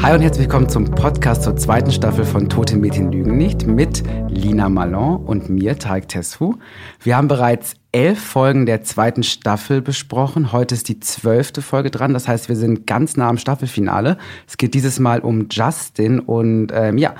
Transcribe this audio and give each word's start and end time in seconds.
Hi 0.00 0.14
und 0.14 0.22
herzlich 0.22 0.44
willkommen 0.46 0.68
zum 0.68 0.84
Podcast 0.84 1.42
zur 1.42 1.56
zweiten 1.56 1.90
Staffel 1.90 2.24
von 2.24 2.48
Tote 2.48 2.76
Mädchen 2.76 3.10
lügen 3.10 3.36
nicht 3.36 3.66
mit 3.66 4.04
Lina 4.28 4.68
Malon 4.68 5.16
und 5.24 5.50
mir, 5.50 5.76
Tarek 5.76 6.08
Tesfu. 6.08 6.54
Wir 7.02 7.16
haben 7.16 7.26
bereits 7.26 7.74
elf 7.90 8.22
Folgen 8.22 8.64
der 8.64 8.84
zweiten 8.84 9.24
Staffel 9.24 9.82
besprochen. 9.82 10.52
Heute 10.52 10.76
ist 10.76 10.88
die 10.88 11.00
zwölfte 11.00 11.62
Folge 11.62 11.90
dran. 11.90 12.14
Das 12.14 12.28
heißt, 12.28 12.48
wir 12.48 12.54
sind 12.54 12.86
ganz 12.86 13.16
nah 13.16 13.28
am 13.28 13.38
Staffelfinale. 13.38 14.18
Es 14.46 14.56
geht 14.56 14.74
dieses 14.74 15.00
Mal 15.00 15.18
um 15.18 15.48
Justin 15.50 16.20
und 16.20 16.68
ähm, 16.72 16.96
ja, 16.96 17.14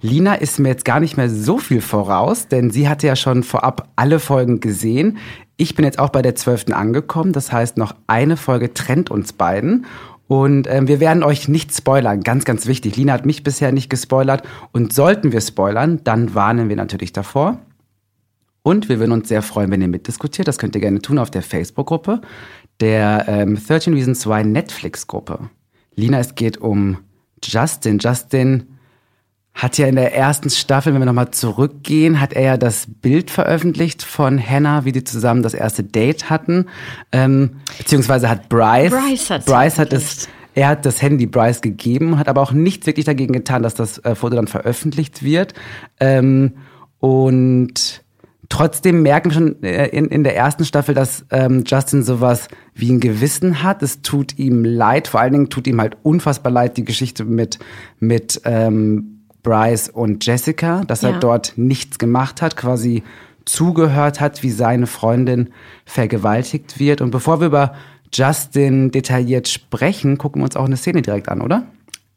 Lina 0.00 0.34
ist 0.34 0.58
mir 0.58 0.68
jetzt 0.68 0.84
gar 0.84 1.00
nicht 1.00 1.16
mehr 1.16 1.30
so 1.30 1.56
viel 1.56 1.80
voraus, 1.80 2.48
denn 2.48 2.70
sie 2.70 2.88
hatte 2.88 3.06
ja 3.06 3.16
schon 3.16 3.42
vorab 3.42 3.88
alle 3.96 4.18
Folgen 4.18 4.60
gesehen. 4.60 5.18
Ich 5.56 5.76
bin 5.76 5.84
jetzt 5.84 6.00
auch 6.00 6.10
bei 6.10 6.20
der 6.20 6.34
zwölften 6.34 6.72
angekommen. 6.72 7.32
Das 7.32 7.52
heißt, 7.52 7.78
noch 7.78 7.94
eine 8.06 8.36
Folge 8.36 8.74
trennt 8.74 9.10
uns 9.10 9.32
beiden. 9.32 9.86
Und 10.26 10.66
ähm, 10.70 10.88
wir 10.88 11.00
werden 11.00 11.22
euch 11.22 11.48
nicht 11.48 11.74
spoilern, 11.74 12.22
ganz, 12.22 12.44
ganz 12.44 12.66
wichtig. 12.66 12.96
Lina 12.96 13.12
hat 13.12 13.26
mich 13.26 13.42
bisher 13.42 13.72
nicht 13.72 13.90
gespoilert. 13.90 14.42
Und 14.72 14.92
sollten 14.92 15.32
wir 15.32 15.40
spoilern, 15.40 16.00
dann 16.04 16.34
warnen 16.34 16.68
wir 16.68 16.76
natürlich 16.76 17.12
davor. 17.12 17.58
Und 18.62 18.88
wir 18.88 18.98
würden 18.98 19.12
uns 19.12 19.28
sehr 19.28 19.42
freuen, 19.42 19.70
wenn 19.70 19.82
ihr 19.82 19.88
mitdiskutiert. 19.88 20.48
Das 20.48 20.58
könnt 20.58 20.74
ihr 20.74 20.80
gerne 20.80 21.00
tun 21.00 21.18
auf 21.18 21.30
der 21.30 21.42
Facebook-Gruppe, 21.42 22.22
der 22.80 23.26
ähm, 23.28 23.58
13 23.62 23.92
Reasons 23.92 24.26
Why 24.26 24.42
Netflix-Gruppe. 24.42 25.50
Lina, 25.94 26.18
es 26.18 26.34
geht 26.34 26.56
um 26.56 26.98
Justin. 27.42 27.98
Justin 27.98 28.73
hat 29.54 29.78
ja 29.78 29.86
in 29.86 29.94
der 29.94 30.14
ersten 30.14 30.50
Staffel, 30.50 30.92
wenn 30.92 31.00
wir 31.00 31.06
nochmal 31.06 31.30
zurückgehen, 31.30 32.20
hat 32.20 32.32
er 32.32 32.42
ja 32.42 32.56
das 32.56 32.86
Bild 32.88 33.30
veröffentlicht 33.30 34.02
von 34.02 34.44
Hannah, 34.44 34.84
wie 34.84 34.90
die 34.90 35.04
zusammen 35.04 35.44
das 35.44 35.54
erste 35.54 35.84
Date 35.84 36.28
hatten. 36.28 36.66
Ähm, 37.12 37.60
beziehungsweise 37.78 38.28
hat 38.28 38.48
Bryce, 38.48 38.90
Bryce, 38.90 39.30
hat's 39.30 39.46
Bryce 39.46 39.78
hat 39.78 39.92
es, 39.92 40.28
er 40.54 40.68
hat 40.68 40.84
das 40.84 41.00
Handy 41.00 41.26
Bryce 41.26 41.60
gegeben, 41.60 42.18
hat 42.18 42.28
aber 42.28 42.42
auch 42.42 42.50
nichts 42.50 42.86
wirklich 42.88 43.06
dagegen 43.06 43.32
getan, 43.32 43.62
dass 43.62 43.74
das 43.74 43.98
äh, 43.98 44.16
Foto 44.16 44.34
dann 44.34 44.48
veröffentlicht 44.48 45.22
wird. 45.22 45.54
Ähm, 46.00 46.54
und 46.98 48.02
trotzdem 48.48 49.02
merken 49.02 49.30
wir 49.30 49.34
schon 49.34 49.62
äh, 49.62 49.86
in, 49.86 50.06
in 50.06 50.24
der 50.24 50.36
ersten 50.36 50.64
Staffel, 50.64 50.96
dass 50.96 51.26
ähm, 51.30 51.62
Justin 51.64 52.02
sowas 52.02 52.48
wie 52.74 52.90
ein 52.90 52.98
Gewissen 52.98 53.62
hat. 53.62 53.84
Es 53.84 54.02
tut 54.02 54.36
ihm 54.36 54.64
leid, 54.64 55.06
vor 55.06 55.20
allen 55.20 55.32
Dingen 55.32 55.48
tut 55.48 55.68
ihm 55.68 55.80
halt 55.80 55.96
unfassbar 56.02 56.50
leid 56.50 56.76
die 56.76 56.84
Geschichte 56.84 57.24
mit, 57.24 57.60
mit 58.00 58.40
ähm, 58.44 59.13
Bryce 59.44 59.88
und 59.90 60.26
Jessica, 60.26 60.82
dass 60.84 61.02
Ja. 61.02 61.10
er 61.10 61.20
dort 61.20 61.52
nichts 61.56 61.98
gemacht 62.00 62.42
hat, 62.42 62.56
quasi 62.56 63.04
zugehört 63.44 64.20
hat, 64.20 64.42
wie 64.42 64.50
seine 64.50 64.88
Freundin 64.88 65.50
vergewaltigt 65.84 66.80
wird. 66.80 67.00
Und 67.00 67.12
bevor 67.12 67.38
wir 67.40 67.46
über 67.46 67.74
Justin 68.12 68.90
detailliert 68.90 69.46
sprechen, 69.48 70.18
gucken 70.18 70.40
wir 70.40 70.46
uns 70.46 70.56
auch 70.56 70.64
eine 70.64 70.76
Szene 70.76 71.02
direkt 71.02 71.28
an, 71.28 71.40
oder? 71.40 71.64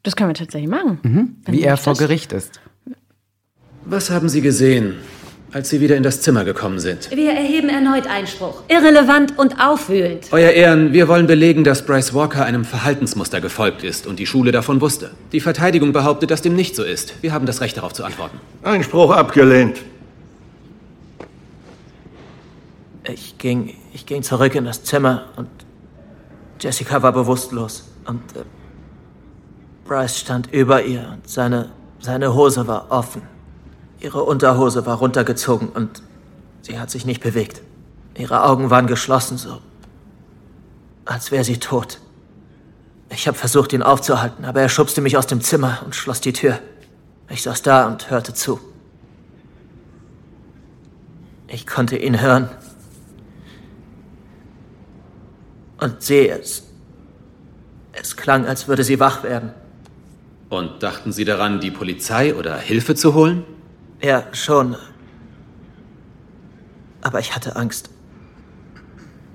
Das 0.02 0.16
können 0.16 0.30
wir 0.30 0.34
tatsächlich 0.34 0.70
machen. 0.70 0.98
Mhm. 1.02 1.36
Wie 1.46 1.62
er 1.62 1.76
vor. 1.76 1.94
Gericht 1.94 2.32
ist. 2.32 2.60
Was 3.84 4.10
haben 4.10 4.28
Sie 4.28 4.40
gesehen, 4.40 4.94
als 5.52 5.70
Sie 5.70 5.80
wieder 5.80 5.96
in 5.96 6.02
das 6.02 6.20
Zimmer 6.20 6.44
gekommen 6.44 6.78
sind? 6.78 7.10
Wir 7.10 7.32
erheben 7.32 7.68
erneut 7.68 8.06
Einspruch. 8.06 8.62
Irrelevant 8.68 9.38
und 9.38 9.60
aufwühlend. 9.60 10.28
Euer 10.30 10.50
Ehren, 10.50 10.92
wir 10.92 11.08
wollen 11.08 11.26
belegen, 11.26 11.64
dass 11.64 11.84
Bryce 11.84 12.12
Walker 12.14 12.44
einem 12.44 12.64
Verhaltensmuster 12.64 13.40
gefolgt 13.40 13.82
ist 13.82 14.06
und 14.06 14.18
die 14.18 14.26
Schule 14.26 14.52
davon 14.52 14.80
wusste. 14.80 15.10
Die 15.32 15.40
Verteidigung 15.40 15.92
behauptet, 15.92 16.30
dass 16.30 16.42
dem 16.42 16.54
nicht 16.54 16.76
so 16.76 16.84
ist. 16.84 17.14
Wir 17.22 17.32
haben 17.32 17.46
das 17.46 17.60
Recht 17.60 17.76
darauf 17.76 17.92
zu 17.92 18.04
antworten. 18.04 18.38
Einspruch 18.62 19.10
abgelehnt. 19.10 19.78
Ich 23.10 23.38
ging, 23.38 23.74
ich 23.94 24.04
ging 24.04 24.22
zurück 24.22 24.54
in 24.54 24.66
das 24.66 24.84
Zimmer 24.84 25.26
und 25.36 25.48
Jessica 26.60 27.02
war 27.02 27.12
bewusstlos 27.12 27.88
und 28.04 28.20
äh, 28.36 28.40
Bryce 29.86 30.18
stand 30.18 30.52
über 30.52 30.82
ihr 30.82 31.08
und 31.14 31.26
seine, 31.26 31.70
seine 32.00 32.34
Hose 32.34 32.66
war 32.66 32.90
offen. 32.90 33.22
Ihre 34.00 34.22
Unterhose 34.22 34.86
war 34.86 34.98
runtergezogen 34.98 35.68
und 35.68 36.02
sie 36.62 36.78
hat 36.78 36.90
sich 36.90 37.04
nicht 37.04 37.22
bewegt. 37.22 37.62
Ihre 38.16 38.44
Augen 38.44 38.70
waren 38.70 38.86
geschlossen, 38.86 39.38
so 39.38 39.60
als 41.04 41.30
wäre 41.30 41.44
sie 41.44 41.58
tot. 41.58 42.00
Ich 43.10 43.26
habe 43.26 43.38
versucht, 43.38 43.72
ihn 43.72 43.82
aufzuhalten, 43.82 44.44
aber 44.44 44.60
er 44.60 44.68
schubste 44.68 45.00
mich 45.00 45.16
aus 45.16 45.26
dem 45.26 45.40
Zimmer 45.40 45.80
und 45.84 45.94
schloss 45.94 46.20
die 46.20 46.34
Tür. 46.34 46.58
Ich 47.30 47.42
saß 47.42 47.62
da 47.62 47.86
und 47.86 48.10
hörte 48.10 48.34
zu. 48.34 48.60
Ich 51.46 51.66
konnte 51.66 51.96
ihn 51.96 52.20
hören, 52.20 52.50
und 55.80 56.02
sehe 56.02 56.38
es. 56.38 56.64
Es 57.92 58.16
klang, 58.16 58.46
als 58.46 58.68
würde 58.68 58.84
sie 58.84 59.00
wach 59.00 59.22
werden. 59.22 59.52
Und 60.50 60.82
dachten 60.82 61.12
Sie 61.12 61.24
daran, 61.24 61.60
die 61.60 61.70
Polizei 61.70 62.34
oder 62.34 62.56
Hilfe 62.56 62.94
zu 62.94 63.14
holen? 63.14 63.44
Ja, 64.00 64.24
schon. 64.32 64.76
Aber 67.02 67.20
ich 67.20 67.34
hatte 67.34 67.56
Angst. 67.56 67.90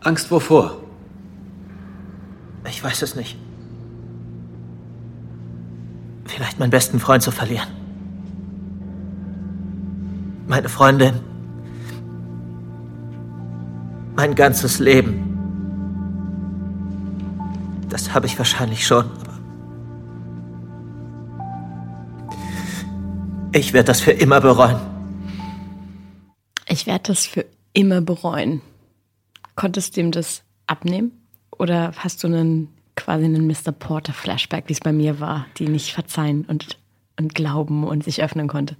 Angst 0.01 0.31
wovor? 0.31 0.78
Ich 2.68 2.84
weiß 2.84 3.01
es 3.01 3.16
nicht. 3.16 3.38
Vielleicht 6.25 6.59
meinen 6.59 6.69
besten 6.69 7.00
Freund 7.00 7.22
zu 7.24 7.31
verlieren. 7.31 7.68
Meine 10.47 10.69
Freundin. 10.69 11.19
Mein 14.16 14.35
ganzes 14.35 14.80
Leben. 14.80 15.30
Das 17.90 18.13
habe 18.13 18.25
ich 18.25 18.38
wahrscheinlich 18.38 18.85
schon, 18.85 19.06
Ich 23.56 23.72
werde 23.72 23.86
das 23.86 24.02
für 24.02 24.12
immer 24.12 24.41
bereuen. 24.41 24.80
Ich 26.68 26.88
werde 26.88 27.03
das 27.08 27.28
für 27.28 27.46
immer 27.74 28.02
bereuen. 28.02 28.62
Konntest 29.56 29.96
du 29.96 30.02
ihm 30.02 30.12
das 30.12 30.41
abnehmen? 30.66 31.12
Oder 31.59 31.94
hast 31.97 32.24
du 32.24 32.28
einen 32.28 32.69
quasi 32.96 33.25
einen 33.25 33.46
Mr. 33.46 33.72
Porter 33.72 34.12
Flashback, 34.12 34.66
wie 34.68 34.74
es 34.74 34.80
bei 34.80 34.92
mir 34.92 35.19
war, 35.19 35.46
die 35.58 35.68
nicht 35.68 35.94
verzeihen 35.94 36.46
und, 36.46 36.80
und 37.19 37.36
glauben 37.36 37.84
und 37.84 38.03
sich 38.03 38.24
öffnen 38.24 38.47
konnte? 38.47 38.75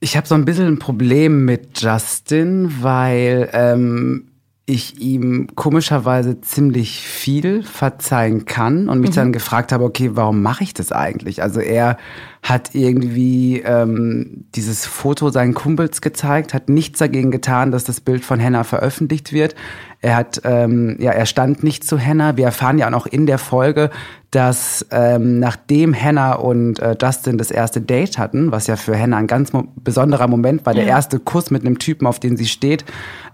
Ich 0.00 0.16
habe 0.16 0.26
so 0.26 0.34
ein 0.34 0.46
bisschen 0.46 0.66
ein 0.66 0.78
Problem 0.78 1.44
mit 1.44 1.78
Justin, 1.82 2.82
weil 2.82 3.50
ähm, 3.52 4.29
ich 4.70 5.00
ihm 5.00 5.48
komischerweise 5.54 6.40
ziemlich 6.40 7.00
viel 7.00 7.62
verzeihen 7.62 8.44
kann 8.44 8.88
und 8.88 9.00
mich 9.00 9.10
dann 9.10 9.32
gefragt 9.32 9.72
habe, 9.72 9.84
okay, 9.84 10.10
warum 10.14 10.42
mache 10.42 10.64
ich 10.64 10.72
das 10.72 10.92
eigentlich? 10.92 11.42
Also 11.42 11.60
er 11.60 11.96
hat 12.42 12.74
irgendwie 12.74 13.60
ähm, 13.60 14.46
dieses 14.54 14.86
Foto 14.86 15.30
seinen 15.30 15.52
Kumpels 15.52 16.00
gezeigt, 16.00 16.54
hat 16.54 16.68
nichts 16.68 16.98
dagegen 16.98 17.30
getan, 17.30 17.70
dass 17.70 17.84
das 17.84 18.00
Bild 18.00 18.24
von 18.24 18.42
Hannah 18.42 18.64
veröffentlicht 18.64 19.32
wird. 19.32 19.54
Er 20.00 20.16
hat, 20.16 20.40
ähm, 20.44 20.96
ja, 20.98 21.12
er 21.12 21.26
stand 21.26 21.62
nicht 21.62 21.84
zu 21.84 22.00
Hannah. 22.00 22.38
Wir 22.38 22.46
erfahren 22.46 22.78
ja 22.78 22.86
auch 22.86 22.90
noch 22.90 23.06
in 23.06 23.26
der 23.26 23.38
Folge, 23.38 23.90
dass 24.30 24.86
ähm, 24.90 25.38
nachdem 25.38 25.94
Hannah 25.94 26.34
und 26.34 26.78
äh, 26.78 26.96
Justin 27.00 27.36
das 27.36 27.50
erste 27.50 27.82
Date 27.82 28.16
hatten, 28.16 28.52
was 28.52 28.66
ja 28.66 28.76
für 28.76 28.98
Hannah 28.98 29.18
ein 29.18 29.26
ganz 29.26 29.52
mo 29.52 29.64
besonderer 29.76 30.28
Moment 30.28 30.64
war, 30.64 30.72
der 30.72 30.86
erste 30.86 31.18
Kuss 31.18 31.50
mit 31.50 31.66
einem 31.66 31.78
Typen, 31.78 32.06
auf 32.06 32.20
den 32.20 32.38
sie 32.38 32.46
steht, 32.46 32.86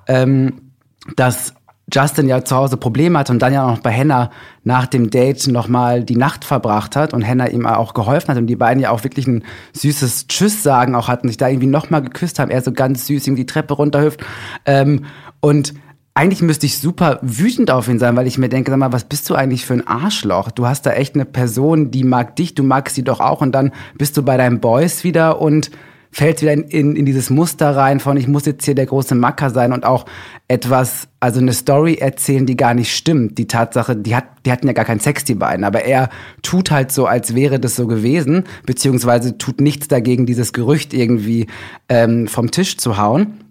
ähm, 0.08 0.65
dass 1.14 1.54
Justin 1.92 2.28
ja 2.28 2.44
zu 2.44 2.56
Hause 2.56 2.76
Probleme 2.76 3.18
hatte 3.18 3.32
und 3.32 3.40
dann 3.40 3.52
ja 3.52 3.64
auch 3.64 3.76
noch 3.76 3.80
bei 3.80 3.96
Hannah 3.96 4.30
nach 4.64 4.86
dem 4.86 5.08
Date 5.08 5.46
nochmal 5.46 6.02
die 6.02 6.16
Nacht 6.16 6.44
verbracht 6.44 6.96
hat 6.96 7.14
und 7.14 7.26
Hannah 7.26 7.48
ihm 7.48 7.64
auch 7.64 7.94
geholfen 7.94 8.28
hat 8.28 8.38
und 8.38 8.48
die 8.48 8.56
beiden 8.56 8.82
ja 8.82 8.90
auch 8.90 9.04
wirklich 9.04 9.28
ein 9.28 9.44
süßes 9.72 10.26
Tschüss 10.26 10.64
sagen 10.64 10.96
auch 10.96 11.06
hatten, 11.06 11.28
sich 11.28 11.36
da 11.36 11.48
irgendwie 11.48 11.68
nochmal 11.68 12.02
geküsst 12.02 12.40
haben, 12.40 12.50
er 12.50 12.62
so 12.62 12.72
ganz 12.72 13.06
süß 13.06 13.26
irgendwie 13.26 13.42
die 13.42 13.52
Treppe 13.52 13.74
runterhüpft 13.74 14.20
ähm, 14.64 15.04
und 15.40 15.74
eigentlich 16.14 16.40
müsste 16.40 16.64
ich 16.64 16.78
super 16.78 17.18
wütend 17.20 17.70
auf 17.70 17.88
ihn 17.88 17.98
sein, 17.98 18.16
weil 18.16 18.26
ich 18.26 18.38
mir 18.38 18.48
denke, 18.48 18.70
sag 18.70 18.78
mal, 18.78 18.92
was 18.92 19.04
bist 19.04 19.28
du 19.28 19.34
eigentlich 19.34 19.66
für 19.66 19.74
ein 19.74 19.86
Arschloch? 19.86 20.50
Du 20.50 20.66
hast 20.66 20.86
da 20.86 20.92
echt 20.92 21.14
eine 21.14 21.26
Person, 21.26 21.90
die 21.90 22.04
mag 22.04 22.36
dich, 22.36 22.54
du 22.54 22.62
magst 22.62 22.94
sie 22.94 23.04
doch 23.04 23.20
auch 23.20 23.42
und 23.42 23.52
dann 23.52 23.70
bist 23.98 24.16
du 24.16 24.22
bei 24.22 24.38
deinen 24.38 24.60
Boys 24.60 25.04
wieder 25.04 25.42
und 25.42 25.70
fällt 26.16 26.40
wieder 26.40 26.54
in, 26.54 26.62
in, 26.62 26.96
in 26.96 27.04
dieses 27.04 27.28
Muster 27.28 27.76
rein 27.76 28.00
von, 28.00 28.16
ich 28.16 28.26
muss 28.26 28.46
jetzt 28.46 28.64
hier 28.64 28.74
der 28.74 28.86
große 28.86 29.14
Macker 29.14 29.50
sein 29.50 29.74
und 29.74 29.84
auch 29.84 30.06
etwas, 30.48 31.08
also 31.20 31.40
eine 31.40 31.52
Story 31.52 31.96
erzählen, 31.96 32.46
die 32.46 32.56
gar 32.56 32.72
nicht 32.72 32.96
stimmt. 32.96 33.36
Die 33.36 33.46
Tatsache, 33.46 33.94
die, 33.94 34.16
hat, 34.16 34.24
die 34.46 34.50
hatten 34.50 34.66
ja 34.66 34.72
gar 34.72 34.86
keinen 34.86 35.00
Sex, 35.00 35.24
die 35.24 35.34
beiden, 35.34 35.62
aber 35.62 35.84
er 35.84 36.08
tut 36.40 36.70
halt 36.70 36.90
so, 36.90 37.04
als 37.04 37.34
wäre 37.34 37.60
das 37.60 37.76
so 37.76 37.86
gewesen, 37.86 38.44
beziehungsweise 38.64 39.36
tut 39.36 39.60
nichts 39.60 39.88
dagegen, 39.88 40.24
dieses 40.24 40.54
Gerücht 40.54 40.94
irgendwie 40.94 41.48
ähm, 41.90 42.28
vom 42.28 42.50
Tisch 42.50 42.78
zu 42.78 42.96
hauen. 42.96 43.44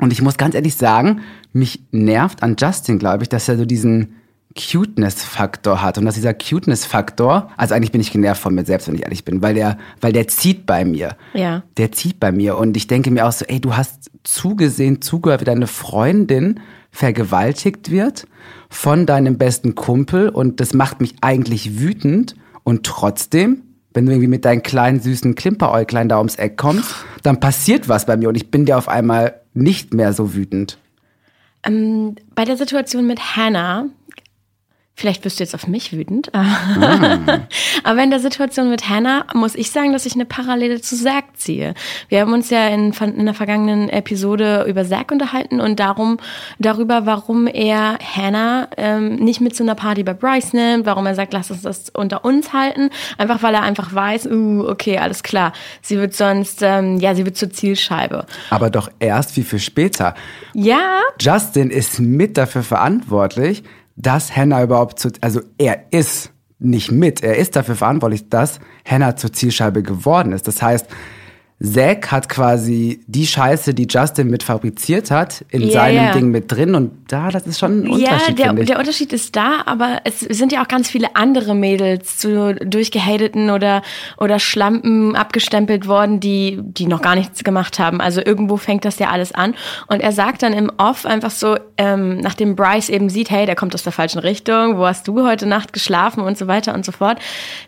Und 0.00 0.12
ich 0.12 0.22
muss 0.22 0.36
ganz 0.36 0.54
ehrlich 0.54 0.76
sagen, 0.76 1.22
mich 1.52 1.82
nervt 1.90 2.44
an 2.44 2.54
Justin, 2.56 3.00
glaube 3.00 3.24
ich, 3.24 3.28
dass 3.28 3.48
er 3.48 3.56
so 3.56 3.64
diesen 3.64 4.14
Cuteness-Faktor 4.56 5.82
hat. 5.82 5.98
Und 5.98 6.04
dass 6.04 6.14
dieser 6.14 6.34
Cuteness-Faktor, 6.34 7.50
also 7.56 7.74
eigentlich 7.74 7.92
bin 7.92 8.00
ich 8.00 8.12
genervt 8.12 8.40
von 8.40 8.54
mir 8.54 8.64
selbst, 8.64 8.88
wenn 8.88 8.94
ich 8.94 9.02
ehrlich 9.02 9.24
bin, 9.24 9.42
weil 9.42 9.54
der, 9.54 9.78
weil 10.00 10.12
der 10.12 10.28
zieht 10.28 10.66
bei 10.66 10.84
mir. 10.84 11.16
Ja. 11.32 11.62
Der 11.76 11.92
zieht 11.92 12.20
bei 12.20 12.32
mir. 12.32 12.56
Und 12.56 12.76
ich 12.76 12.86
denke 12.86 13.10
mir 13.10 13.26
auch 13.26 13.32
so, 13.32 13.44
ey, 13.46 13.60
du 13.60 13.76
hast 13.76 14.10
zugesehen, 14.22 15.02
zugehört, 15.02 15.40
wie 15.40 15.44
deine 15.44 15.66
Freundin 15.66 16.60
vergewaltigt 16.90 17.90
wird 17.90 18.26
von 18.70 19.06
deinem 19.06 19.38
besten 19.38 19.74
Kumpel. 19.74 20.28
Und 20.28 20.60
das 20.60 20.72
macht 20.74 21.00
mich 21.00 21.14
eigentlich 21.20 21.80
wütend. 21.80 22.36
Und 22.62 22.86
trotzdem 22.86 23.62
Wenn 23.94 24.06
du 24.06 24.12
irgendwie 24.12 24.28
mit 24.28 24.44
deinen 24.44 24.64
kleinen, 24.64 25.00
süßen 25.00 25.36
Klimperäuglein 25.36 26.08
da 26.08 26.18
ums 26.18 26.34
Eck 26.34 26.56
kommst, 26.56 26.96
dann 27.22 27.38
passiert 27.38 27.88
was 27.88 28.06
bei 28.06 28.16
mir 28.16 28.28
und 28.28 28.34
ich 28.34 28.50
bin 28.50 28.66
dir 28.66 28.76
auf 28.76 28.88
einmal 28.88 29.40
nicht 29.54 29.94
mehr 29.94 30.12
so 30.12 30.34
wütend. 30.34 30.78
Ähm, 31.62 32.16
bei 32.34 32.44
der 32.44 32.56
Situation 32.56 33.06
mit 33.06 33.36
Hannah, 33.36 33.86
vielleicht 34.96 35.24
wirst 35.24 35.40
du 35.40 35.44
jetzt 35.44 35.54
auf 35.54 35.66
mich 35.66 35.92
wütend, 35.92 36.30
aber 37.84 38.02
in 38.02 38.10
der 38.10 38.20
Situation 38.20 38.70
mit 38.70 38.88
Hannah 38.88 39.26
muss 39.34 39.56
ich 39.56 39.70
sagen, 39.70 39.92
dass 39.92 40.06
ich 40.06 40.14
eine 40.14 40.24
Parallele 40.24 40.80
zu 40.80 40.96
Zack 40.96 41.36
ziehe. 41.36 41.74
Wir 42.08 42.20
haben 42.20 42.32
uns 42.32 42.48
ja 42.50 42.68
in, 42.68 42.92
in 42.92 43.24
der 43.24 43.34
vergangenen 43.34 43.88
Episode 43.88 44.64
über 44.68 44.84
Zack 44.84 45.10
unterhalten 45.10 45.60
und 45.60 45.80
darum, 45.80 46.18
darüber, 46.58 47.06
warum 47.06 47.48
er 47.48 47.98
Hannah 47.98 48.68
ähm, 48.76 49.16
nicht 49.16 49.40
mit 49.40 49.56
zu 49.56 49.64
einer 49.64 49.74
Party 49.74 50.04
bei 50.04 50.14
Bryce 50.14 50.52
nimmt, 50.52 50.86
warum 50.86 51.06
er 51.06 51.16
sagt, 51.16 51.32
lass 51.32 51.50
uns 51.50 51.62
das 51.62 51.90
unter 51.90 52.24
uns 52.24 52.52
halten, 52.52 52.90
einfach 53.18 53.42
weil 53.42 53.54
er 53.54 53.62
einfach 53.62 53.92
weiß, 53.92 54.26
uh, 54.26 54.68
okay, 54.68 54.98
alles 54.98 55.24
klar, 55.24 55.52
sie 55.82 55.98
wird 55.98 56.14
sonst, 56.14 56.62
ähm, 56.62 56.98
ja, 56.98 57.14
sie 57.16 57.24
wird 57.24 57.36
zur 57.36 57.50
Zielscheibe. 57.50 58.26
Aber 58.50 58.70
doch 58.70 58.88
erst 59.00 59.32
viel, 59.32 59.44
viel 59.44 59.58
später. 59.58 60.14
Ja, 60.54 61.00
Justin 61.20 61.70
ist 61.70 61.98
mit 61.98 62.38
dafür 62.38 62.62
verantwortlich, 62.62 63.64
dass 63.96 64.34
Hannah 64.34 64.62
überhaupt 64.62 64.98
zu, 64.98 65.10
also 65.20 65.40
er 65.58 65.92
ist 65.92 66.30
nicht 66.58 66.90
mit, 66.90 67.22
er 67.22 67.36
ist 67.36 67.56
dafür 67.56 67.76
verantwortlich, 67.76 68.28
dass 68.28 68.60
Hannah 68.84 69.16
zur 69.16 69.32
Zielscheibe 69.32 69.82
geworden 69.82 70.32
ist. 70.32 70.48
Das 70.48 70.62
heißt, 70.62 70.86
Zack 71.64 72.12
hat 72.12 72.28
quasi 72.28 73.00
die 73.06 73.26
Scheiße, 73.26 73.74
die 73.74 73.86
Justin 73.88 74.28
mit 74.28 74.42
fabriziert 74.42 75.10
hat, 75.10 75.44
in 75.50 75.62
Ja, 75.62 75.70
seinem 75.72 75.96
ja. 76.04 76.12
Ding 76.12 76.28
mit 76.30 76.50
drin 76.52 76.74
und 76.74 76.92
da, 77.08 77.30
das 77.30 77.46
ist 77.46 77.58
schon 77.58 77.80
ein 77.84 77.86
Ja, 77.98 78.12
Unterschied, 78.12 78.38
der, 78.38 78.46
finde 78.46 78.62
ich. 78.62 78.68
der 78.68 78.78
Unterschied 78.78 79.12
ist 79.12 79.34
da, 79.36 79.62
aber 79.66 80.00
es 80.04 80.20
sind 80.20 80.52
ja 80.52 80.62
auch 80.62 80.68
ganz 80.68 80.90
viele 80.90 81.16
andere 81.16 81.54
Mädels 81.54 82.18
zu 82.18 82.54
durchgehateten 82.54 83.50
oder, 83.50 83.82
oder 84.18 84.38
Schlampen 84.38 85.16
abgestempelt 85.16 85.86
worden, 85.88 86.20
die, 86.20 86.58
die 86.62 86.86
noch 86.86 87.02
gar 87.02 87.14
nichts 87.14 87.44
gemacht 87.44 87.78
haben. 87.78 88.00
Also 88.00 88.20
irgendwo 88.24 88.56
fängt 88.56 88.84
das 88.84 88.98
ja 88.98 89.10
alles 89.10 89.32
an. 89.32 89.54
Und 89.86 90.00
er 90.00 90.12
sagt 90.12 90.42
dann 90.42 90.52
im 90.52 90.70
Off 90.76 91.06
einfach 91.06 91.30
so, 91.30 91.56
ähm, 91.78 92.18
nachdem 92.18 92.56
Bryce 92.56 92.88
eben 92.90 93.08
sieht, 93.08 93.30
hey, 93.30 93.46
der 93.46 93.54
kommt 93.56 93.74
aus 93.74 93.82
der 93.82 93.92
falschen 93.92 94.18
Richtung, 94.18 94.76
wo 94.78 94.86
hast 94.86 95.08
du 95.08 95.26
heute 95.26 95.46
Nacht 95.46 95.72
geschlafen 95.72 96.20
und 96.22 96.36
so 96.36 96.46
weiter 96.46 96.74
und 96.74 96.84
so 96.84 96.92
fort. 96.92 97.18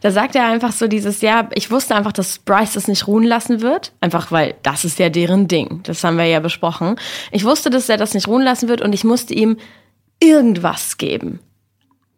Da 0.02 0.10
sagt 0.10 0.34
er 0.34 0.46
einfach 0.46 0.72
so 0.72 0.86
dieses, 0.88 1.20
ja, 1.20 1.48
ich 1.54 1.70
wusste 1.70 1.94
einfach, 1.94 2.12
dass 2.12 2.38
Bryce 2.38 2.74
das 2.74 2.88
nicht 2.88 3.06
ruhen 3.06 3.24
lassen 3.24 3.60
wird. 3.62 3.85
Einfach 4.00 4.30
weil 4.32 4.54
das 4.62 4.84
ist 4.84 4.98
ja 4.98 5.08
deren 5.08 5.48
Ding. 5.48 5.80
Das 5.84 6.04
haben 6.04 6.18
wir 6.18 6.24
ja 6.26 6.40
besprochen. 6.40 6.96
Ich 7.30 7.44
wusste, 7.44 7.70
dass 7.70 7.88
er 7.88 7.96
das 7.96 8.14
nicht 8.14 8.28
ruhen 8.28 8.42
lassen 8.42 8.68
wird 8.68 8.80
und 8.80 8.92
ich 8.92 9.04
musste 9.04 9.34
ihm 9.34 9.56
irgendwas 10.20 10.98
geben. 10.98 11.40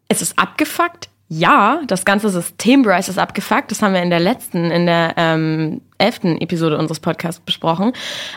Es 0.08 0.22
ist 0.22 0.38
abgefuckt. 0.38 1.08
Ja, 1.28 1.82
das 1.86 2.04
ganze 2.04 2.30
System 2.30 2.82
Bryce 2.82 3.08
ist 3.08 3.18
abgefuckt. 3.18 3.70
Das 3.70 3.82
haben 3.82 3.92
wir 3.92 4.02
in 4.02 4.10
der 4.10 4.20
letzten, 4.20 4.70
in 4.70 4.86
der 4.86 5.14
ähm, 5.16 5.82
elften 5.98 6.40
Episode 6.40 6.78
unseres 6.78 7.00
Podcasts 7.00 7.40
besprochen. 7.40 7.92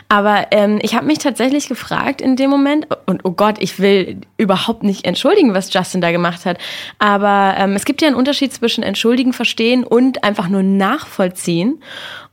Aber 0.08 0.48
ähm, 0.50 0.78
ich 0.82 0.94
habe 0.94 1.06
mich 1.06 1.18
tatsächlich 1.18 1.68
gefragt 1.68 2.20
in 2.20 2.36
dem 2.36 2.50
Moment, 2.50 2.86
und 3.06 3.24
oh 3.24 3.30
Gott, 3.30 3.56
ich 3.60 3.78
will 3.78 4.20
überhaupt 4.36 4.82
nicht 4.82 5.04
entschuldigen, 5.04 5.54
was 5.54 5.72
Justin 5.72 6.00
da 6.00 6.10
gemacht 6.12 6.44
hat. 6.44 6.58
Aber 6.98 7.54
ähm, 7.56 7.74
es 7.74 7.84
gibt 7.84 8.02
ja 8.02 8.08
einen 8.08 8.16
Unterschied 8.16 8.52
zwischen 8.52 8.82
entschuldigen, 8.82 9.32
verstehen 9.32 9.84
und 9.84 10.24
einfach 10.24 10.48
nur 10.48 10.62
nachvollziehen. 10.62 11.80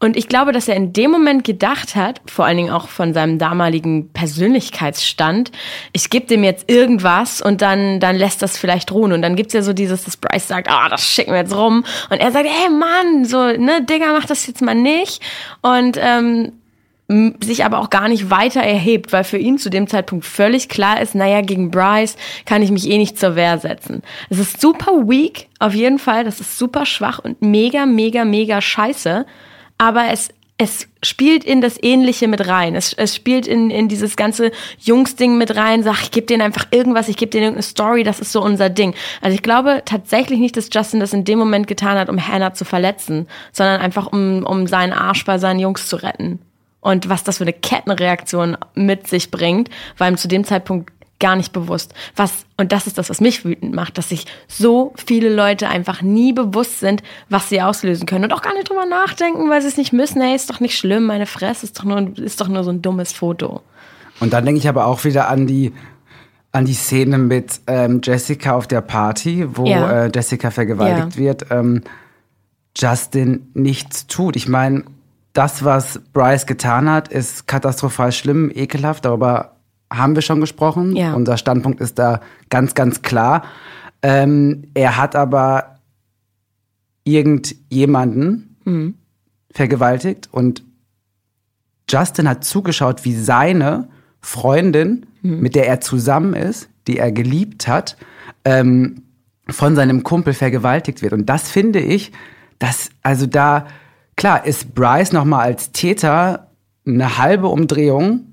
Und 0.01 0.15
ich 0.15 0.29
glaube, 0.29 0.53
dass 0.53 0.69
er 0.69 0.75
in 0.75 0.93
dem 0.93 1.11
Moment 1.11 1.43
gedacht 1.43 1.95
hat, 1.95 2.21
vor 2.25 2.45
allen 2.45 2.55
Dingen 2.55 2.71
auch 2.71 2.87
von 2.87 3.13
seinem 3.13 3.37
damaligen 3.37 4.09
Persönlichkeitsstand, 4.13 5.51
ich 5.91 6.09
gebe 6.09 6.25
dem 6.25 6.43
jetzt 6.43 6.71
irgendwas 6.71 7.41
und 7.41 7.61
dann, 7.61 7.99
dann 7.99 8.15
lässt 8.15 8.41
das 8.41 8.57
vielleicht 8.57 8.93
ruhen. 8.93 9.11
Und 9.11 9.21
dann 9.21 9.35
gibt's 9.35 9.53
ja 9.53 9.61
so 9.61 9.73
dieses, 9.73 10.05
dass 10.05 10.15
Bryce 10.15 10.47
sagt, 10.47 10.69
ah, 10.69 10.87
das 10.87 11.03
schicken 11.03 11.31
wir 11.31 11.39
jetzt 11.39 11.55
rum. 11.55 11.83
Und 12.09 12.17
er 12.17 12.31
sagt, 12.31 12.47
hey 12.47 12.69
Mann, 12.69 13.25
so, 13.25 13.37
ne, 13.37 13.83
Digga, 13.83 14.13
mach 14.13 14.25
das 14.25 14.47
jetzt 14.47 14.61
mal 14.61 14.73
nicht. 14.73 15.18
Und 15.61 15.97
ähm, 15.99 16.53
sich 17.41 17.65
aber 17.65 17.79
auch 17.79 17.89
gar 17.89 18.07
nicht 18.07 18.29
weiter 18.29 18.61
erhebt, 18.61 19.11
weil 19.11 19.23
für 19.23 19.39
ihn 19.39 19.57
zu 19.57 19.71
dem 19.71 19.87
Zeitpunkt 19.87 20.25
völlig 20.25 20.69
klar 20.69 21.01
ist, 21.01 21.15
naja, 21.15 21.41
gegen 21.41 21.71
Bryce 21.71 22.17
kann 22.45 22.61
ich 22.61 22.69
mich 22.69 22.87
eh 22.87 22.99
nicht 22.99 23.17
zur 23.17 23.35
Wehr 23.35 23.57
setzen. 23.57 24.03
Es 24.29 24.37
ist 24.37 24.61
super 24.61 25.07
weak, 25.07 25.47
auf 25.57 25.73
jeden 25.73 25.97
Fall, 25.97 26.23
das 26.23 26.39
ist 26.39 26.59
super 26.59 26.85
schwach 26.85 27.17
und 27.17 27.41
mega, 27.41 27.87
mega, 27.87 28.25
mega 28.25 28.61
scheiße, 28.61 29.25
aber 29.79 30.11
es, 30.11 30.29
es 30.61 30.89
spielt 31.01 31.45
in 31.45 31.61
das 31.61 31.81
Ähnliche 31.81 32.27
mit 32.27 32.45
rein. 32.45 32.75
Es, 32.75 32.91
es 32.91 33.15
spielt 33.15 33.47
in, 33.47 33.69
in 33.69 33.87
dieses 33.87 34.17
ganze 34.17 34.51
Jungs-Ding 34.79 35.37
mit 35.37 35.55
rein, 35.55 35.83
sag, 35.83 36.03
ich 36.03 36.11
gebe 36.11 36.27
denen 36.27 36.41
einfach 36.41 36.67
irgendwas, 36.71 37.07
ich 37.07 37.15
gebe 37.15 37.31
denen 37.31 37.43
irgendeine 37.43 37.63
Story, 37.63 38.03
das 38.03 38.19
ist 38.19 38.33
so 38.33 38.43
unser 38.43 38.69
Ding. 38.69 38.93
Also 39.21 39.33
ich 39.33 39.41
glaube 39.41 39.83
tatsächlich 39.85 40.37
nicht, 40.37 40.57
dass 40.57 40.69
Justin 40.69 40.99
das 40.99 41.13
in 41.13 41.23
dem 41.23 41.39
Moment 41.39 41.67
getan 41.67 41.97
hat, 41.97 42.09
um 42.09 42.27
Hannah 42.27 42.53
zu 42.53 42.65
verletzen, 42.65 43.29
sondern 43.53 43.79
einfach 43.79 44.11
um, 44.11 44.45
um 44.45 44.67
seinen 44.67 44.91
Arsch 44.91 45.23
bei 45.23 45.37
seinen 45.37 45.61
Jungs 45.61 45.87
zu 45.87 45.95
retten. 45.95 46.39
Und 46.81 47.07
was 47.07 47.23
das 47.23 47.37
für 47.37 47.45
eine 47.45 47.53
Kettenreaktion 47.53 48.57
mit 48.75 49.07
sich 49.07 49.31
bringt, 49.31 49.69
war 49.97 50.09
ihm 50.09 50.17
zu 50.17 50.27
dem 50.27 50.43
Zeitpunkt 50.43 50.91
gar 51.19 51.35
nicht 51.35 51.51
bewusst. 51.53 51.93
Was, 52.15 52.45
und 52.57 52.71
das 52.71 52.87
ist 52.87 52.97
das, 52.97 53.09
was 53.09 53.19
mich 53.21 53.43
wütend 53.45 53.73
macht, 53.75 53.97
dass 53.97 54.09
sich 54.09 54.25
so 54.47 54.93
viele 54.95 55.33
Leute 55.33 55.67
einfach 55.67 56.01
nie 56.01 56.31
bewusst 56.33 56.79
sind, 56.79 57.03
was 57.29 57.49
sie 57.49 57.61
auslösen 57.61 58.05
können 58.05 58.23
und 58.25 58.33
auch 58.33 58.41
gar 58.41 58.53
nicht 58.53 58.69
drüber 58.69 58.85
nachdenken, 58.85 59.49
weil 59.49 59.61
sie 59.61 59.67
es 59.67 59.77
nicht 59.77 59.91
müssen. 59.93 60.21
Hey, 60.21 60.35
ist 60.35 60.49
doch 60.49 60.59
nicht 60.59 60.77
schlimm, 60.77 61.05
meine 61.05 61.25
Fresse, 61.25 61.65
ist 61.65 61.77
doch 61.77 61.83
nur, 61.83 62.17
ist 62.17 62.39
doch 62.39 62.47
nur 62.47 62.63
so 62.63 62.71
ein 62.71 62.81
dummes 62.81 63.11
Foto. 63.13 63.61
Und 64.19 64.33
dann 64.33 64.45
denke 64.45 64.59
ich 64.59 64.67
aber 64.69 64.85
auch 64.85 65.03
wieder 65.03 65.27
an 65.29 65.45
die 65.47 65.73
an 66.51 66.65
die 66.65 66.73
Szene 66.73 67.19
mit 67.19 67.61
ähm, 67.67 68.01
Jessica 68.03 68.53
auf 68.55 68.65
der 68.65 68.81
Party, 68.81 69.45
wo 69.55 69.67
Ja. 69.67 70.05
äh, 70.05 70.11
Jessica 70.13 70.49
vergewaltigt 70.49 71.13
Ja. 71.15 71.21
wird, 71.21 71.45
ähm, 71.51 71.83
Justin 72.75 73.49
nichts 73.53 74.07
tut. 74.07 74.35
Ich 74.35 74.47
meine, 74.47 74.83
das, 75.33 75.63
was 75.63 75.99
Bryce 76.13 76.45
getan 76.45 76.89
hat, 76.89 77.07
ist 77.09 77.47
katastrophal 77.47 78.11
schlimm, 78.11 78.51
ekelhaft. 78.53 79.05
Darüber 79.05 79.57
haben 79.91 80.15
wir 80.15 80.21
schon 80.21 80.39
gesprochen. 80.39 80.95
Ja. 80.95 81.13
Unser 81.13 81.37
Standpunkt 81.37 81.81
ist 81.81 81.97
da 81.99 82.21
ganz, 82.49 82.73
ganz 82.75 83.01
klar. 83.01 83.43
Ähm, 84.01 84.63
er 84.73 84.97
hat 84.97 85.15
aber 85.15 85.79
irgendjemanden 87.03 88.55
Mhm. 88.65 88.95
vergewaltigt 89.51 90.29
und 90.31 90.63
Justin 91.89 92.29
hat 92.29 92.43
zugeschaut, 92.43 93.03
wie 93.03 93.15
seine 93.15 93.89
Freundin, 94.21 95.07
Mhm. 95.23 95.39
mit 95.39 95.55
der 95.55 95.67
er 95.67 95.81
zusammen 95.81 96.33
ist, 96.33 96.69
die 96.87 96.97
er 96.97 97.11
geliebt 97.11 97.67
hat, 97.67 97.97
ähm, 98.45 99.03
von 99.49 99.75
seinem 99.75 100.03
Kumpel 100.03 100.33
vergewaltigt 100.33 101.01
wird. 101.01 101.13
Und 101.13 101.25
das 101.27 101.49
finde 101.49 101.79
ich, 101.79 102.11
dass, 102.59 102.89
also 103.01 103.25
da, 103.25 103.65
klar, 104.15 104.45
ist 104.45 104.75
Bryce 104.75 105.13
nochmal 105.13 105.45
als 105.45 105.71
Täter 105.71 106.51
eine 106.85 107.17
halbe 107.17 107.47
Umdrehung 107.47 108.28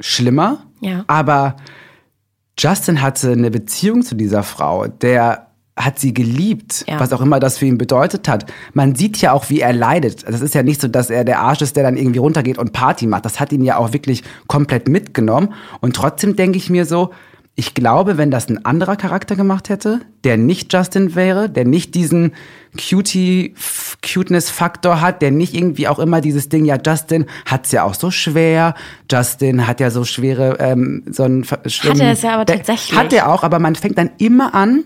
schlimmer, 0.00 0.58
Ja. 0.80 1.04
aber 1.06 1.56
Justin 2.58 3.02
hatte 3.02 3.32
eine 3.32 3.50
Beziehung 3.50 4.02
zu 4.02 4.14
dieser 4.14 4.42
Frau, 4.42 4.86
der 4.86 5.48
hat 5.76 5.98
sie 5.98 6.14
geliebt, 6.14 6.84
Ja. 6.86 7.00
was 7.00 7.12
auch 7.12 7.20
immer 7.20 7.40
das 7.40 7.58
für 7.58 7.66
ihn 7.66 7.78
bedeutet 7.78 8.28
hat. 8.28 8.46
Man 8.74 8.94
sieht 8.94 9.16
ja 9.20 9.32
auch, 9.32 9.50
wie 9.50 9.58
er 9.60 9.72
leidet. 9.72 10.22
Es 10.22 10.40
ist 10.40 10.54
ja 10.54 10.62
nicht 10.62 10.80
so, 10.80 10.86
dass 10.86 11.10
er 11.10 11.24
der 11.24 11.40
Arsch 11.40 11.62
ist, 11.62 11.74
der 11.74 11.82
dann 11.82 11.96
irgendwie 11.96 12.20
runtergeht 12.20 12.58
und 12.58 12.72
Party 12.72 13.08
macht. 13.08 13.24
Das 13.24 13.40
hat 13.40 13.50
ihn 13.52 13.64
ja 13.64 13.76
auch 13.76 13.92
wirklich 13.92 14.22
komplett 14.46 14.86
mitgenommen. 14.88 15.52
Und 15.80 15.96
trotzdem 15.96 16.36
denke 16.36 16.58
ich 16.58 16.70
mir 16.70 16.86
so, 16.86 17.10
ich 17.56 17.74
glaube, 17.74 18.18
wenn 18.18 18.32
das 18.32 18.48
ein 18.48 18.64
anderer 18.64 18.96
Charakter 18.96 19.36
gemacht 19.36 19.68
hätte, 19.68 20.00
der 20.24 20.36
nicht 20.36 20.72
Justin 20.72 21.14
wäre, 21.14 21.48
der 21.48 21.64
nicht 21.64 21.94
diesen 21.94 22.32
Cutie, 22.76 23.54
Cuteness-Faktor 24.02 25.00
hat, 25.00 25.22
der 25.22 25.30
nicht 25.30 25.54
irgendwie 25.54 25.86
auch 25.86 26.00
immer 26.00 26.20
dieses 26.20 26.48
Ding, 26.48 26.64
ja, 26.64 26.78
Justin 26.84 27.26
hat's 27.46 27.70
ja 27.70 27.84
auch 27.84 27.94
so 27.94 28.10
schwer, 28.10 28.74
Justin 29.10 29.68
hat 29.68 29.78
ja 29.78 29.90
so 29.90 30.04
schwere, 30.04 30.56
ähm, 30.58 31.04
so 31.10 31.22
ein 31.22 31.44
ver- 31.44 31.60
schlimmen- 31.66 32.00
er 32.00 32.12
es 32.12 32.22
ja 32.22 32.34
aber 32.34 32.46
tatsächlich. 32.46 32.98
Hat 32.98 33.12
er 33.12 33.30
auch, 33.30 33.44
aber 33.44 33.60
man 33.60 33.76
fängt 33.76 33.98
dann 33.98 34.10
immer 34.18 34.54
an, 34.54 34.82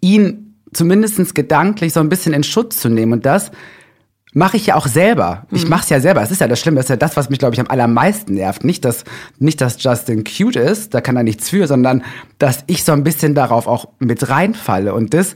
ihn 0.00 0.54
zumindest 0.72 1.34
gedanklich 1.34 1.92
so 1.92 2.00
ein 2.00 2.08
bisschen 2.08 2.32
in 2.32 2.44
Schutz 2.44 2.78
zu 2.80 2.88
nehmen. 2.88 3.12
Und 3.12 3.26
das 3.26 3.50
mache 4.32 4.56
ich 4.56 4.66
ja 4.66 4.76
auch 4.76 4.86
selber. 4.86 5.46
Mhm. 5.50 5.56
Ich 5.56 5.68
mache 5.68 5.82
es 5.82 5.88
ja 5.90 6.00
selber. 6.00 6.22
Es 6.22 6.30
ist 6.30 6.40
ja 6.40 6.48
das 6.48 6.60
Schlimme, 6.60 6.76
das 6.76 6.86
ist 6.86 6.90
ja 6.90 6.96
das, 6.96 7.16
was 7.16 7.30
mich, 7.30 7.38
glaube 7.38 7.54
ich, 7.54 7.60
am 7.60 7.68
allermeisten 7.68 8.34
nervt. 8.34 8.64
Nicht, 8.64 8.84
dass, 8.84 9.04
nicht, 9.38 9.60
dass 9.60 9.82
Justin 9.82 10.24
cute 10.24 10.56
ist, 10.56 10.94
da 10.94 11.00
kann 11.00 11.16
er 11.16 11.22
nichts 11.22 11.50
für, 11.50 11.66
sondern 11.66 12.02
dass 12.38 12.64
ich 12.66 12.84
so 12.84 12.92
ein 12.92 13.04
bisschen 13.04 13.34
darauf 13.34 13.66
auch 13.66 13.88
mit 13.98 14.28
reinfalle. 14.28 14.94
Und 14.94 15.14
das, 15.14 15.34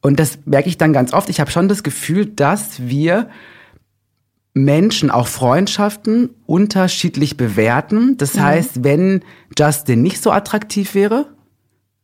und 0.00 0.18
das 0.18 0.38
merke 0.44 0.68
ich 0.68 0.78
dann 0.78 0.92
ganz 0.92 1.12
oft. 1.12 1.28
Ich 1.28 1.40
habe 1.40 1.50
schon 1.50 1.68
das 1.68 1.82
Gefühl, 1.82 2.26
dass 2.26 2.80
wir 2.88 3.28
Menschen, 4.54 5.10
auch 5.10 5.28
Freundschaften, 5.28 6.30
unterschiedlich 6.46 7.36
bewerten. 7.36 8.16
Das 8.18 8.38
heißt, 8.38 8.84
wenn 8.84 9.22
Justin 9.58 10.02
nicht 10.02 10.22
so 10.22 10.30
attraktiv 10.30 10.94
wäre, 10.94 11.26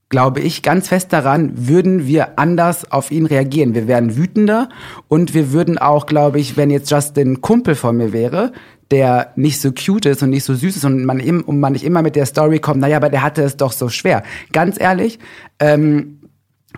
glaube 0.08 0.40
ich 0.40 0.62
ganz 0.62 0.88
fest 0.88 1.12
daran, 1.12 1.52
würden 1.54 2.06
wir 2.06 2.38
anders 2.38 2.90
auf 2.90 3.10
ihn 3.10 3.26
reagieren. 3.26 3.74
Wir 3.74 3.86
wären 3.86 4.16
wütender 4.16 4.68
und 5.08 5.34
wir 5.34 5.52
würden 5.52 5.78
auch, 5.78 6.06
glaube 6.06 6.40
ich, 6.40 6.56
wenn 6.56 6.70
jetzt 6.70 6.90
Justin 6.90 7.40
Kumpel 7.40 7.74
von 7.74 7.96
mir 7.96 8.12
wäre, 8.12 8.52
der 8.90 9.32
nicht 9.36 9.60
so 9.60 9.70
cute 9.72 10.06
ist 10.06 10.22
und 10.22 10.30
nicht 10.30 10.44
so 10.44 10.54
süß 10.54 10.76
ist 10.76 10.84
und 10.84 11.04
man, 11.04 11.20
im, 11.20 11.42
und 11.42 11.60
man 11.60 11.74
nicht 11.74 11.84
immer 11.84 12.02
mit 12.02 12.16
der 12.16 12.24
Story 12.24 12.58
kommt, 12.58 12.80
naja, 12.80 12.96
aber 12.96 13.10
der 13.10 13.22
hatte 13.22 13.42
es 13.42 13.56
doch 13.56 13.72
so 13.72 13.90
schwer. 13.90 14.22
Ganz 14.52 14.80
ehrlich, 14.80 15.18
ähm, 15.58 16.20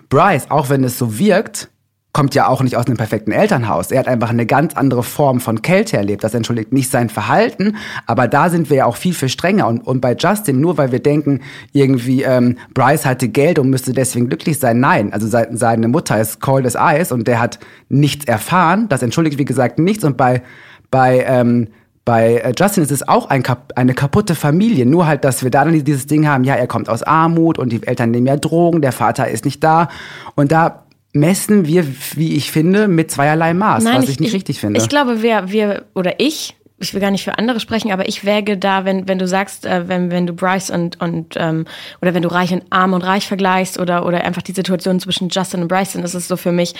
Bryce, 0.09 0.47
auch 0.49 0.69
wenn 0.69 0.83
es 0.83 0.97
so 0.97 1.17
wirkt, 1.17 1.69
kommt 2.13 2.35
ja 2.35 2.47
auch 2.47 2.61
nicht 2.61 2.75
aus 2.75 2.87
einem 2.87 2.97
perfekten 2.97 3.31
Elternhaus. 3.31 3.91
Er 3.91 3.99
hat 3.99 4.07
einfach 4.07 4.29
eine 4.29 4.45
ganz 4.45 4.75
andere 4.75 5.03
Form 5.03 5.39
von 5.39 5.61
Kälte 5.61 5.97
erlebt. 5.97 6.23
Das 6.23 6.33
entschuldigt 6.33 6.73
nicht 6.73 6.91
sein 6.91 7.09
Verhalten, 7.09 7.77
aber 8.05 8.27
da 8.27 8.49
sind 8.49 8.69
wir 8.69 8.77
ja 8.77 8.85
auch 8.85 8.97
viel, 8.97 9.13
viel 9.13 9.29
strenger. 9.29 9.67
Und, 9.67 9.87
und 9.87 10.01
bei 10.01 10.15
Justin, 10.15 10.59
nur 10.59 10.77
weil 10.77 10.91
wir 10.91 10.99
denken, 10.99 11.41
irgendwie 11.71 12.23
ähm, 12.23 12.57
Bryce 12.73 13.05
hatte 13.05 13.29
Geld 13.29 13.59
und 13.59 13.69
müsste 13.69 13.93
deswegen 13.93 14.27
glücklich 14.27 14.59
sein, 14.59 14.79
nein. 14.79 15.13
Also 15.13 15.27
seine 15.27 15.87
Mutter 15.87 16.19
ist 16.19 16.41
cold 16.41 16.65
as 16.65 16.75
ice 16.75 17.13
und 17.13 17.27
der 17.27 17.39
hat 17.39 17.59
nichts 17.87 18.25
erfahren. 18.25 18.89
Das 18.89 19.01
entschuldigt, 19.03 19.37
wie 19.37 19.45
gesagt, 19.45 19.79
nichts. 19.79 20.03
Und 20.03 20.17
bei, 20.17 20.41
bei 20.89 21.23
ähm, 21.25 21.67
bei 22.03 22.37
äh, 22.37 22.53
Justin 22.57 22.83
ist 22.83 22.91
es 22.91 23.07
auch 23.07 23.29
ein, 23.29 23.43
eine 23.75 23.93
kaputte 23.93 24.33
Familie. 24.35 24.85
Nur 24.85 25.05
halt, 25.05 25.23
dass 25.23 25.43
wir 25.43 25.51
da 25.51 25.63
dann 25.63 25.83
dieses 25.83 26.07
Ding 26.07 26.27
haben, 26.27 26.43
ja, 26.43 26.55
er 26.55 26.67
kommt 26.67 26.89
aus 26.89 27.03
Armut 27.03 27.59
und 27.59 27.71
die 27.71 27.85
Eltern 27.85 28.11
nehmen 28.11 28.27
ja 28.27 28.37
Drogen, 28.37 28.81
der 28.81 28.91
Vater 28.91 29.29
ist 29.29 29.45
nicht 29.45 29.63
da. 29.63 29.87
Und 30.35 30.51
da 30.51 30.83
messen 31.13 31.65
wir, 31.65 31.85
wie 32.15 32.35
ich 32.35 32.51
finde, 32.51 32.87
mit 32.87 33.11
zweierlei 33.11 33.53
Maß, 33.53 33.83
Nein, 33.83 33.97
was 33.97 34.05
ich, 34.05 34.11
ich 34.11 34.19
nicht 34.19 34.29
ich, 34.29 34.35
richtig 34.35 34.59
finde. 34.59 34.79
Ich 34.79 34.89
glaube, 34.89 35.21
wir, 35.21 35.51
wir 35.51 35.85
oder 35.93 36.19
ich 36.19 36.55
ich 36.81 36.93
will 36.93 37.01
gar 37.01 37.11
nicht 37.11 37.23
für 37.23 37.37
andere 37.37 37.59
sprechen, 37.59 37.91
aber 37.91 38.07
ich 38.07 38.25
wäge 38.25 38.57
da, 38.57 38.85
wenn, 38.85 39.07
wenn 39.07 39.19
du 39.19 39.27
sagst, 39.27 39.65
äh, 39.65 39.87
wenn, 39.87 40.11
wenn 40.11 40.25
du 40.25 40.33
Bryce 40.33 40.71
und, 40.71 40.99
und 40.99 41.35
ähm, 41.37 41.65
oder 42.01 42.13
wenn 42.13 42.23
du 42.23 42.29
reich 42.29 42.51
und 42.51 42.63
arm 42.69 42.93
und 42.93 43.03
reich 43.03 43.27
vergleichst 43.27 43.79
oder, 43.79 44.05
oder 44.05 44.23
einfach 44.23 44.41
die 44.41 44.51
Situation 44.51 44.99
zwischen 44.99 45.29
Justin 45.29 45.61
und 45.61 45.67
Bryce, 45.67 45.93
dann 45.93 46.03
ist 46.03 46.15
es 46.15 46.27
so 46.27 46.37
für 46.37 46.51
mich, 46.51 46.73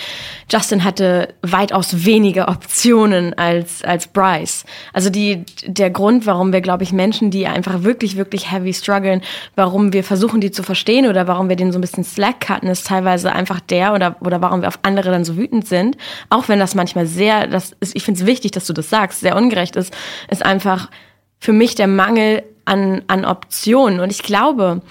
Justin 0.50 0.84
hatte 0.84 1.28
weitaus 1.42 2.04
weniger 2.04 2.48
Optionen 2.52 3.34
als, 3.34 3.82
als 3.84 4.08
Bryce. 4.08 4.64
Also 4.92 5.08
die, 5.08 5.44
der 5.66 5.90
Grund, 5.90 6.26
warum 6.26 6.52
wir, 6.52 6.60
glaube 6.60 6.82
ich, 6.82 6.92
Menschen, 6.92 7.30
die 7.30 7.46
einfach 7.46 7.84
wirklich, 7.84 8.16
wirklich 8.16 8.50
heavy 8.50 8.74
strugglen, 8.74 9.22
warum 9.54 9.92
wir 9.92 10.02
versuchen, 10.02 10.40
die 10.40 10.50
zu 10.50 10.62
verstehen 10.62 11.06
oder 11.06 11.28
warum 11.28 11.48
wir 11.48 11.56
denen 11.56 11.72
so 11.72 11.78
ein 11.78 11.82
bisschen 11.82 12.04
Slack 12.04 12.40
cutten, 12.40 12.68
ist 12.68 12.86
teilweise 12.86 13.32
einfach 13.32 13.60
der 13.60 13.94
oder, 13.94 14.16
oder 14.20 14.42
warum 14.42 14.62
wir 14.62 14.68
auf 14.68 14.80
andere 14.82 15.10
dann 15.10 15.24
so 15.24 15.36
wütend 15.36 15.68
sind. 15.68 15.96
Auch 16.28 16.48
wenn 16.48 16.58
das 16.58 16.74
manchmal 16.74 17.06
sehr, 17.06 17.46
das 17.46 17.72
ist, 17.80 17.94
ich 17.94 18.02
finde 18.02 18.20
es 18.20 18.26
wichtig, 18.26 18.50
dass 18.50 18.66
du 18.66 18.72
das 18.72 18.90
sagst, 18.90 19.20
sehr 19.20 19.36
ungerecht 19.36 19.76
ist 19.76 19.91
ist 20.30 20.44
einfach 20.44 20.90
für 21.38 21.52
mich 21.52 21.74
der 21.74 21.88
Mangel 21.88 22.42
an, 22.64 23.02
an 23.08 23.24
Optionen. 23.24 24.00
Und 24.00 24.10
ich 24.10 24.22
glaube, 24.22 24.82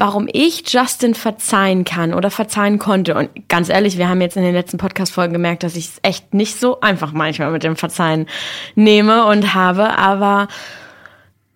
warum 0.00 0.28
ich 0.32 0.64
Justin 0.72 1.14
verzeihen 1.14 1.84
kann 1.84 2.14
oder 2.14 2.30
verzeihen 2.30 2.78
konnte. 2.78 3.14
Und 3.14 3.48
ganz 3.48 3.68
ehrlich, 3.68 3.98
wir 3.98 4.08
haben 4.08 4.22
jetzt 4.22 4.36
in 4.36 4.42
den 4.42 4.54
letzten 4.54 4.78
Podcast-Folgen 4.78 5.34
gemerkt, 5.34 5.62
dass 5.62 5.76
ich 5.76 5.88
es 5.88 5.98
echt 6.02 6.32
nicht 6.32 6.58
so 6.58 6.80
einfach 6.80 7.12
manchmal 7.12 7.50
mit 7.50 7.62
dem 7.62 7.76
Verzeihen 7.76 8.26
nehme 8.74 9.26
und 9.26 9.54
habe. 9.54 9.98
Aber 9.98 10.48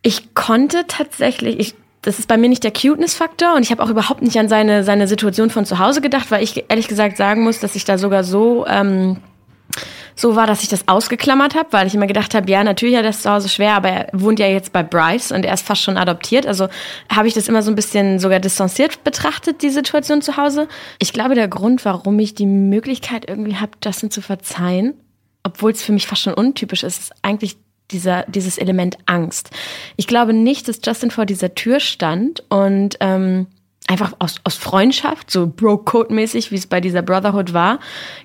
ich 0.02 0.34
konnte 0.34 0.84
tatsächlich, 0.86 1.58
ich, 1.58 1.74
das 2.02 2.18
ist 2.18 2.28
bei 2.28 2.36
mir 2.36 2.50
nicht 2.50 2.64
der 2.64 2.70
Cuteness-Faktor 2.70 3.54
und 3.54 3.62
ich 3.62 3.70
habe 3.70 3.82
auch 3.82 3.88
überhaupt 3.88 4.20
nicht 4.20 4.38
an 4.38 4.48
seine, 4.48 4.84
seine 4.84 5.08
Situation 5.08 5.48
von 5.48 5.64
zu 5.64 5.78
Hause 5.78 6.02
gedacht, 6.02 6.30
weil 6.30 6.42
ich 6.42 6.66
ehrlich 6.68 6.86
gesagt 6.86 7.16
sagen 7.16 7.44
muss, 7.44 7.60
dass 7.60 7.74
ich 7.74 7.86
da 7.86 7.96
sogar 7.96 8.24
so 8.24 8.66
ähm, 8.66 9.16
so 10.16 10.37
war, 10.37 10.47
dass 10.47 10.62
ich 10.62 10.68
das 10.68 10.87
ausgeklammert 10.87 11.54
habe, 11.54 11.73
weil 11.73 11.87
ich 11.87 11.94
immer 11.94 12.06
gedacht 12.06 12.35
habe, 12.35 12.50
ja, 12.50 12.62
natürlich 12.62 12.97
hat 12.97 13.04
er 13.04 13.11
es 13.11 13.23
zu 13.23 13.30
Hause 13.30 13.49
schwer, 13.49 13.75
aber 13.75 13.88
er 13.88 14.09
wohnt 14.12 14.38
ja 14.38 14.47
jetzt 14.47 14.73
bei 14.73 14.83
Bryce 14.83 15.33
und 15.33 15.44
er 15.44 15.54
ist 15.54 15.66
fast 15.66 15.83
schon 15.83 15.97
adoptiert. 15.97 16.47
Also 16.47 16.68
habe 17.11 17.28
ich 17.28 17.35
das 17.35 17.49
immer 17.49 17.62
so 17.62 17.71
ein 17.71 17.75
bisschen 17.75 18.18
sogar 18.18 18.40
distanziert 18.40 19.02
betrachtet, 19.04 19.62
die 19.62 19.71
Situation 19.71 20.23
zu 20.23 20.37
Hause. 20.37 20.68
Ich 20.99 21.12
glaube, 21.12 21.35
der 21.35 21.49
Grund, 21.49 21.85
warum 21.85 22.18
ich 22.18 22.35
die 22.35 22.47
Möglichkeit 22.47 23.28
irgendwie 23.28 23.56
habe, 23.56 23.73
Justin 23.85 24.11
zu 24.11 24.21
verzeihen, 24.21 24.94
obwohl 25.42 25.73
es 25.73 25.83
für 25.83 25.92
mich 25.92 26.06
fast 26.06 26.23
schon 26.23 26.35
untypisch 26.35 26.85
ist, 26.85 27.00
ist 27.00 27.12
eigentlich 27.23 27.56
dieser, 27.90 28.25
dieses 28.28 28.59
Element 28.59 28.97
Angst. 29.06 29.50
Ich 29.97 30.06
glaube 30.06 30.33
nicht, 30.33 30.68
dass 30.68 30.80
Justin 30.85 31.11
vor 31.11 31.26
dieser 31.26 31.54
Tür 31.54 31.80
stand 31.80 32.42
und 32.49 32.97
ähm, 33.00 33.47
einfach 33.86 34.14
aus, 34.18 34.36
aus 34.44 34.56
Freundschaft, 34.56 35.30
so 35.30 35.46
Bro-Code-mäßig, 35.46 36.50
wie 36.50 36.56
es 36.56 36.66
bei 36.66 36.80
dieser 36.80 37.02
Brotherhood 37.02 37.52
war, 37.52 37.78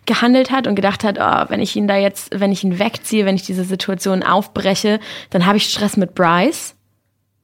gehandelt 0.05 0.51
hat 0.51 0.67
und 0.67 0.75
gedacht 0.75 1.03
hat, 1.03 1.17
oh, 1.19 1.49
wenn 1.49 1.59
ich 1.59 1.75
ihn 1.75 1.87
da 1.87 1.97
jetzt, 1.97 2.39
wenn 2.39 2.51
ich 2.51 2.63
ihn 2.63 2.79
wegziehe, 2.79 3.25
wenn 3.25 3.35
ich 3.35 3.43
diese 3.43 3.65
Situation 3.65 4.23
aufbreche, 4.23 4.99
dann 5.29 5.45
habe 5.45 5.57
ich 5.57 5.69
Stress 5.69 5.97
mit 5.97 6.15
Bryce. 6.15 6.75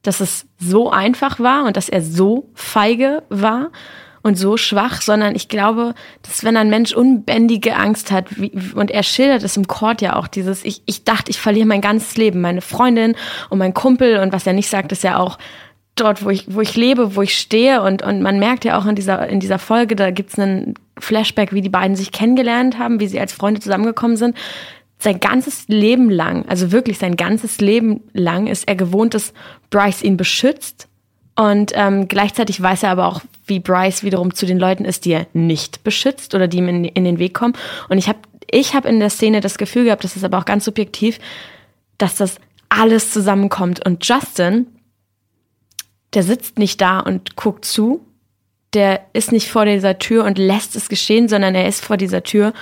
Dass 0.02 0.20
es 0.20 0.46
so 0.58 0.90
einfach 0.90 1.40
war 1.40 1.64
und 1.66 1.76
dass 1.76 1.88
er 1.88 2.00
so 2.00 2.48
feige 2.54 3.24
war 3.28 3.72
und 4.22 4.36
so 4.36 4.56
schwach, 4.56 5.02
sondern 5.02 5.34
ich 5.34 5.48
glaube, 5.48 5.94
dass 6.22 6.42
wenn 6.42 6.56
ein 6.56 6.70
Mensch 6.70 6.92
unbändige 6.92 7.76
Angst 7.76 8.10
hat, 8.10 8.40
wie, 8.40 8.52
und 8.74 8.90
er 8.90 9.02
schildert 9.02 9.42
es 9.42 9.56
im 9.56 9.66
Court 9.66 10.02
ja 10.02 10.16
auch, 10.16 10.26
dieses, 10.26 10.64
ich, 10.64 10.82
ich 10.86 11.04
dachte, 11.04 11.30
ich 11.30 11.40
verliere 11.40 11.66
mein 11.66 11.80
ganzes 11.80 12.16
Leben, 12.16 12.40
meine 12.40 12.60
Freundin 12.60 13.14
und 13.50 13.58
mein 13.58 13.74
Kumpel 13.74 14.18
und 14.18 14.32
was 14.32 14.46
er 14.46 14.52
nicht 14.52 14.68
sagt, 14.68 14.92
ist 14.92 15.04
ja 15.04 15.18
auch, 15.18 15.38
dort, 15.96 16.24
wo 16.24 16.30
ich, 16.30 16.44
wo 16.48 16.60
ich 16.60 16.76
lebe, 16.76 17.16
wo 17.16 17.22
ich 17.22 17.36
stehe. 17.36 17.82
Und, 17.82 18.02
und 18.02 18.22
man 18.22 18.38
merkt 18.38 18.64
ja 18.64 18.78
auch 18.78 18.86
in 18.86 18.94
dieser, 18.94 19.26
in 19.28 19.40
dieser 19.40 19.58
Folge, 19.58 19.96
da 19.96 20.10
gibt's 20.10 20.38
einen 20.38 20.74
Flashback, 20.98 21.52
wie 21.52 21.62
die 21.62 21.68
beiden 21.68 21.96
sich 21.96 22.12
kennengelernt 22.12 22.78
haben, 22.78 23.00
wie 23.00 23.08
sie 23.08 23.18
als 23.18 23.32
Freunde 23.32 23.60
zusammengekommen 23.60 24.16
sind. 24.16 24.36
Sein 24.98 25.20
ganzes 25.20 25.64
Leben 25.68 26.08
lang, 26.10 26.46
also 26.48 26.72
wirklich 26.72 26.98
sein 26.98 27.16
ganzes 27.16 27.60
Leben 27.60 28.02
lang, 28.12 28.46
ist 28.46 28.66
er 28.66 28.76
gewohnt, 28.76 29.14
dass 29.14 29.34
Bryce 29.70 30.02
ihn 30.02 30.16
beschützt. 30.16 30.88
Und 31.34 31.72
ähm, 31.74 32.08
gleichzeitig 32.08 32.62
weiß 32.62 32.84
er 32.84 32.90
aber 32.90 33.06
auch, 33.08 33.20
wie 33.46 33.60
Bryce 33.60 34.04
wiederum 34.04 34.32
zu 34.32 34.46
den 34.46 34.58
Leuten 34.58 34.86
ist, 34.86 35.04
die 35.04 35.12
er 35.12 35.26
nicht 35.34 35.84
beschützt 35.84 36.34
oder 36.34 36.48
die 36.48 36.58
ihm 36.58 36.68
in, 36.68 36.84
in 36.86 37.04
den 37.04 37.18
Weg 37.18 37.34
kommen. 37.34 37.54
Und 37.90 37.98
ich 37.98 38.08
habe 38.08 38.18
ich 38.50 38.74
hab 38.74 38.86
in 38.86 39.00
der 39.00 39.10
Szene 39.10 39.40
das 39.40 39.58
Gefühl 39.58 39.84
gehabt, 39.84 40.04
das 40.04 40.16
ist 40.16 40.24
aber 40.24 40.38
auch 40.38 40.44
ganz 40.44 40.64
subjektiv, 40.64 41.18
dass 41.98 42.16
das 42.16 42.36
alles 42.68 43.10
zusammenkommt. 43.10 43.84
Und 43.84 44.06
Justin 44.06 44.66
der 46.16 46.22
sitzt 46.22 46.58
nicht 46.58 46.80
da 46.80 46.98
und 46.98 47.36
guckt 47.36 47.64
zu. 47.64 48.00
Der 48.72 49.02
ist 49.12 49.32
nicht 49.32 49.50
vor 49.50 49.66
dieser 49.66 49.98
Tür 49.98 50.24
und 50.24 50.38
lässt 50.38 50.74
es 50.74 50.88
geschehen, 50.88 51.28
sondern 51.28 51.54
er 51.54 51.68
ist 51.68 51.84
vor 51.84 51.96
dieser 51.96 52.22
Tür 52.22 52.52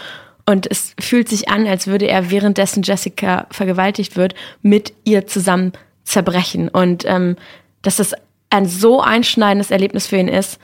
und 0.45 0.71
es 0.71 0.95
fühlt 1.01 1.29
sich 1.29 1.49
an, 1.49 1.67
als 1.67 1.87
würde 1.87 2.07
er 2.07 2.31
währenddessen 2.31 2.83
Jessica 2.83 3.47
vergewaltigt 3.51 4.17
wird, 4.17 4.35
mit 4.61 4.93
ihr 5.05 5.27
zusammen 5.27 5.73
zerbrechen. 6.03 6.69
Und 6.69 7.05
ähm, 7.07 7.37
dass 7.83 7.97
das 7.97 8.13
ein 8.51 8.67
so 8.67 9.01
einschneidendes 9.01 9.71
Erlebnis 9.71 10.07
für 10.07 10.17
ihn 10.17 10.29
ist, 10.29 10.59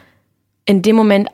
in 0.67 0.83
dem 0.83 0.97
Moment 0.97 1.29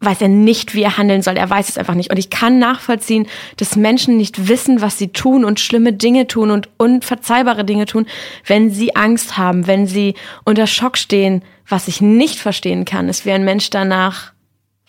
weiß 0.00 0.20
er 0.20 0.28
nicht, 0.28 0.74
wie 0.74 0.82
er 0.82 0.98
handeln 0.98 1.22
soll. 1.22 1.36
Er 1.36 1.48
weiß 1.48 1.68
es 1.68 1.78
einfach 1.78 1.94
nicht. 1.94 2.10
Und 2.10 2.18
ich 2.18 2.30
kann 2.30 2.58
nachvollziehen, 2.58 3.26
dass 3.56 3.76
Menschen 3.76 4.16
nicht 4.16 4.48
wissen, 4.48 4.80
was 4.82 4.98
sie 4.98 5.08
tun 5.08 5.44
und 5.44 5.58
schlimme 5.58 5.92
Dinge 5.92 6.26
tun 6.26 6.50
und 6.50 6.68
unverzeihbare 6.76 7.64
Dinge 7.64 7.86
tun, 7.86 8.06
wenn 8.44 8.70
sie 8.70 8.94
Angst 8.94 9.38
haben, 9.38 9.66
wenn 9.66 9.86
sie 9.86 10.14
unter 10.44 10.66
Schock 10.66 10.98
stehen. 10.98 11.42
Was 11.68 11.88
ich 11.88 12.00
nicht 12.00 12.38
verstehen 12.38 12.84
kann, 12.84 13.08
ist, 13.08 13.26
wie 13.26 13.32
ein 13.32 13.44
Mensch 13.44 13.70
danach 13.70 14.32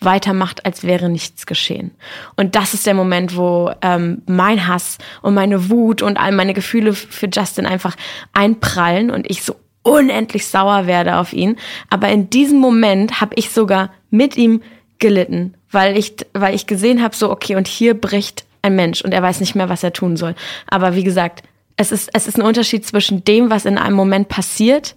weitermacht, 0.00 0.64
als 0.64 0.84
wäre 0.84 1.08
nichts 1.08 1.46
geschehen. 1.46 1.90
Und 2.36 2.54
das 2.54 2.74
ist 2.74 2.86
der 2.86 2.94
Moment, 2.94 3.36
wo 3.36 3.72
ähm, 3.82 4.22
mein 4.26 4.68
Hass 4.68 4.98
und 5.22 5.34
meine 5.34 5.70
Wut 5.70 6.02
und 6.02 6.18
all 6.18 6.32
meine 6.32 6.54
Gefühle 6.54 6.92
für 6.92 7.28
Justin 7.32 7.66
einfach 7.66 7.96
einprallen 8.32 9.10
und 9.10 9.28
ich 9.28 9.42
so 9.42 9.56
unendlich 9.82 10.46
sauer 10.46 10.86
werde 10.86 11.16
auf 11.16 11.32
ihn. 11.32 11.56
Aber 11.90 12.08
in 12.10 12.30
diesem 12.30 12.58
Moment 12.58 13.20
habe 13.20 13.34
ich 13.36 13.50
sogar 13.50 13.90
mit 14.10 14.36
ihm 14.36 14.62
gelitten, 14.98 15.54
weil 15.70 15.96
ich, 15.96 16.16
weil 16.32 16.54
ich 16.54 16.66
gesehen 16.66 17.02
habe, 17.02 17.14
so, 17.14 17.30
okay, 17.30 17.56
und 17.56 17.68
hier 17.68 17.94
bricht 17.94 18.44
ein 18.62 18.76
Mensch 18.76 19.02
und 19.02 19.12
er 19.12 19.22
weiß 19.22 19.40
nicht 19.40 19.54
mehr, 19.54 19.68
was 19.68 19.82
er 19.82 19.92
tun 19.92 20.16
soll. 20.16 20.34
Aber 20.66 20.94
wie 20.94 21.04
gesagt, 21.04 21.42
es 21.76 21.92
ist, 21.92 22.10
es 22.12 22.26
ist 22.26 22.38
ein 22.38 22.44
Unterschied 22.44 22.84
zwischen 22.84 23.24
dem, 23.24 23.50
was 23.50 23.64
in 23.64 23.78
einem 23.78 23.96
Moment 23.96 24.28
passiert 24.28 24.96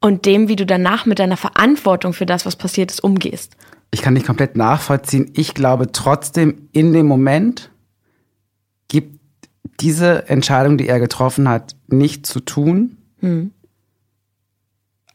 und 0.00 0.26
dem, 0.26 0.48
wie 0.48 0.56
du 0.56 0.66
danach 0.66 1.06
mit 1.06 1.18
deiner 1.18 1.36
Verantwortung 1.36 2.12
für 2.12 2.26
das, 2.26 2.46
was 2.46 2.56
passiert 2.56 2.90
ist, 2.90 3.02
umgehst. 3.02 3.56
Ich 3.90 4.02
kann 4.02 4.14
dich 4.14 4.24
komplett 4.24 4.56
nachvollziehen. 4.56 5.30
Ich 5.34 5.54
glaube 5.54 5.92
trotzdem, 5.92 6.68
in 6.72 6.92
dem 6.92 7.06
Moment 7.06 7.70
gibt 8.88 9.18
diese 9.80 10.28
Entscheidung, 10.28 10.76
die 10.76 10.88
er 10.88 11.00
getroffen 11.00 11.48
hat, 11.48 11.74
nicht 11.86 12.26
zu 12.26 12.40
tun. 12.40 12.98
Hm. 13.20 13.52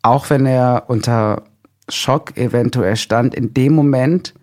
Auch 0.02 0.30
wenn 0.30 0.46
er 0.46 0.86
unter 0.88 1.44
Schock 1.90 2.38
eventuell 2.38 2.96
stand, 2.96 3.36
in 3.36 3.54
dem 3.54 3.74
Moment 3.74 4.34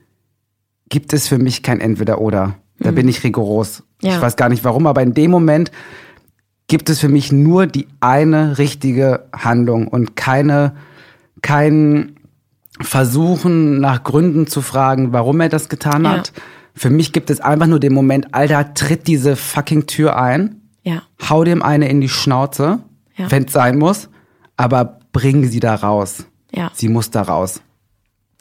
gibt 0.88 1.12
es 1.12 1.28
für 1.28 1.38
mich 1.38 1.62
kein 1.62 1.80
Entweder-Oder. 1.80 2.56
Da 2.78 2.90
mhm. 2.90 2.94
bin 2.94 3.08
ich 3.08 3.22
rigoros. 3.22 3.82
Ja. 4.02 4.16
Ich 4.16 4.20
weiß 4.20 4.36
gar 4.36 4.48
nicht 4.48 4.64
warum, 4.64 4.86
aber 4.86 5.02
in 5.02 5.14
dem 5.14 5.30
Moment 5.30 5.70
gibt 6.66 6.88
es 6.88 7.00
für 7.00 7.08
mich 7.08 7.32
nur 7.32 7.66
die 7.66 7.88
eine 8.00 8.58
richtige 8.58 9.26
Handlung 9.32 9.88
und 9.88 10.16
keine, 10.16 10.74
kein 11.42 12.16
Versuchen 12.80 13.80
nach 13.80 14.04
Gründen 14.04 14.46
zu 14.46 14.62
fragen, 14.62 15.12
warum 15.12 15.40
er 15.40 15.48
das 15.48 15.68
getan 15.68 16.04
ja. 16.04 16.12
hat. 16.12 16.32
Für 16.74 16.90
mich 16.90 17.12
gibt 17.12 17.30
es 17.30 17.40
einfach 17.40 17.66
nur 17.66 17.80
den 17.80 17.92
Moment, 17.92 18.32
Alter, 18.32 18.74
tritt 18.74 19.06
diese 19.06 19.36
fucking 19.36 19.86
Tür 19.86 20.16
ein, 20.16 20.62
ja. 20.82 21.02
hau 21.28 21.44
dem 21.44 21.62
eine 21.62 21.88
in 21.88 22.00
die 22.00 22.08
Schnauze, 22.08 22.78
ja. 23.16 23.30
wenn 23.30 23.44
es 23.46 23.52
sein 23.52 23.76
muss, 23.76 24.08
aber 24.56 25.00
bring 25.12 25.46
sie 25.46 25.60
da 25.60 25.74
raus. 25.74 26.24
Ja. 26.52 26.70
Sie 26.74 26.88
muss 26.88 27.10
da 27.10 27.22
raus. 27.22 27.60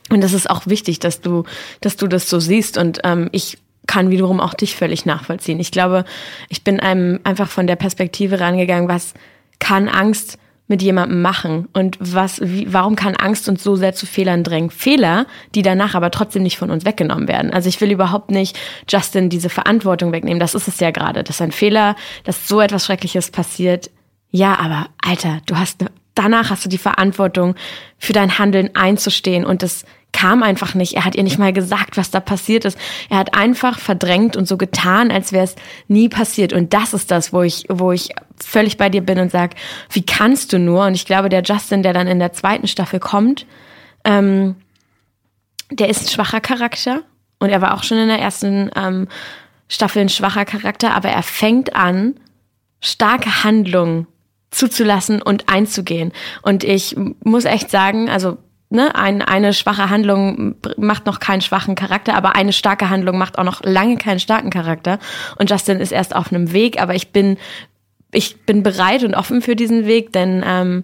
Und 0.10 0.22
das 0.22 0.34
ist 0.34 0.50
auch 0.50 0.66
wichtig, 0.66 1.00
dass 1.00 1.22
du, 1.22 1.44
dass 1.82 1.96
du 1.96 2.08
das 2.08 2.30
so 2.30 2.39
siehst. 2.39 2.78
Und 2.78 3.00
ähm, 3.04 3.30
ich 3.32 3.60
kann 3.88 4.10
wiederum 4.10 4.39
auch 4.39 4.54
dich 4.54 4.75
völlig 4.75 5.06
nachvollziehen. 5.06 5.60
Ich 5.60 5.72
glaube, 5.72 6.06
ich 6.50 6.63
bin 6.63 6.80
einem 6.80 7.20
einfach 7.24 7.50
von 7.50 7.68
der 7.68 7.75
Perspektive 7.75 8.39
rangegangen, 8.39 8.89
was 8.89 9.13
kann 9.60 9.88
Angst 9.88 10.38
mit 10.68 10.84
jemandem 10.84 11.24
machen 11.24 11.68
und 11.74 11.98
was, 12.00 12.39
wie, 12.42 12.72
warum 12.72 12.96
kann 12.96 13.16
Angst 13.16 13.50
uns 13.50 13.63
so 13.63 13.75
sehr 13.75 13.96
zu 13.96 14.06
Fehlern 14.06 14.44
drängen? 14.44 14.70
Fehler, 14.70 15.25
die 15.56 15.63
danach 15.63 15.96
aber 15.96 16.12
trotzdem 16.12 16.44
nicht 16.44 16.60
von 16.60 16.70
uns 16.70 16.86
weggenommen 16.86 17.28
werden. 17.28 17.51
Also 17.51 17.68
ich 17.68 17.82
will 17.82 17.92
überhaupt 17.92 18.30
nicht 18.30 18.58
Justin 18.88 19.30
diese 19.30 19.50
Verantwortung 19.50 20.12
wegnehmen. 20.12 20.39
Das 20.39 20.54
ist 20.54 20.68
es 20.68 20.80
ja 20.80 20.92
gerade. 20.92 21.24
Das 21.24 21.38
ist 21.38 21.42
ein 21.42 21.51
Fehler, 21.51 21.96
dass 22.24 22.48
so 22.48 22.62
etwas 22.62 22.86
Schreckliches 22.86 23.32
passiert. 23.32 23.89
Ja, 24.30 24.60
aber 24.60 24.89
Alter, 25.01 25.42
du 25.48 25.58
hast 25.58 25.82
eine, 25.82 25.89
danach 26.19 26.49
hast 26.49 26.65
du 26.65 26.69
die 26.69 26.77
Verantwortung 26.77 27.55
für 27.97 28.13
dein 28.13 28.38
Handeln 28.38 28.75
einzustehen 28.75 29.45
und 29.45 29.63
das 29.63 29.85
kam 30.11 30.43
einfach 30.43 30.73
nicht. 30.73 30.95
Er 30.95 31.05
hat 31.05 31.15
ihr 31.15 31.23
nicht 31.23 31.39
mal 31.39 31.53
gesagt, 31.53 31.95
was 31.95 32.11
da 32.11 32.19
passiert 32.19 32.65
ist. 32.65 32.77
Er 33.09 33.17
hat 33.17 33.35
einfach 33.35 33.79
verdrängt 33.79 34.35
und 34.35 34.47
so 34.47 34.57
getan, 34.57 35.11
als 35.11 35.31
wäre 35.31 35.43
es 35.43 35.55
nie 35.88 36.09
passiert. 36.09 36.51
Und 36.51 36.73
das 36.73 36.93
ist 36.93 37.11
das, 37.11 37.31
wo 37.31 37.43
ich, 37.43 37.65
wo 37.69 37.91
ich 37.91 38.09
völlig 38.43 38.77
bei 38.77 38.89
dir 38.89 39.01
bin 39.01 39.19
und 39.19 39.31
sag, 39.31 39.55
wie 39.91 40.05
kannst 40.05 40.51
du 40.51 40.59
nur? 40.59 40.85
Und 40.85 40.95
ich 40.95 41.05
glaube, 41.05 41.29
der 41.29 41.43
Justin, 41.43 41.83
der 41.83 41.93
dann 41.93 42.07
in 42.07 42.19
der 42.19 42.33
zweiten 42.33 42.67
Staffel 42.67 42.99
kommt, 42.99 43.45
ähm, 44.03 44.55
der 45.71 45.89
ist 45.89 46.01
ein 46.01 46.09
schwacher 46.09 46.41
Charakter. 46.41 47.03
Und 47.38 47.49
er 47.49 47.61
war 47.61 47.75
auch 47.75 47.83
schon 47.83 47.99
in 47.99 48.07
der 48.07 48.19
ersten 48.19 48.71
ähm, 48.75 49.07
Staffel 49.67 50.01
ein 50.01 50.09
schwacher 50.09 50.45
Charakter, 50.45 50.95
aber 50.95 51.09
er 51.09 51.23
fängt 51.23 51.75
an, 51.75 52.15
starke 52.81 53.43
Handlungen 53.43 54.07
zuzulassen 54.51 55.22
und 55.22 55.50
einzugehen. 55.50 56.12
Und 56.41 56.63
ich 56.63 56.96
muss 57.24 57.46
echt 57.46 57.70
sagen, 57.70 58.10
also 58.10 58.38
ne, 58.70 58.96
ein, 58.96 59.22
eine 59.22 59.53
schwache 59.53 59.89
Handlung 59.89 60.56
macht 60.77 61.06
noch 61.06 61.20
keinen 61.20 61.41
schwachen 61.41 61.75
Charakter, 61.75 62.15
aber 62.15 62.36
eine 62.36 62.53
starke 62.53 62.89
Handlung 62.89 63.18
macht 63.18 63.38
auch 63.38 63.44
noch 63.44 63.62
lange 63.63 63.98
keinen 63.98 64.20
starken 64.20 64.50
Charakter. 64.50 65.00
Und 65.38 65.50
Justin 65.50 65.79
ist 65.79 65.91
erst 65.91 66.15
auf 66.15 66.32
einem 66.32 66.51
Weg, 66.53 66.82
aber 66.82 66.96
ich 66.96 67.12
bin, 67.12 67.38
ich 68.12 68.41
bin 68.41 68.63
bereit 68.63 69.03
und 69.03 69.15
offen 69.15 69.41
für 69.41 69.56
diesen 69.56 69.86
Weg, 69.86 70.13
denn 70.13 70.44
ähm, 70.46 70.84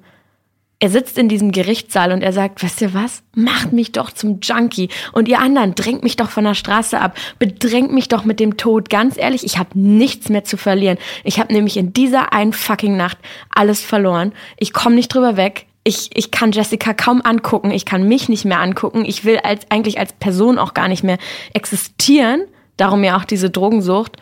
er 0.80 0.90
sitzt 0.90 1.18
in 1.18 1.30
diesem 1.30 1.52
Gerichtssaal 1.52 2.12
und 2.12 2.22
er 2.22 2.34
sagt, 2.34 2.62
weißt 2.62 2.82
ihr 2.82 2.94
was? 2.94 3.24
Macht 3.34 3.72
mich 3.72 3.92
doch 3.94 4.12
zum 4.12 4.40
Junkie. 4.42 4.90
Und 5.14 5.28
ihr 5.28 5.40
anderen, 5.40 5.74
drängt 5.74 6.04
mich 6.04 6.18
doch 6.18 6.30
von 6.30 6.44
der 6.44 6.54
Straße 6.54 7.00
ab. 7.00 7.18
Bedrängt 7.40 7.94
mich 7.94 8.10
doch 8.10 8.26
mit 8.26 8.40
dem 8.40 8.58
Tod. 8.58 8.90
Ganz 8.90 9.18
ehrlich, 9.18 9.46
ich 9.46 9.58
habe 9.58 9.80
nichts 9.80 10.30
mehr 10.30 10.44
zu 10.44 10.58
verlieren. 10.58 10.98
Ich 11.24 11.40
habe 11.40 11.54
nämlich 11.54 11.78
in 11.78 11.94
dieser 11.94 12.34
einen 12.34 12.54
fucking 12.54 12.98
Nacht 12.98 13.18
alles 13.50 13.82
verloren. 13.82 14.34
Ich 14.58 14.74
komme 14.74 14.96
nicht 14.96 15.14
drüber 15.14 15.38
weg 15.38 15.68
ich, 15.88 16.10
ich 16.16 16.32
kann 16.32 16.52
Jessica 16.52 16.94
kaum 16.94 17.22
angucken, 17.22 17.70
ich 17.70 17.86
kann 17.86 18.08
mich 18.08 18.28
nicht 18.28 18.44
mehr 18.44 18.60
angucken, 18.60 19.06
ich 19.06 19.24
will 19.24 19.38
als, 19.38 19.70
eigentlich 19.70 20.00
als 20.00 20.14
Person 20.14 20.58
auch 20.58 20.74
gar 20.74 20.88
nicht 20.88 21.04
mehr 21.04 21.20
existieren, 21.54 22.46
darum 22.76 23.04
ja 23.04 23.18
auch 23.18 23.24
diese 23.24 23.52
Drogensucht. 23.52 24.18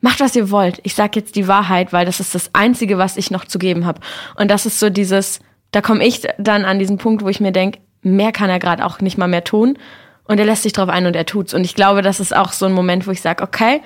Macht, 0.00 0.20
was 0.20 0.36
ihr 0.36 0.52
wollt. 0.52 0.78
Ich 0.84 0.94
sag 0.94 1.16
jetzt 1.16 1.34
die 1.34 1.48
Wahrheit, 1.48 1.92
weil 1.92 2.06
das 2.06 2.20
ist 2.20 2.36
das 2.36 2.54
Einzige, 2.54 2.98
was 2.98 3.16
ich 3.16 3.32
noch 3.32 3.44
zu 3.44 3.58
geben 3.58 3.84
habe. 3.84 4.00
Und 4.36 4.48
das 4.48 4.64
ist 4.64 4.78
so 4.78 4.90
dieses, 4.90 5.40
da 5.70 5.80
komme 5.80 6.06
ich 6.06 6.22
dann 6.38 6.64
an 6.64 6.78
diesen 6.78 6.98
Punkt, 6.98 7.22
wo 7.22 7.28
ich 7.28 7.40
mir 7.40 7.52
denke, 7.52 7.78
mehr 8.02 8.32
kann 8.32 8.50
er 8.50 8.58
gerade 8.58 8.84
auch 8.84 9.00
nicht 9.00 9.18
mal 9.18 9.28
mehr 9.28 9.44
tun. 9.44 9.78
Und 10.24 10.38
er 10.38 10.46
lässt 10.46 10.62
sich 10.62 10.72
drauf 10.72 10.88
ein 10.88 11.06
und 11.06 11.16
er 11.16 11.26
tut's. 11.26 11.54
Und 11.54 11.64
ich 11.64 11.74
glaube, 11.74 12.02
das 12.02 12.20
ist 12.20 12.36
auch 12.36 12.52
so 12.52 12.66
ein 12.66 12.72
Moment, 12.72 13.06
wo 13.06 13.10
ich 13.10 13.22
sage, 13.22 13.42
okay, 13.42 13.80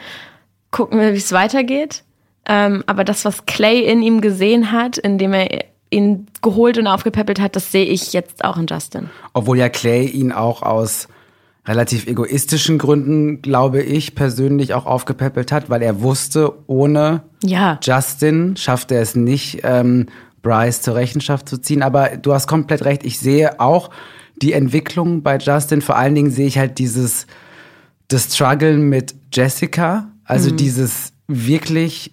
gucken 0.71 0.99
wir, 0.99 1.13
wie 1.13 1.19
es 1.19 1.33
weitergeht. 1.33 2.03
Ähm, 2.47 2.83
aber 2.87 3.05
das, 3.05 3.25
was 3.25 3.47
Clay 3.47 3.81
in 3.81 4.03
ihm 4.03 4.21
gesehen 4.21 4.73
hat, 4.73 4.99
indem 4.99 5.33
er 5.33 5.65
ihn 5.91 6.27
geholt 6.41 6.79
und 6.79 6.89
aufgepäppelt 6.89 7.41
hat, 7.41 7.55
das 7.55 7.71
sehe 7.71 7.85
ich 7.85 8.13
jetzt 8.13 8.45
auch 8.45 8.57
in 8.57 8.67
Justin. 8.67 9.11
Obwohl 9.35 9.59
ja 9.59 9.69
Clay 9.69 10.07
ihn 10.07 10.33
auch 10.33 10.63
aus 10.63 11.07
relativ 11.67 12.09
egoistischen 12.09 12.79
Gründen, 12.79 13.41
glaube 13.41 13.83
ich, 13.83 14.17
persönlich 14.17 14.75
auch 14.75 14.87
aufgepäppelt 14.87 15.53
hat, 15.53 15.71
weil 15.71 15.83
er 15.83 16.03
wusste, 16.03 16.53
ohne 16.67 17.23
ja. 17.45 17.79
Justin 17.83 18.57
schafft 18.57 18.91
er 18.91 19.01
es 19.01 19.15
nicht, 19.15 19.61
ähm, 19.63 20.07
Bryce 20.43 20.83
zur 20.83 20.95
Rechenschaft 20.95 21.49
zu 21.49 21.59
ziehen. 21.59 21.83
Aber 21.83 22.17
du 22.17 22.33
hast 22.35 22.47
komplett 22.47 22.85
recht. 22.85 23.05
Ich 23.05 23.19
sehe 23.19 23.61
auch 23.61 23.91
die 24.37 24.53
Entwicklung 24.53 25.23
bei 25.23 25.39
Justin. 25.39 25.83
Vor 25.83 25.97
allen 25.97 26.15
Dingen 26.15 26.31
sehe 26.31 26.47
ich 26.47 26.59
halt 26.59 26.79
dieses 26.79 27.27
das 28.09 28.35
Struggle 28.35 28.77
mit 28.77 29.15
Jessica. 29.33 30.11
Also 30.25 30.51
mhm. 30.51 30.57
dieses 30.57 31.13
wirklich 31.29 32.13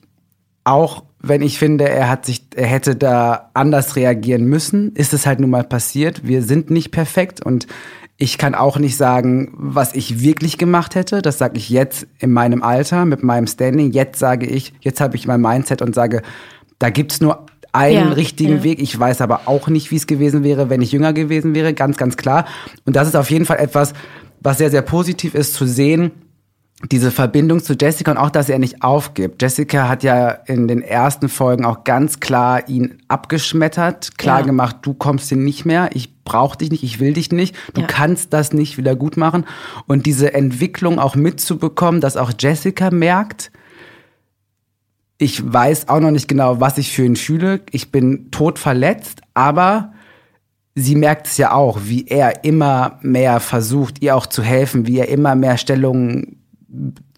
auch 0.64 1.04
wenn 1.22 1.42
ich 1.42 1.60
finde, 1.60 1.90
er 1.90 2.10
hat 2.10 2.26
sich, 2.26 2.46
er 2.56 2.68
hätte 2.68 2.96
da 2.96 3.50
anders 3.54 3.96
reagieren 3.96 4.46
müssen, 4.46 4.94
ist 4.96 5.14
es 5.14 5.26
halt 5.26 5.40
nun 5.40 5.50
mal 5.50 5.66
passiert. 5.66 6.26
Wir 6.26 6.44
sind 6.44 6.70
nicht 6.70 6.92
perfekt 6.92 7.46
und 7.46 7.68
ich 8.18 8.38
kann 8.38 8.56
auch 8.56 8.78
nicht 8.78 8.98
sagen, 8.98 9.54
was 9.58 9.94
ich 9.96 10.22
wirklich 10.22 10.58
gemacht 10.58 10.96
hätte. 10.96 11.22
Das 11.22 11.38
sage 11.38 11.58
ich 11.58 11.70
jetzt 11.70 12.08
in 12.20 12.32
meinem 12.32 12.64
Alter, 12.64 13.06
mit 13.06 13.24
meinem 13.24 13.48
Standing. 13.48 13.92
Jetzt 13.92 14.20
sage 14.20 14.46
ich, 14.46 14.74
jetzt 14.82 15.00
habe 15.00 15.16
ich 15.16 15.26
mein 15.26 15.42
Mindset 15.42 15.82
und 15.82 15.96
sage, 15.96 16.22
da 16.80 16.90
gibt's 16.90 17.22
nur 17.22 17.46
einen 17.72 18.10
ja, 18.10 18.14
richtigen 18.14 18.58
ja. 18.58 18.64
Weg. 18.64 18.82
Ich 18.82 18.98
weiß 19.00 19.22
aber 19.22 19.42
auch 19.46 19.68
nicht, 19.68 19.92
wie 19.92 19.96
es 19.96 20.08
gewesen 20.08 20.44
wäre, 20.44 20.70
wenn 20.70 20.82
ich 20.82 20.92
jünger 20.92 21.14
gewesen 21.14 21.56
wäre. 21.56 21.74
Ganz, 21.74 21.98
ganz 21.98 22.18
klar. 22.18 22.46
Und 22.86 22.96
das 22.96 23.08
ist 23.08 23.16
auf 23.16 23.30
jeden 23.30 23.46
Fall 23.46 23.58
etwas, 23.60 23.94
was 24.42 24.58
sehr, 24.58 24.72
sehr 24.72 24.82
positiv 24.82 25.36
ist 25.36 25.54
zu 25.54 25.66
sehen, 25.66 26.12
diese 26.92 27.12
Verbindung 27.12 27.62
zu 27.62 27.74
Jessica 27.74 28.12
und 28.12 28.18
auch, 28.18 28.30
dass 28.30 28.48
er 28.48 28.58
nicht 28.58 28.84
aufgibt. 28.84 29.42
Jessica 29.42 29.90
hat 29.90 30.02
ja 30.02 30.30
in 30.30 30.70
den 30.70 30.82
ersten 30.82 31.28
Folgen 31.28 31.66
auch 31.66 31.84
ganz 31.84 32.22
klar 32.22 32.70
ihn 32.70 33.00
abgeschmettert, 33.10 34.18
klar 34.18 34.40
ja. 34.40 34.46
gemacht, 34.46 34.78
du 34.84 34.94
kommst 34.94 35.28
hier 35.28 35.38
nicht 35.38 35.66
mehr, 35.66 35.90
ich 35.94 36.24
brauche 36.24 36.58
dich 36.58 36.72
nicht, 36.72 36.84
ich 36.84 37.02
will 37.02 37.14
dich 37.14 37.32
nicht, 37.32 37.54
du 37.74 37.82
ja. 37.82 37.88
kannst 37.88 38.32
das 38.32 38.54
nicht 38.54 38.78
wieder 38.78 38.96
gut 38.96 39.18
machen. 39.18 39.46
Und 39.88 40.06
diese 40.06 40.34
Entwicklung 40.34 41.00
auch 41.00 41.16
mitzubekommen, 41.16 42.00
dass 42.00 42.16
auch 42.16 42.32
Jessica 42.40 42.92
merkt, 42.92 43.52
ich 45.20 45.54
weiß 45.54 45.90
auch 45.90 46.00
noch 46.00 46.12
nicht 46.12 46.30
genau, 46.30 46.62
was 46.62 46.78
ich 46.78 46.94
für 46.94 47.04
ihn 47.04 47.18
fühle, 47.18 47.62
ich 47.72 47.92
bin 47.92 48.32
tot 48.32 48.58
verletzt, 48.58 49.22
aber 49.34 49.92
sie 50.76 50.96
merkt 50.96 51.28
es 51.28 51.38
ja 51.38 51.52
auch, 51.52 51.80
wie 51.84 52.08
er 52.08 52.46
immer 52.46 53.00
mehr 53.02 53.42
versucht, 53.42 54.02
ihr 54.02 54.16
auch 54.16 54.26
zu 54.26 54.42
helfen, 54.42 54.88
wie 54.88 54.98
er 54.98 55.10
immer 55.10 55.36
mehr 55.36 55.58
Stellungen 55.58 56.42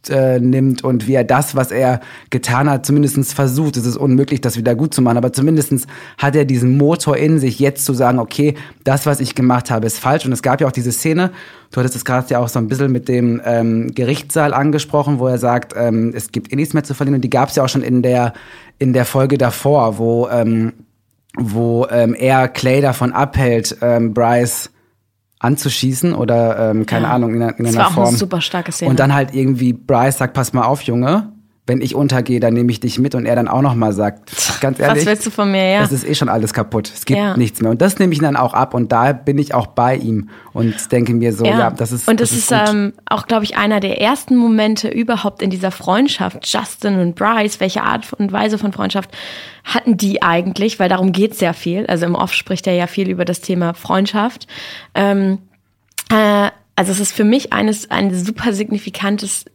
äh, 0.10 0.40
nimmt 0.40 0.84
und 0.84 1.08
wie 1.08 1.14
er 1.14 1.24
das, 1.24 1.56
was 1.56 1.72
er 1.72 2.00
getan 2.30 2.70
hat, 2.70 2.86
zumindest 2.86 3.34
versucht. 3.34 3.78
Es 3.78 3.86
ist 3.86 3.98
unmöglich, 3.98 4.42
das 4.42 4.58
wieder 4.58 4.76
gut 4.76 4.94
zu 4.94 5.02
machen, 5.02 5.18
aber 5.18 5.34
zumindest 5.34 5.88
hat 6.18 6.36
er 6.36 6.46
diesen 6.46 6.78
Motor 6.78 7.18
in 7.18 7.40
sich, 7.40 7.60
jetzt 7.60 7.86
zu 7.86 7.94
sagen, 7.94 8.20
okay, 8.20 8.56
das, 8.84 9.06
was 9.06 9.20
ich 9.20 9.36
gemacht 9.36 9.70
habe, 9.70 9.86
ist 9.86 10.00
falsch. 10.00 10.26
Und 10.26 10.32
es 10.32 10.42
gab 10.42 10.62
ja 10.62 10.68
auch 10.68 10.72
diese 10.72 10.92
Szene, 10.92 11.32
du 11.72 11.80
hattest 11.80 11.96
es 11.96 12.06
gerade 12.06 12.28
ja 12.30 12.40
auch 12.40 12.48
so 12.48 12.60
ein 12.60 12.68
bisschen 12.68 12.92
mit 12.92 13.08
dem 13.08 13.42
ähm, 13.46 13.94
Gerichtssaal 13.94 14.54
angesprochen, 14.54 15.20
wo 15.20 15.28
er 15.28 15.38
sagt, 15.38 15.74
ähm, 15.76 16.14
es 16.16 16.32
gibt 16.32 16.52
eh 16.52 16.56
nichts 16.56 16.74
mehr 16.74 16.84
zu 16.84 16.94
verlieren. 16.94 17.16
Und 17.16 17.22
die 17.22 17.30
gab 17.30 17.50
es 17.50 17.56
ja 17.56 17.64
auch 17.64 17.70
schon 17.70 17.84
in 17.84 18.02
der, 18.02 18.34
in 18.80 18.94
der 18.94 19.06
Folge 19.06 19.38
davor, 19.38 19.98
wo, 19.98 20.28
ähm, 20.30 20.74
wo 21.38 21.88
ähm, 21.90 22.14
er 22.14 22.48
Clay 22.48 22.82
davon 22.82 23.14
abhält, 23.14 23.78
ähm, 23.82 24.14
Bryce 24.14 24.70
anzuschießen 25.42 26.14
oder 26.14 26.72
ähm, 26.72 26.86
keine 26.86 27.08
ja. 27.08 27.14
Ahnung 27.14 27.34
in, 27.34 27.42
in 27.42 27.66
das 27.66 27.76
einer 27.76 27.86
war 27.86 27.92
Form. 27.92 28.06
Auch 28.06 28.10
eine 28.10 28.18
super 28.18 28.42
starke 28.42 28.72
Szene. 28.72 28.92
Und 28.92 29.00
dann 29.00 29.14
halt 29.14 29.34
irgendwie 29.34 29.74
Bryce 29.74 30.20
sagt, 30.20 30.34
pass 30.34 30.54
mal 30.54 30.64
auf, 30.64 30.84
Junge, 30.84 31.34
wenn 31.68 31.80
ich 31.80 31.94
untergehe, 31.94 32.40
dann 32.40 32.56
nehme 32.56 32.72
ich 32.72 32.80
dich 32.80 32.98
mit 32.98 33.14
und 33.14 33.26
er 33.26 33.36
dann 33.36 33.48
auch 33.48 33.62
noch 33.62 33.76
mal 33.76 33.94
sagt, 33.94 34.60
ganz 34.62 34.80
ehrlich, 34.80 35.04
was 35.04 35.06
willst 35.06 35.26
du 35.28 35.30
von 35.30 35.52
mir, 35.52 35.70
ja? 35.70 35.82
Das 35.82 35.92
ist 35.92 36.06
eh 36.06 36.16
schon 36.16 36.28
alles 36.28 36.54
kaputt. 36.54 36.92
Es 36.94 37.06
gibt 37.06 37.20
ja. 37.20 37.38
nichts 37.38 37.62
mehr 37.62 37.70
und 37.70 37.82
das 37.82 38.00
nehme 38.00 38.14
ich 38.14 38.20
dann 38.20 38.36
auch 38.36 38.54
ab 38.54 38.74
und 38.74 38.92
da 38.92 39.14
bin 39.14 39.38
ich 39.38 39.54
auch 39.54 39.68
bei 39.68 39.96
ihm 39.96 40.30
und 40.54 40.92
denke 40.92 41.14
mir 41.14 41.34
so, 41.34 41.46
ja, 41.46 41.60
ja 41.60 41.70
das 41.70 41.92
ist 41.92 42.08
und 42.08 42.20
das, 42.20 42.30
das 42.30 42.38
ist, 42.38 42.52
ist 42.52 42.70
ähm, 42.70 42.94
auch 43.06 43.28
glaube 43.28 43.44
ich 43.44 43.58
einer 43.58 43.80
der 43.80 44.02
ersten 44.02 44.36
Momente 44.36 44.90
überhaupt 44.90 45.44
in 45.44 45.52
dieser 45.52 45.72
Freundschaft 45.72 46.48
Justin 46.52 47.00
und 47.00 47.16
Bryce. 47.16 47.60
Welche 47.60 47.84
Art 47.84 48.12
und 48.14 48.32
Weise 48.32 48.58
von 48.58 48.74
Freundschaft 48.74 49.12
hatten 49.64 49.98
die 49.98 50.24
eigentlich? 50.24 50.80
Weil 50.80 50.90
darum 50.90 51.12
geht's 51.12 51.42
ja 51.42 51.54
viel. 51.54 51.86
Also 51.86 52.08
im 52.08 52.16
Off 52.16 52.34
spricht 52.34 52.66
er 52.66 52.74
ja 52.74 52.88
viel 52.88 53.08
über 53.08 53.24
das 53.24 53.40
Thema 53.42 53.76
Freundschaft. 53.76 54.48
Ähm, 54.96 55.38
äh, 56.10 56.50
also 56.76 56.92
es 56.92 57.00
ist 57.00 57.12
für 57.12 57.24
mich 57.24 57.54
eines 57.54 57.92
ein 57.92 58.14
super 58.14 58.54
signifikantes 58.54 59.46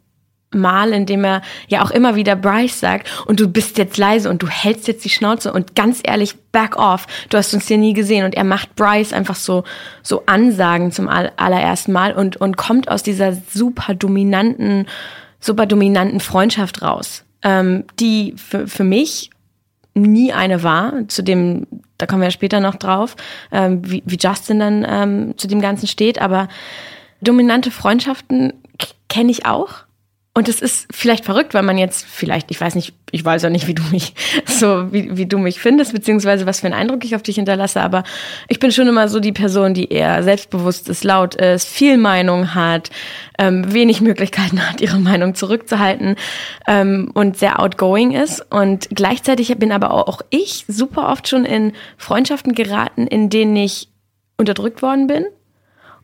Mal, 0.56 0.92
in 0.92 1.06
dem 1.06 1.24
er 1.24 1.42
ja 1.68 1.82
auch 1.82 1.90
immer 1.90 2.16
wieder 2.16 2.36
Bryce 2.36 2.80
sagt, 2.80 3.10
und 3.26 3.40
du 3.40 3.48
bist 3.48 3.78
jetzt 3.78 3.96
leise 3.96 4.30
und 4.30 4.42
du 4.42 4.48
hältst 4.48 4.88
jetzt 4.88 5.04
die 5.04 5.10
Schnauze 5.10 5.52
und 5.52 5.74
ganz 5.74 6.00
ehrlich, 6.02 6.36
back 6.52 6.76
off, 6.76 7.06
du 7.28 7.36
hast 7.36 7.52
uns 7.52 7.68
hier 7.68 7.78
nie 7.78 7.92
gesehen. 7.92 8.24
Und 8.24 8.34
er 8.34 8.44
macht 8.44 8.76
Bryce 8.76 9.12
einfach 9.12 9.34
so, 9.34 9.64
so 10.02 10.22
Ansagen 10.26 10.90
zum 10.92 11.08
allerersten 11.08 11.92
Mal 11.92 12.12
und, 12.12 12.36
und 12.38 12.56
kommt 12.56 12.90
aus 12.90 13.02
dieser 13.02 13.36
super 13.52 13.94
dominanten, 13.94 14.86
super 15.40 15.66
dominanten 15.66 16.20
Freundschaft 16.20 16.82
raus, 16.82 17.24
ähm, 17.42 17.84
die 18.00 18.34
für, 18.36 18.66
für 18.66 18.84
mich 18.84 19.30
nie 19.94 20.32
eine 20.32 20.62
war, 20.62 21.08
zu 21.08 21.22
dem, 21.22 21.66
da 21.98 22.06
kommen 22.06 22.20
wir 22.20 22.28
ja 22.28 22.32
später 22.32 22.60
noch 22.60 22.76
drauf, 22.76 23.16
ähm, 23.50 23.80
wie, 23.84 24.02
wie 24.04 24.18
Justin 24.18 24.58
dann 24.58 24.86
ähm, 24.88 25.38
zu 25.38 25.48
dem 25.48 25.60
Ganzen 25.60 25.86
steht, 25.86 26.20
aber 26.20 26.48
dominante 27.20 27.70
Freundschaften 27.70 28.52
kenne 29.08 29.30
ich 29.30 29.46
auch 29.46 29.85
und 30.36 30.50
es 30.50 30.60
ist 30.60 30.86
vielleicht 30.92 31.24
verrückt, 31.24 31.54
weil 31.54 31.62
man 31.62 31.78
jetzt 31.78 32.04
vielleicht, 32.04 32.50
ich 32.50 32.60
weiß 32.60 32.74
nicht, 32.74 32.92
ich 33.10 33.24
weiß 33.24 33.40
ja 33.40 33.48
nicht, 33.48 33.68
wie 33.68 33.74
du 33.74 33.82
mich 33.90 34.12
so, 34.44 34.92
wie, 34.92 35.16
wie 35.16 35.24
du 35.24 35.38
mich 35.38 35.60
findest, 35.60 35.94
beziehungsweise 35.94 36.44
was 36.44 36.60
für 36.60 36.66
einen 36.66 36.74
Eindruck 36.74 37.06
ich 37.06 37.16
auf 37.16 37.22
dich 37.22 37.36
hinterlasse, 37.36 37.80
aber 37.80 38.04
ich 38.46 38.58
bin 38.58 38.70
schon 38.70 38.86
immer 38.86 39.08
so 39.08 39.18
die 39.18 39.32
Person, 39.32 39.72
die 39.72 39.90
eher 39.90 40.22
selbstbewusst 40.22 40.90
ist, 40.90 41.04
laut 41.04 41.36
ist, 41.36 41.66
viel 41.66 41.96
Meinung 41.96 42.54
hat, 42.54 42.90
ähm, 43.38 43.72
wenig 43.72 44.02
Möglichkeiten 44.02 44.60
hat, 44.68 44.80
ihre 44.82 44.98
Meinung 44.98 45.34
zurückzuhalten 45.34 46.16
ähm, 46.66 47.10
und 47.14 47.38
sehr 47.38 47.58
outgoing 47.58 48.12
ist. 48.12 48.44
Und 48.52 48.90
gleichzeitig 48.90 49.56
bin 49.56 49.72
aber 49.72 49.92
auch 49.92 50.20
ich 50.28 50.66
super 50.68 51.08
oft 51.08 51.28
schon 51.28 51.46
in 51.46 51.72
Freundschaften 51.96 52.54
geraten, 52.54 53.06
in 53.06 53.30
denen 53.30 53.56
ich 53.56 53.88
unterdrückt 54.36 54.82
worden 54.82 55.06
bin 55.06 55.24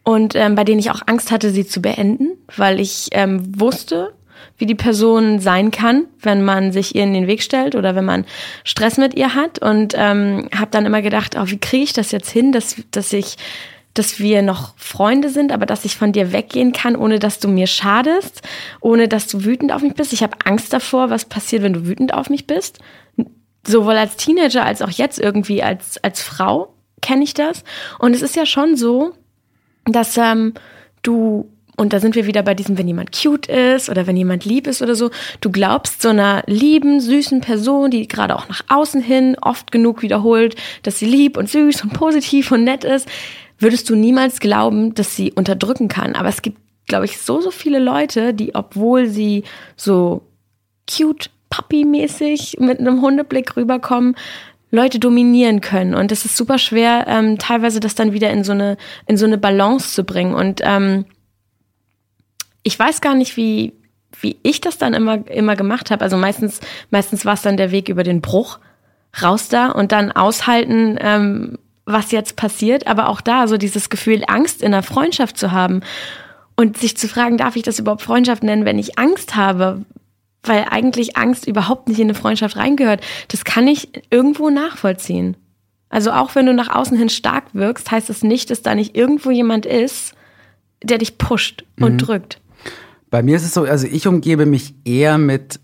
und 0.04 0.34
ähm, 0.34 0.54
bei 0.54 0.64
denen 0.64 0.80
ich 0.80 0.90
auch 0.90 1.02
Angst 1.06 1.30
hatte, 1.30 1.50
sie 1.50 1.66
zu 1.66 1.82
beenden, 1.82 2.30
weil 2.56 2.80
ich 2.80 3.08
ähm, 3.12 3.60
wusste, 3.60 4.14
wie 4.58 4.66
die 4.66 4.74
Person 4.74 5.38
sein 5.38 5.70
kann, 5.70 6.06
wenn 6.20 6.44
man 6.44 6.72
sich 6.72 6.94
ihr 6.94 7.04
in 7.04 7.14
den 7.14 7.26
Weg 7.26 7.42
stellt 7.42 7.74
oder 7.74 7.94
wenn 7.94 8.04
man 8.04 8.24
Stress 8.64 8.98
mit 8.98 9.14
ihr 9.14 9.34
hat. 9.34 9.58
Und 9.60 9.94
ähm, 9.96 10.48
habe 10.56 10.70
dann 10.70 10.86
immer 10.86 11.02
gedacht, 11.02 11.36
oh, 11.38 11.44
wie 11.46 11.58
kriege 11.58 11.84
ich 11.84 11.92
das 11.92 12.12
jetzt 12.12 12.30
hin, 12.30 12.52
dass, 12.52 12.76
dass 12.90 13.12
ich 13.12 13.36
dass 13.94 14.18
wir 14.18 14.42
noch 14.42 14.74
Freunde 14.76 15.28
sind, 15.28 15.52
aber 15.52 15.66
dass 15.66 15.84
ich 15.84 15.96
von 15.96 16.12
dir 16.12 16.32
weggehen 16.32 16.72
kann, 16.72 16.96
ohne 16.96 17.18
dass 17.18 17.40
du 17.40 17.48
mir 17.48 17.66
schadest, 17.66 18.42
ohne 18.80 19.06
dass 19.06 19.26
du 19.26 19.44
wütend 19.44 19.72
auf 19.72 19.82
mich 19.82 19.94
bist. 19.94 20.12
Ich 20.12 20.22
habe 20.22 20.36
Angst 20.44 20.72
davor, 20.72 21.10
was 21.10 21.26
passiert, 21.26 21.62
wenn 21.62 21.74
du 21.74 21.86
wütend 21.86 22.14
auf 22.14 22.30
mich 22.30 22.46
bist. 22.46 22.78
Sowohl 23.66 23.96
als 23.96 24.16
Teenager 24.16 24.64
als 24.64 24.82
auch 24.82 24.90
jetzt 24.90 25.18
irgendwie 25.18 25.62
als, 25.62 26.02
als 26.02 26.22
Frau 26.22 26.74
kenne 27.02 27.24
ich 27.24 27.34
das. 27.34 27.64
Und 27.98 28.14
es 28.14 28.22
ist 28.22 28.34
ja 28.34 28.46
schon 28.46 28.76
so, 28.76 29.12
dass 29.84 30.16
ähm, 30.16 30.54
du 31.02 31.50
und 31.82 31.92
da 31.92 32.00
sind 32.00 32.14
wir 32.14 32.26
wieder 32.26 32.42
bei 32.42 32.54
diesem, 32.54 32.78
wenn 32.78 32.86
jemand 32.86 33.10
cute 33.10 33.48
ist 33.48 33.90
oder 33.90 34.06
wenn 34.06 34.16
jemand 34.16 34.44
lieb 34.44 34.68
ist 34.68 34.82
oder 34.82 34.94
so. 34.94 35.10
Du 35.40 35.50
glaubst 35.50 36.00
so 36.00 36.10
einer 36.10 36.44
lieben, 36.46 37.00
süßen 37.00 37.40
Person, 37.40 37.90
die 37.90 38.06
gerade 38.06 38.36
auch 38.36 38.48
nach 38.48 38.62
außen 38.68 39.02
hin 39.02 39.36
oft 39.42 39.72
genug 39.72 40.00
wiederholt, 40.00 40.54
dass 40.84 41.00
sie 41.00 41.06
lieb 41.06 41.36
und 41.36 41.50
süß 41.50 41.82
und 41.82 41.92
positiv 41.92 42.52
und 42.52 42.62
nett 42.62 42.84
ist, 42.84 43.08
würdest 43.58 43.90
du 43.90 43.96
niemals 43.96 44.38
glauben, 44.38 44.94
dass 44.94 45.16
sie 45.16 45.32
unterdrücken 45.32 45.88
kann. 45.88 46.14
Aber 46.14 46.28
es 46.28 46.40
gibt, 46.40 46.58
glaube 46.86 47.04
ich, 47.04 47.18
so, 47.18 47.40
so 47.40 47.50
viele 47.50 47.80
Leute, 47.80 48.32
die, 48.32 48.54
obwohl 48.54 49.08
sie 49.08 49.42
so 49.76 50.22
cute, 50.88 51.30
puppy-mäßig 51.50 52.60
mit 52.60 52.78
einem 52.78 53.02
Hundeblick 53.02 53.56
rüberkommen, 53.56 54.14
Leute 54.70 54.98
dominieren 54.98 55.60
können. 55.60 55.94
Und 55.94 56.12
es 56.12 56.24
ist 56.24 56.36
super 56.36 56.58
schwer, 56.58 57.06
ähm, 57.06 57.38
teilweise 57.38 57.80
das 57.80 57.94
dann 57.94 58.12
wieder 58.12 58.30
in 58.30 58.42
so 58.42 58.52
eine, 58.52 58.78
in 59.06 59.16
so 59.16 59.26
eine 59.26 59.36
Balance 59.36 59.92
zu 59.92 60.04
bringen. 60.04 60.34
Und 60.34 60.62
ähm, 60.64 61.04
ich 62.62 62.78
weiß 62.78 63.00
gar 63.00 63.14
nicht, 63.14 63.36
wie, 63.36 63.72
wie 64.20 64.36
ich 64.42 64.60
das 64.60 64.78
dann 64.78 64.94
immer, 64.94 65.26
immer 65.28 65.56
gemacht 65.56 65.90
habe. 65.90 66.02
Also 66.02 66.16
meistens, 66.16 66.60
meistens 66.90 67.24
war 67.24 67.34
es 67.34 67.42
dann 67.42 67.56
der 67.56 67.70
Weg 67.70 67.88
über 67.88 68.02
den 68.02 68.20
Bruch, 68.20 68.58
raus 69.20 69.48
da 69.48 69.70
und 69.70 69.92
dann 69.92 70.12
aushalten, 70.12 70.96
ähm, 71.00 71.58
was 71.84 72.12
jetzt 72.12 72.36
passiert. 72.36 72.86
Aber 72.86 73.08
auch 73.08 73.20
da 73.20 73.48
so 73.48 73.56
dieses 73.56 73.90
Gefühl, 73.90 74.22
Angst 74.26 74.62
in 74.62 74.72
der 74.72 74.82
Freundschaft 74.82 75.36
zu 75.36 75.52
haben 75.52 75.80
und 76.56 76.78
sich 76.78 76.96
zu 76.96 77.08
fragen, 77.08 77.36
darf 77.36 77.56
ich 77.56 77.62
das 77.62 77.78
überhaupt 77.78 78.02
Freundschaft 78.02 78.42
nennen, 78.42 78.64
wenn 78.64 78.78
ich 78.78 78.98
Angst 78.98 79.36
habe? 79.36 79.84
Weil 80.44 80.66
eigentlich 80.70 81.16
Angst 81.16 81.46
überhaupt 81.46 81.88
nicht 81.88 81.98
in 81.98 82.06
eine 82.06 82.14
Freundschaft 82.14 82.56
reingehört. 82.56 83.00
Das 83.28 83.44
kann 83.44 83.68
ich 83.68 83.90
irgendwo 84.10 84.50
nachvollziehen. 84.50 85.36
Also 85.88 86.10
auch 86.12 86.34
wenn 86.34 86.46
du 86.46 86.54
nach 86.54 86.74
außen 86.74 86.96
hin 86.96 87.10
stark 87.10 87.44
wirkst, 87.52 87.90
heißt 87.90 88.08
es 88.10 88.20
das 88.20 88.28
nicht, 88.28 88.50
dass 88.50 88.62
da 88.62 88.74
nicht 88.74 88.96
irgendwo 88.96 89.30
jemand 89.30 89.66
ist, 89.66 90.14
der 90.82 90.98
dich 90.98 91.18
pusht 91.18 91.64
und 91.78 91.92
mhm. 91.92 91.98
drückt. 91.98 92.41
Bei 93.12 93.22
mir 93.22 93.36
ist 93.36 93.44
es 93.44 93.52
so, 93.52 93.64
also 93.64 93.86
ich 93.86 94.06
umgebe 94.06 94.46
mich 94.46 94.74
eher 94.86 95.18
mit 95.18 95.60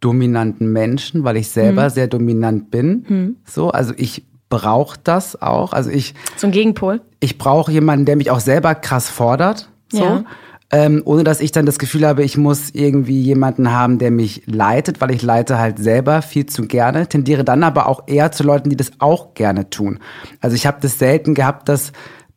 dominanten 0.00 0.70
Menschen, 0.70 1.24
weil 1.24 1.38
ich 1.38 1.48
selber 1.48 1.84
hm. 1.84 1.90
sehr 1.90 2.08
dominant 2.08 2.70
bin. 2.70 3.06
Hm. 3.08 3.36
So, 3.46 3.70
also 3.70 3.94
ich 3.96 4.26
brauche 4.50 4.98
das 5.02 5.40
auch. 5.40 5.72
Also 5.72 5.88
ich. 5.88 6.14
Ein 6.42 6.50
Gegenpol. 6.50 7.00
Ich 7.20 7.38
brauche 7.38 7.72
jemanden, 7.72 8.04
der 8.04 8.16
mich 8.16 8.30
auch 8.30 8.40
selber 8.40 8.74
krass 8.74 9.08
fordert. 9.08 9.70
So. 9.90 10.04
Ja. 10.04 10.24
Ähm, 10.70 11.00
ohne 11.06 11.24
dass 11.24 11.40
ich 11.40 11.52
dann 11.52 11.64
das 11.64 11.78
Gefühl 11.78 12.06
habe, 12.06 12.22
ich 12.22 12.36
muss 12.36 12.68
irgendwie 12.74 13.22
jemanden 13.22 13.72
haben, 13.72 13.96
der 13.98 14.10
mich 14.10 14.42
leitet, 14.44 15.00
weil 15.00 15.10
ich 15.12 15.22
leite 15.22 15.58
halt 15.58 15.78
selber 15.78 16.20
viel 16.20 16.44
zu 16.44 16.66
gerne, 16.66 17.06
tendiere 17.06 17.44
dann 17.44 17.62
aber 17.62 17.88
auch 17.88 18.02
eher 18.08 18.30
zu 18.30 18.42
Leuten, 18.42 18.68
die 18.68 18.76
das 18.76 18.92
auch 18.98 19.32
gerne 19.32 19.70
tun. 19.70 20.00
Also 20.42 20.54
ich 20.54 20.66
habe 20.66 20.78
das 20.82 20.98
selten 20.98 21.32
gehabt, 21.32 21.70
dass 21.70 21.92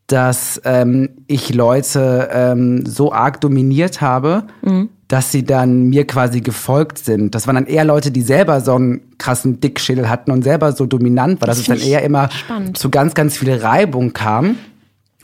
dass 0.08 0.62
ähm, 0.64 1.10
ich 1.28 1.54
Leute 1.54 2.30
ähm, 2.32 2.86
so 2.86 3.12
arg 3.12 3.42
dominiert 3.42 4.00
habe, 4.00 4.44
mhm. 4.62 4.90
dass 5.10 5.32
sie 5.34 5.44
dann 5.44 5.84
mir 5.84 6.08
quasi 6.08 6.40
gefolgt 6.40 7.00
sind. 7.00 7.36
Das 7.36 7.46
waren 7.46 7.56
dann 7.56 7.68
eher 7.68 7.84
Leute, 7.84 8.10
die 8.12 8.22
selber 8.22 8.62
so 8.62 8.76
einen 8.76 9.18
krassen 9.18 9.60
Dickschädel 9.60 10.10
hatten 10.10 10.32
und 10.32 10.44
selber 10.44 10.72
so 10.72 10.86
dominant 10.86 11.42
war, 11.42 11.48
dass 11.48 11.58
das 11.58 11.68
es 11.68 11.80
dann 11.80 11.86
eher 11.86 12.04
immer 12.04 12.30
spannend. 12.32 12.78
zu 12.78 12.90
ganz, 12.90 13.16
ganz 13.16 13.38
viel 13.38 13.54
Reibung 13.54 14.14
kam. 14.14 14.56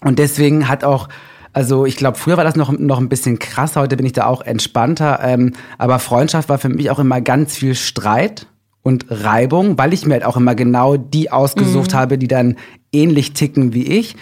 Und 0.01 0.19
deswegen 0.19 0.67
hat 0.67 0.83
auch 0.83 1.07
also 1.55 1.85
ich 1.85 1.97
glaube, 1.97 2.17
früher 2.17 2.35
war 2.35 2.43
das 2.43 2.55
noch, 2.55 2.71
noch 2.71 2.99
ein 2.99 3.09
bisschen 3.09 3.37
krasser, 3.37 3.81
heute 3.81 3.95
bin 3.95 4.07
ich 4.07 4.13
da 4.13 4.25
auch 4.25 4.41
entspannter. 4.41 5.19
Ähm, 5.21 5.53
aber 5.77 5.99
Freundschaft 5.99 6.49
war 6.49 6.57
für 6.57 6.69
mich 6.69 6.89
auch 6.89 6.97
immer 6.97 7.21
ganz 7.21 7.55
viel 7.55 7.75
Streit 7.75 8.47
und 8.81 9.05
Reibung, 9.09 9.77
weil 9.77 9.93
ich 9.93 10.05
mir 10.05 10.15
halt 10.15 10.25
auch 10.25 10.35
immer 10.35 10.55
genau 10.55 10.97
die 10.97 11.31
ausgesucht 11.31 11.93
mhm. 11.93 11.97
habe, 11.97 12.17
die 12.17 12.27
dann 12.27 12.57
ähnlich 12.91 13.33
ticken 13.33 13.73
wie 13.73 13.83
ich. 13.83 14.15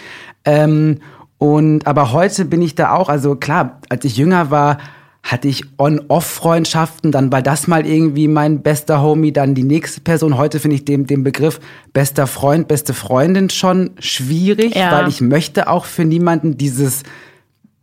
Ähm, 0.44 0.98
und 1.38 1.86
aber 1.86 2.12
heute 2.12 2.44
bin 2.44 2.62
ich 2.62 2.74
da 2.74 2.92
auch, 2.92 3.08
also 3.08 3.34
klar, 3.34 3.80
als 3.88 4.04
ich 4.04 4.16
jünger 4.16 4.50
war, 4.50 4.78
hatte 5.22 5.46
ich 5.46 5.64
On-Off-Freundschaften, 5.78 7.12
dann 7.12 7.30
war 7.30 7.42
das 7.42 7.68
mal 7.68 7.86
irgendwie 7.86 8.26
mein 8.26 8.62
bester 8.62 9.02
Homie, 9.02 9.32
dann 9.32 9.54
die 9.54 9.62
nächste 9.62 10.00
Person. 10.00 10.36
Heute 10.36 10.58
finde 10.58 10.76
ich 10.76 10.84
den, 10.84 11.06
den 11.06 11.22
Begriff 11.22 11.60
bester 11.92 12.26
Freund, 12.26 12.66
beste 12.66 12.92
Freundin 12.92 13.48
schon 13.48 13.90
schwierig, 13.98 14.74
ja. 14.74 14.90
weil 14.92 15.08
ich 15.08 15.20
möchte 15.20 15.68
auch 15.68 15.84
für 15.84 16.04
niemanden 16.04 16.58
dieses 16.58 17.04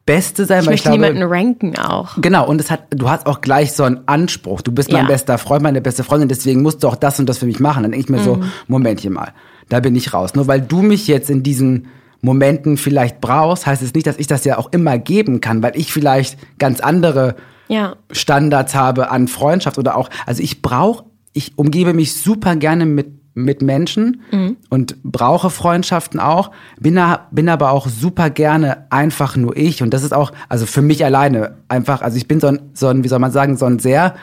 Beste 0.05 0.45
sein. 0.45 0.61
Ich 0.61 0.65
weil 0.65 0.73
möchte 0.73 0.89
ich 0.89 0.95
glaube, 0.95 1.13
niemanden 1.13 1.33
ranken 1.33 1.77
auch. 1.77 2.21
Genau, 2.21 2.45
und 2.47 2.59
es 2.59 2.69
hat, 2.69 2.87
du 2.89 3.09
hast 3.09 3.25
auch 3.25 3.41
gleich 3.41 3.71
so 3.71 3.83
einen 3.83 4.01
Anspruch. 4.05 4.61
Du 4.61 4.71
bist 4.73 4.91
mein 4.91 5.03
ja. 5.03 5.07
bester 5.07 5.37
Freund, 5.37 5.63
meine 5.63 5.81
beste 5.81 6.03
Freundin, 6.03 6.27
deswegen 6.27 6.61
musst 6.61 6.83
du 6.83 6.87
auch 6.87 6.95
das 6.95 7.19
und 7.19 7.29
das 7.29 7.37
für 7.37 7.45
mich 7.45 7.59
machen. 7.59 7.83
Dann 7.83 7.91
denke 7.91 8.05
ich 8.05 8.09
mir 8.09 8.19
mhm. 8.19 8.23
so, 8.23 8.43
Momentchen 8.67 9.13
mal, 9.13 9.33
da 9.69 9.79
bin 9.79 9.95
ich 9.95 10.13
raus. 10.13 10.35
Nur 10.35 10.47
weil 10.47 10.61
du 10.61 10.81
mich 10.81 11.07
jetzt 11.07 11.29
in 11.29 11.41
diesen 11.41 11.87
Momenten 12.21 12.77
vielleicht 12.77 13.21
brauchst, 13.21 13.65
heißt 13.65 13.81
es 13.81 13.93
nicht, 13.93 14.07
dass 14.07 14.17
ich 14.17 14.27
das 14.27 14.43
ja 14.45 14.57
auch 14.57 14.71
immer 14.71 14.97
geben 14.97 15.41
kann, 15.41 15.63
weil 15.63 15.73
ich 15.75 15.93
vielleicht 15.93 16.37
ganz 16.57 16.79
andere 16.79 17.35
ja. 17.67 17.95
Standards 18.11 18.75
habe 18.75 19.11
an 19.11 19.27
Freundschaft 19.27 19.77
oder 19.77 19.95
auch, 19.95 20.09
also 20.25 20.43
ich 20.43 20.61
brauche, 20.61 21.05
ich 21.33 21.57
umgebe 21.57 21.93
mich 21.93 22.15
super 22.15 22.55
gerne 22.55 22.85
mit 22.85 23.19
mit 23.35 23.61
Menschen 23.61 24.21
mhm. 24.31 24.57
und 24.69 25.01
brauche 25.03 25.49
Freundschaften 25.49 26.19
auch, 26.19 26.51
bin, 26.79 26.99
bin 27.31 27.49
aber 27.49 27.71
auch 27.71 27.87
super 27.87 28.29
gerne 28.29 28.85
einfach 28.89 29.35
nur 29.35 29.55
ich 29.55 29.81
und 29.81 29.93
das 29.93 30.03
ist 30.03 30.13
auch, 30.13 30.31
also 30.49 30.65
für 30.65 30.81
mich 30.81 31.05
alleine 31.05 31.55
einfach, 31.67 32.01
also 32.01 32.17
ich 32.17 32.27
bin 32.27 32.39
so 32.39 32.47
ein, 32.47 32.59
so 32.73 32.87
ein 32.87 33.03
wie 33.03 33.07
soll 33.07 33.19
man 33.19 33.31
sagen, 33.31 33.55
so 33.55 33.65
ein 33.65 33.79
sehr 33.79 34.15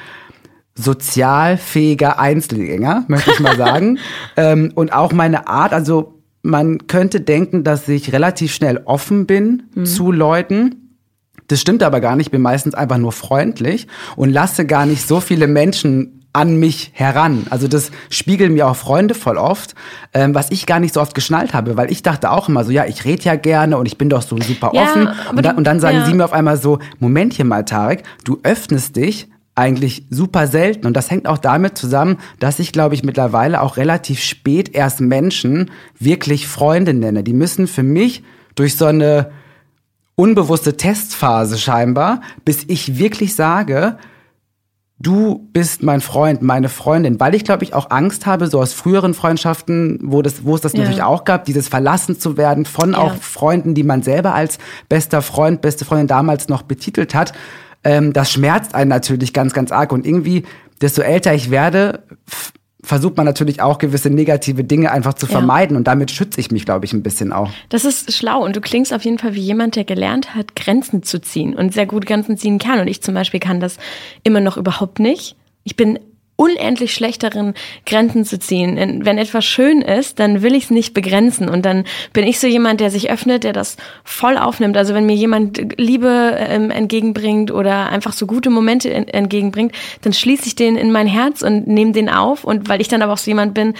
sozialfähiger 0.74 2.18
Einzelgänger, 2.18 3.04
möchte 3.08 3.30
ich 3.30 3.40
mal 3.40 3.56
sagen. 3.56 3.98
ähm, 4.36 4.72
und 4.74 4.92
auch 4.92 5.12
meine 5.12 5.48
Art, 5.48 5.72
also 5.72 6.15
man 6.46 6.86
könnte 6.86 7.20
denken, 7.20 7.64
dass 7.64 7.88
ich 7.88 8.12
relativ 8.12 8.54
schnell 8.54 8.80
offen 8.84 9.26
bin 9.26 9.64
mhm. 9.74 9.86
zu 9.86 10.12
Leuten. 10.12 10.96
Das 11.48 11.60
stimmt 11.60 11.82
aber 11.82 12.00
gar 12.00 12.16
nicht. 12.16 12.26
Ich 12.26 12.32
bin 12.32 12.42
meistens 12.42 12.74
einfach 12.74 12.98
nur 12.98 13.12
freundlich 13.12 13.86
und 14.16 14.30
lasse 14.30 14.66
gar 14.66 14.86
nicht 14.86 15.06
so 15.06 15.20
viele 15.20 15.46
Menschen 15.46 16.16
an 16.32 16.56
mich 16.56 16.90
heran. 16.92 17.46
Also 17.48 17.66
das 17.66 17.90
spiegeln 18.10 18.52
mir 18.52 18.68
auch 18.68 18.76
Freunde 18.76 19.14
voll 19.14 19.38
oft, 19.38 19.74
ähm, 20.12 20.34
was 20.34 20.50
ich 20.50 20.66
gar 20.66 20.80
nicht 20.80 20.92
so 20.92 21.00
oft 21.00 21.14
geschnallt 21.14 21.54
habe, 21.54 21.78
weil 21.78 21.90
ich 21.90 22.02
dachte 22.02 22.30
auch 22.30 22.48
immer 22.50 22.62
so, 22.62 22.70
ja, 22.72 22.84
ich 22.84 23.06
rede 23.06 23.22
ja 23.22 23.36
gerne 23.36 23.78
und 23.78 23.86
ich 23.86 23.96
bin 23.96 24.10
doch 24.10 24.20
so 24.20 24.36
super 24.38 24.70
ja, 24.74 24.82
offen. 24.82 25.08
Und 25.34 25.44
dann, 25.44 25.56
und 25.56 25.64
dann, 25.64 25.80
sagen 25.80 25.98
ja. 25.98 26.04
sie 26.04 26.12
mir 26.12 26.24
auf 26.24 26.34
einmal 26.34 26.58
so, 26.58 26.78
Momentchen 26.98 27.48
mal, 27.48 27.64
Tarek, 27.64 28.02
du 28.24 28.38
öffnest 28.42 28.96
dich 28.96 29.28
eigentlich 29.56 30.04
super 30.10 30.46
selten. 30.46 30.86
Und 30.86 30.96
das 30.96 31.10
hängt 31.10 31.26
auch 31.26 31.38
damit 31.38 31.76
zusammen, 31.76 32.18
dass 32.38 32.60
ich, 32.60 32.72
glaube 32.72 32.94
ich, 32.94 33.02
mittlerweile 33.02 33.62
auch 33.62 33.76
relativ 33.76 34.22
spät 34.22 34.74
erst 34.74 35.00
Menschen 35.00 35.70
wirklich 35.98 36.46
Freunde 36.46 36.94
nenne. 36.94 37.24
Die 37.24 37.32
müssen 37.32 37.66
für 37.66 37.82
mich 37.82 38.22
durch 38.54 38.76
so 38.76 38.84
eine 38.84 39.30
unbewusste 40.14 40.76
Testphase 40.76 41.58
scheinbar, 41.58 42.20
bis 42.44 42.64
ich 42.68 42.98
wirklich 42.98 43.34
sage, 43.34 43.98
du 44.98 45.48
bist 45.52 45.82
mein 45.82 46.00
Freund, 46.00 46.40
meine 46.42 46.68
Freundin, 46.70 47.20
weil 47.20 47.34
ich 47.34 47.44
glaube 47.44 47.64
ich 47.64 47.74
auch 47.74 47.90
Angst 47.90 48.24
habe, 48.24 48.48
so 48.48 48.60
aus 48.60 48.72
früheren 48.72 49.12
Freundschaften, 49.12 49.98
wo 50.02 50.22
das, 50.22 50.44
wo 50.44 50.54
es 50.54 50.62
das 50.62 50.72
ja. 50.72 50.80
natürlich 50.80 51.02
auch 51.02 51.24
gab, 51.24 51.44
dieses 51.44 51.68
verlassen 51.68 52.18
zu 52.18 52.38
werden 52.38 52.64
von 52.64 52.92
ja. 52.92 52.98
auch 52.98 53.14
Freunden, 53.16 53.74
die 53.74 53.82
man 53.82 54.02
selber 54.02 54.34
als 54.34 54.58
bester 54.88 55.20
Freund, 55.20 55.60
beste 55.60 55.84
Freundin 55.84 56.08
damals 56.08 56.48
noch 56.48 56.62
betitelt 56.62 57.14
hat 57.14 57.32
ähm, 57.86 58.12
das 58.12 58.32
schmerzt 58.32 58.74
einen 58.74 58.90
natürlich 58.90 59.32
ganz, 59.32 59.54
ganz 59.54 59.70
arg. 59.70 59.92
Und 59.92 60.06
irgendwie, 60.06 60.42
desto 60.80 61.02
älter 61.02 61.32
ich 61.34 61.50
werde, 61.52 62.02
versucht 62.82 63.16
man 63.16 63.26
natürlich 63.26 63.62
auch 63.62 63.78
gewisse 63.78 64.10
negative 64.10 64.64
Dinge 64.64 64.90
einfach 64.90 65.14
zu 65.14 65.26
vermeiden 65.26 65.74
ja. 65.74 65.78
und 65.78 65.86
damit 65.86 66.10
schütze 66.10 66.40
ich 66.40 66.50
mich, 66.50 66.64
glaube 66.64 66.84
ich, 66.84 66.92
ein 66.92 67.04
bisschen 67.04 67.32
auch. 67.32 67.50
Das 67.68 67.84
ist 67.84 68.12
schlau 68.12 68.44
und 68.44 68.56
du 68.56 68.60
klingst 68.60 68.92
auf 68.92 69.04
jeden 69.04 69.18
Fall 69.18 69.34
wie 69.34 69.40
jemand, 69.40 69.76
der 69.76 69.84
gelernt 69.84 70.34
hat, 70.34 70.56
Grenzen 70.56 71.04
zu 71.04 71.20
ziehen 71.20 71.54
und 71.54 71.74
sehr 71.74 71.86
gut 71.86 72.06
Grenzen 72.06 72.36
ziehen 72.36 72.58
kann. 72.58 72.80
Und 72.80 72.88
ich 72.88 73.02
zum 73.02 73.14
Beispiel 73.14 73.40
kann 73.40 73.60
das 73.60 73.76
immer 74.24 74.40
noch 74.40 74.56
überhaupt 74.56 74.98
nicht. 74.98 75.36
Ich 75.62 75.76
bin 75.76 76.00
unendlich 76.36 76.92
schlechteren 76.94 77.54
Grenzen 77.86 78.24
zu 78.24 78.38
ziehen. 78.38 78.76
Wenn 79.04 79.18
etwas 79.18 79.44
schön 79.44 79.80
ist, 79.80 80.18
dann 80.18 80.42
will 80.42 80.54
ich 80.54 80.64
es 80.64 80.70
nicht 80.70 80.94
begrenzen. 80.94 81.48
Und 81.48 81.64
dann 81.64 81.84
bin 82.12 82.26
ich 82.26 82.38
so 82.38 82.46
jemand, 82.46 82.80
der 82.80 82.90
sich 82.90 83.10
öffnet, 83.10 83.44
der 83.44 83.54
das 83.54 83.76
voll 84.04 84.36
aufnimmt. 84.36 84.76
Also 84.76 84.94
wenn 84.94 85.06
mir 85.06 85.16
jemand 85.16 85.78
Liebe 85.78 86.36
ähm, 86.38 86.70
entgegenbringt 86.70 87.50
oder 87.50 87.88
einfach 87.88 88.12
so 88.12 88.26
gute 88.26 88.50
Momente 88.50 88.92
entgegenbringt, 88.92 89.72
dann 90.02 90.12
schließe 90.12 90.46
ich 90.46 90.54
den 90.54 90.76
in 90.76 90.92
mein 90.92 91.06
Herz 91.06 91.42
und 91.42 91.66
nehme 91.66 91.92
den 91.92 92.10
auf. 92.10 92.44
Und 92.44 92.68
weil 92.68 92.80
ich 92.80 92.88
dann 92.88 93.02
aber 93.02 93.14
auch 93.14 93.18
so 93.18 93.30
jemand 93.30 93.54
bin, 93.54 93.74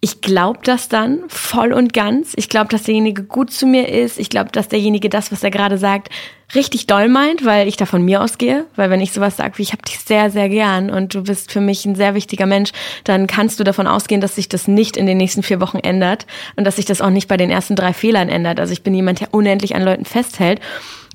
ich 0.00 0.20
glaube 0.20 0.60
das 0.62 0.88
dann 0.88 1.24
voll 1.28 1.72
und 1.72 1.92
ganz. 1.92 2.32
Ich 2.36 2.48
glaube, 2.48 2.68
dass 2.68 2.84
derjenige 2.84 3.22
gut 3.24 3.50
zu 3.50 3.66
mir 3.66 3.88
ist. 3.88 4.18
Ich 4.18 4.28
glaube, 4.28 4.52
dass 4.52 4.68
derjenige 4.68 5.08
das, 5.08 5.32
was 5.32 5.42
er 5.42 5.50
gerade 5.50 5.78
sagt, 5.78 6.10
richtig 6.54 6.86
doll 6.86 7.08
meint, 7.08 7.44
weil 7.44 7.66
ich 7.66 7.76
da 7.76 7.86
von 7.86 8.04
mir 8.04 8.22
ausgehe. 8.22 8.66
Weil 8.76 8.90
wenn 8.90 9.00
ich 9.00 9.12
sowas 9.12 9.36
sage 9.36 9.56
wie, 9.56 9.62
ich 9.62 9.72
habe 9.72 9.82
dich 9.82 9.98
sehr, 9.98 10.30
sehr 10.30 10.48
gern 10.48 10.90
und 10.90 11.14
du 11.14 11.22
bist 11.22 11.50
für 11.50 11.60
mich 11.60 11.84
ein 11.86 11.96
sehr 11.96 12.14
wichtiger 12.14 12.46
Mensch, 12.46 12.72
dann 13.04 13.26
kannst 13.26 13.58
du 13.58 13.64
davon 13.64 13.86
ausgehen, 13.86 14.20
dass 14.20 14.36
sich 14.36 14.48
das 14.48 14.68
nicht 14.68 14.96
in 14.96 15.06
den 15.06 15.16
nächsten 15.16 15.42
vier 15.42 15.60
Wochen 15.60 15.78
ändert 15.78 16.26
und 16.56 16.64
dass 16.64 16.76
sich 16.76 16.84
das 16.84 17.00
auch 17.00 17.10
nicht 17.10 17.26
bei 17.26 17.38
den 17.38 17.50
ersten 17.50 17.74
drei 17.74 17.92
Fehlern 17.92 18.28
ändert. 18.28 18.60
Also 18.60 18.72
ich 18.72 18.82
bin 18.82 18.94
jemand, 18.94 19.20
der 19.20 19.32
unendlich 19.32 19.74
an 19.74 19.82
Leuten 19.82 20.04
festhält 20.04 20.60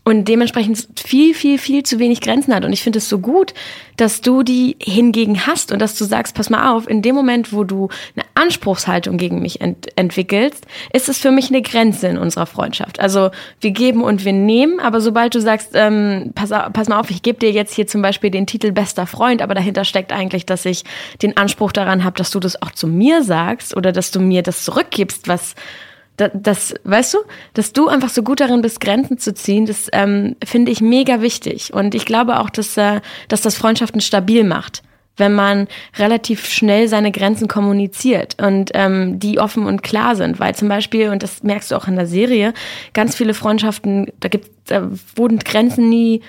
und 0.04 0.28
dementsprechend 0.28 0.88
viel, 1.00 1.36
viel, 1.36 1.60
viel 1.60 1.84
zu 1.84 2.00
wenig 2.00 2.22
Grenzen 2.22 2.56
hat. 2.56 2.66
Und 2.66 2.74
ich 2.74 2.82
finde 2.82 2.98
es 2.98 3.08
so 3.08 3.20
gut, 3.20 3.54
dass 3.98 4.22
du 4.22 4.42
die 4.42 4.76
hingegen 4.82 5.46
hast 5.46 5.72
und 5.72 5.80
dass 5.80 5.96
du 5.96 6.06
sagst, 6.06 6.34
pass 6.34 6.50
mal 6.50 6.72
auf, 6.72 6.90
in 6.90 7.04
dem 7.04 7.14
Moment, 7.14 7.54
wo 7.54 7.64
du 7.64 7.90
eine 8.16 8.26
Anspruchshaltung 8.34 9.18
gegen 9.18 9.44
mich 9.44 9.62
ent 9.62 9.96
entwickelst, 9.96 10.66
ist 10.92 11.08
es 11.08 11.20
für 11.20 11.30
mich 11.30 11.50
eine 11.50 11.62
Grenze 11.62 12.08
in 12.08 12.18
unserer 12.18 12.48
Freundschaft. 12.48 13.00
Also 13.00 13.30
wir 13.60 13.72
geben 13.72 14.02
und 14.02 14.26
wir 14.26 14.34
nehmen, 14.34 14.80
aber 14.80 15.02
sobald 15.02 15.36
du 15.36 15.40
sagst, 15.40 15.72
ähm, 15.76 16.32
pass, 16.34 16.50
pass 16.50 16.90
mal 16.90 17.00
auf, 17.00 17.12
ich 17.12 17.22
gebe 17.22 17.38
dir 17.38 17.52
jetzt 17.52 17.76
hier 17.76 17.86
zum 17.86 18.02
Beispiel 18.02 18.32
den 18.32 18.48
Titel 18.48 18.72
bester 18.72 19.06
Freund, 19.06 19.44
aber 19.44 19.54
dahinter 19.54 19.86
steckt 19.86 20.12
eigentlich, 20.12 20.48
dass 20.48 20.66
ich 20.66 20.84
den 21.22 21.38
Anspruch 21.38 21.72
daran 21.72 22.04
habe, 22.04 22.18
dass 22.18 22.32
du 22.32 22.40
das 22.40 22.60
auch 22.60 22.72
zu 22.72 22.88
mir 22.88 23.22
sagst 23.22 23.78
oder 23.78 23.92
dass 23.92 24.10
du 24.10 24.20
mir 24.20 24.42
das 24.42 24.64
zurückgibst, 24.64 25.28
was 25.28 25.54
das, 26.17 26.74
weißt 26.84 27.15
du, 27.15 27.17
dass 27.54 27.74
du 27.74 27.88
einfach 27.88 28.10
so 28.10 28.24
gut 28.24 28.39
darin 28.39 28.62
bist, 28.62 28.80
Grenzen 28.80 29.17
zu 29.17 29.34
ziehen, 29.34 29.65
das 29.65 29.88
ähm, 29.93 30.36
finde 30.43 30.71
ich 30.71 30.82
mega 30.82 31.21
wichtig. 31.21 31.74
Und 31.74 31.95
ich 31.95 32.06
glaube 32.06 32.39
auch, 32.39 32.50
dass, 32.50 32.78
äh, 32.78 33.02
dass 33.28 33.41
das 33.41 33.56
Freundschaften 33.56 34.02
stabil 34.02 34.43
macht, 34.43 34.84
wenn 35.17 35.34
man 35.34 35.67
relativ 35.97 36.47
schnell 36.47 36.88
seine 36.88 37.12
Grenzen 37.12 37.47
kommuniziert 37.47 38.38
und 38.41 38.71
ähm, 38.74 39.19
die 39.19 39.39
offen 39.39 39.65
und 39.65 39.84
klar 39.84 40.15
sind. 40.15 40.39
Weil 40.39 40.56
zum 40.56 40.67
Beispiel, 40.67 41.10
und 41.10 41.24
das 41.24 41.43
merkst 41.43 41.71
du 41.71 41.76
auch 41.76 41.88
in 41.88 41.95
der 41.95 42.08
Serie, 42.08 42.54
ganz 42.93 43.15
viele 43.15 43.34
Freundschaften, 43.34 44.08
da 44.19 44.30
gibt, 44.30 44.50
da 44.69 44.89
wurden 45.15 45.39
Grenzen 45.39 45.89
nie, 45.89 46.21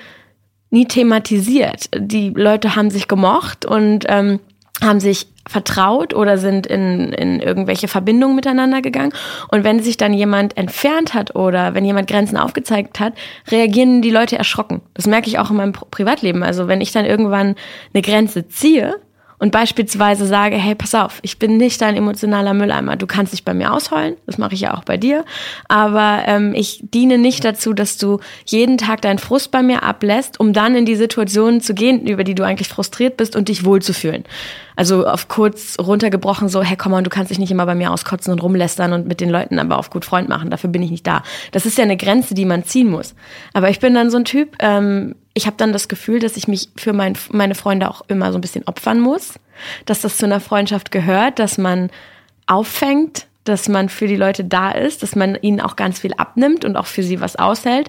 nie 0.71 0.87
thematisiert. 0.87 1.91
Die 1.97 2.31
Leute 2.31 2.77
haben 2.77 2.91
sich 2.91 3.09
gemocht 3.09 3.67
und 3.67 4.07
ähm, 4.09 4.41
haben 4.83 5.01
sich 5.01 5.32
vertraut 5.49 6.15
oder 6.15 6.39
sind 6.39 6.67
in, 6.67 7.13
in 7.13 7.41
irgendwelche 7.41 7.89
Verbindungen 7.89 8.37
miteinander 8.37 8.81
gegangen. 8.81 9.13
Und 9.49 9.65
wenn 9.65 9.83
sich 9.83 9.97
dann 9.97 10.15
jemand 10.15 10.57
entfernt 10.57 11.15
hat 11.15 11.35
oder 11.35 11.75
wenn 11.75 11.85
jemand 11.85 12.09
Grenzen 12.09 12.37
aufgezeigt 12.37 13.01
hat, 13.01 13.15
reagieren 13.51 14.03
die 14.03 14.11
Leute 14.11 14.39
erschrocken. 14.39 14.83
Das 14.95 15.07
merke 15.07 15.29
ich 15.29 15.39
auch 15.39 15.51
in 15.51 15.57
meinem 15.57 15.73
Privatleben. 15.73 16.43
Also 16.43 16.69
wenn 16.69 16.81
ich 16.81 16.93
dann 16.93 17.05
irgendwann 17.05 17.57
eine 17.93 18.03
Grenze 18.03 18.49
ziehe, 18.49 19.01
und 19.43 19.51
beispielsweise 19.51 20.25
sage, 20.25 20.55
hey, 20.55 20.77
pass 20.77 20.95
auf, 20.95 21.19
ich 21.23 21.41
bin 21.41 21.57
nicht 21.57 21.81
dein 21.83 21.97
emotionaler 21.97 22.55
Mülleimer. 22.55 22.95
Du 22.95 23.09
kannst 23.09 23.33
dich 23.33 23.45
bei 23.45 23.53
mir 23.55 23.73
ausheulen, 23.73 24.15
das 24.25 24.39
mache 24.39 24.55
ich 24.55 24.61
ja 24.61 24.73
auch 24.73 24.85
bei 24.85 24.97
dir. 24.97 25.25
Aber 25.67 26.23
ähm, 26.27 26.55
ich 26.55 26.79
diene 26.81 27.19
nicht 27.19 27.45
dazu, 27.45 27.73
dass 27.73 27.99
du 27.99 28.21
jeden 28.47 28.79
Tag 28.79 29.03
deinen 29.03 29.19
Frust 29.19 29.51
bei 29.51 29.65
mir 29.65 29.83
ablässt, 29.83 30.39
um 30.39 30.53
dann 30.53 30.77
in 30.77 30.87
die 30.87 30.95
Situation 30.95 31.61
zu 31.61 31.75
gehen, 31.75 32.07
über 32.07 32.23
die 32.23 32.37
du 32.37 32.45
eigentlich 32.45 32.69
frustriert 32.69 33.17
bist 33.17 33.35
und 33.35 33.49
dich 33.49 33.65
wohlzufühlen. 33.65 34.23
Also 34.77 35.07
auf 35.07 35.29
kurz 35.29 35.77
runtergebrochen 35.81 36.49
so, 36.49 36.63
hey, 36.63 36.77
komm 36.77 36.93
mal, 36.93 37.03
du 37.03 37.11
kannst 37.11 37.31
dich 37.31 37.39
nicht 37.39 37.51
immer 37.51 37.67
bei 37.67 37.75
mir 37.75 37.91
auskotzen 37.91 38.33
und 38.33 38.43
rumlästern 38.43 38.93
und 38.93 39.07
mit 39.07 39.21
den 39.21 39.31
Leuten 39.31 39.59
aber 39.59 39.79
auf 39.79 39.91
gut 39.91 40.05
Freund 40.05 40.29
machen. 40.29 40.51
Dafür 40.51 40.71
bin 40.71 40.83
ich 40.83 40.91
nicht 40.91 41.07
da. 41.07 41.23
Das 41.51 41.67
ist 41.67 41.79
ja 41.79 41.85
eine 41.85 41.97
Grenze, 41.97 42.35
die 42.35 42.45
man 42.45 42.65
ziehen 42.65 42.91
muss. 42.91 43.15
Aber 43.53 43.71
ich 43.71 43.81
bin 43.81 43.95
dann 43.95 44.11
so 44.11 44.17
ein 44.19 44.25
Typ, 44.25 44.57
ähm, 44.61 45.15
ich 45.35 45.47
habe 45.47 45.57
dann 45.57 45.73
das 45.73 45.89
Gefühl, 45.89 46.19
dass 46.19 46.37
ich 46.37 46.49
mich 46.49 46.71
für 46.77 46.93
mein, 46.93 47.17
meine 47.31 47.55
Freunde 47.55 47.89
auch 47.89 48.03
immer 48.09 48.33
so 48.33 48.39
ein 48.39 48.43
bisschen 48.43 48.67
opfern 48.67 49.01
muss, 49.01 49.35
dass 49.87 50.01
das 50.01 50.17
zu 50.17 50.27
einer 50.27 50.41
Freundschaft 50.41 50.91
gehört, 50.91 51.39
dass 51.39 51.59
man 51.59 51.91
auffängt, 52.47 53.27
dass 53.45 53.69
man 53.69 53.89
für 53.89 54.07
die 54.07 54.17
Leute 54.17 54.45
da 54.45 54.71
ist, 54.71 55.03
dass 55.03 55.17
man 55.17 55.37
ihnen 55.41 55.61
auch 55.61 55.77
ganz 55.77 56.01
viel 56.01 56.15
abnimmt 56.15 56.65
und 56.65 56.77
auch 56.77 56.87
für 56.87 57.03
sie 57.03 57.21
was 57.21 57.37
aushält. 57.37 57.89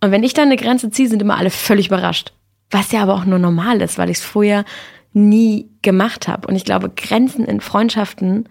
Und 0.00 0.10
wenn 0.10 0.22
ich 0.22 0.34
dann 0.34 0.46
eine 0.46 0.56
Grenze 0.56 0.90
ziehe, 0.90 1.08
sind 1.08 1.22
immer 1.22 1.38
alle 1.38 1.50
völlig 1.50 1.88
überrascht. 1.88 2.32
Was 2.70 2.92
ja 2.92 3.02
aber 3.02 3.14
auch 3.14 3.24
nur 3.24 3.38
normal 3.38 3.80
ist, 3.80 3.98
weil 3.98 4.10
ich 4.10 4.18
es 4.18 4.24
vorher 4.24 4.64
nie 5.16 5.70
gemacht 5.80 6.28
habe. 6.28 6.46
Und 6.46 6.56
ich 6.56 6.64
glaube, 6.64 6.90
Grenzen 6.90 7.46
in 7.46 7.60
Freundschaften, 7.60 8.48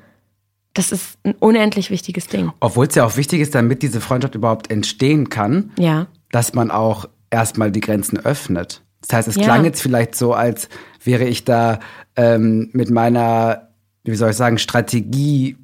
das 0.74 0.92
ist 0.92 1.20
ein 1.24 1.36
unendlich 1.40 1.92
wichtiges 1.92 2.28
Ding. 2.28 2.52
Obwohl 2.60 2.88
es 2.88 2.96
ja 2.96 3.06
auch 3.06 3.18
wichtig 3.18 3.40
ist, 3.40 3.54
damit 3.54 3.84
diese 3.84 4.02
Freundschaft 4.02 4.34
überhaupt 4.34 4.72
entstehen 4.72 5.30
kann, 5.30 5.72
ja. 5.78 6.08
dass 6.32 6.54
man 6.54 6.72
auch 6.72 7.06
erstmal 7.30 7.72
die 7.72 7.82
Grenzen 7.82 8.18
öffnet. 8.18 8.82
Das 9.02 9.14
heißt, 9.14 9.28
es 9.28 9.36
ja. 9.36 9.44
klang 9.44 9.64
jetzt 9.64 9.82
vielleicht 9.82 10.16
so, 10.16 10.34
als 10.34 10.68
wäre 11.04 11.26
ich 11.26 11.46
da 11.46 11.80
ähm, 12.16 12.70
mit 12.74 12.90
meiner, 12.90 13.70
wie 14.04 14.16
soll 14.16 14.32
ich 14.32 14.36
sagen, 14.36 14.58
Strategie 14.58 15.58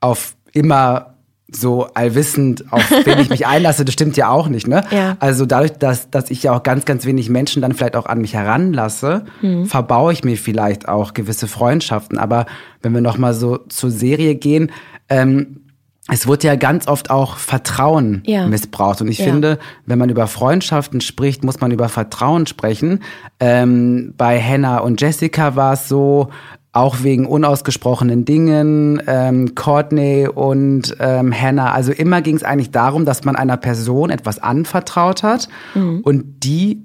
auf 0.00 0.36
immer 0.52 1.13
so 1.56 1.88
allwissend, 1.94 2.64
auf 2.72 2.90
wen 3.04 3.18
ich 3.18 3.30
mich 3.30 3.46
einlasse, 3.46 3.84
das 3.84 3.94
stimmt 3.94 4.16
ja 4.16 4.28
auch 4.28 4.48
nicht, 4.48 4.66
ne? 4.66 4.84
Ja. 4.90 5.16
Also 5.20 5.46
dadurch, 5.46 5.72
dass, 5.72 6.10
dass 6.10 6.30
ich 6.30 6.42
ja 6.42 6.52
auch 6.52 6.62
ganz, 6.62 6.84
ganz 6.84 7.04
wenig 7.04 7.28
Menschen 7.28 7.62
dann 7.62 7.72
vielleicht 7.72 7.96
auch 7.96 8.06
an 8.06 8.20
mich 8.20 8.34
heranlasse, 8.34 9.24
mhm. 9.42 9.66
verbaue 9.66 10.12
ich 10.12 10.24
mir 10.24 10.36
vielleicht 10.36 10.88
auch 10.88 11.14
gewisse 11.14 11.48
Freundschaften. 11.48 12.18
Aber 12.18 12.46
wenn 12.82 12.92
wir 12.92 13.00
nochmal 13.00 13.34
so 13.34 13.58
zur 13.68 13.90
Serie 13.90 14.34
gehen, 14.34 14.70
ähm, 15.08 15.60
es 16.08 16.26
wird 16.26 16.44
ja 16.44 16.54
ganz 16.54 16.86
oft 16.86 17.08
auch 17.08 17.38
Vertrauen 17.38 18.22
ja. 18.26 18.46
missbraucht. 18.46 19.00
Und 19.00 19.08
ich 19.08 19.18
ja. 19.18 19.24
finde, 19.24 19.58
wenn 19.86 19.98
man 19.98 20.10
über 20.10 20.26
Freundschaften 20.26 21.00
spricht, 21.00 21.44
muss 21.44 21.60
man 21.60 21.70
über 21.70 21.88
Vertrauen 21.88 22.46
sprechen. 22.46 23.00
Ähm, 23.40 24.12
bei 24.16 24.40
Hannah 24.40 24.78
und 24.78 25.00
Jessica 25.00 25.56
war 25.56 25.72
es 25.72 25.88
so, 25.88 26.28
auch 26.74 27.04
wegen 27.04 27.26
unausgesprochenen 27.26 28.24
Dingen, 28.24 29.00
ähm, 29.06 29.54
Courtney 29.54 30.28
und 30.28 30.96
ähm, 30.98 31.32
Hannah. 31.32 31.72
Also 31.72 31.92
immer 31.92 32.20
ging 32.20 32.34
es 32.34 32.42
eigentlich 32.42 32.72
darum, 32.72 33.04
dass 33.04 33.24
man 33.24 33.36
einer 33.36 33.56
Person 33.56 34.10
etwas 34.10 34.40
anvertraut 34.40 35.22
hat 35.22 35.48
mhm. 35.74 36.00
und 36.00 36.44
die 36.44 36.84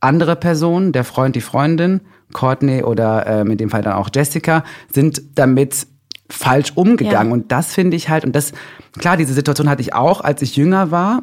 andere 0.00 0.36
Person, 0.36 0.92
der 0.92 1.04
Freund, 1.04 1.34
die 1.34 1.40
Freundin, 1.40 2.02
Courtney 2.34 2.82
oder 2.82 3.26
ähm, 3.26 3.50
in 3.50 3.56
dem 3.56 3.70
Fall 3.70 3.82
dann 3.82 3.94
auch 3.94 4.10
Jessica, 4.14 4.64
sind 4.92 5.22
damit 5.38 5.86
falsch 6.28 6.72
umgegangen. 6.74 7.28
Ja. 7.28 7.32
Und 7.32 7.52
das 7.52 7.72
finde 7.72 7.96
ich 7.96 8.10
halt, 8.10 8.24
und 8.24 8.36
das, 8.36 8.52
klar, 8.98 9.16
diese 9.16 9.32
Situation 9.32 9.68
hatte 9.68 9.82
ich 9.82 9.94
auch, 9.94 10.20
als 10.20 10.42
ich 10.42 10.56
jünger 10.56 10.90
war. 10.90 11.22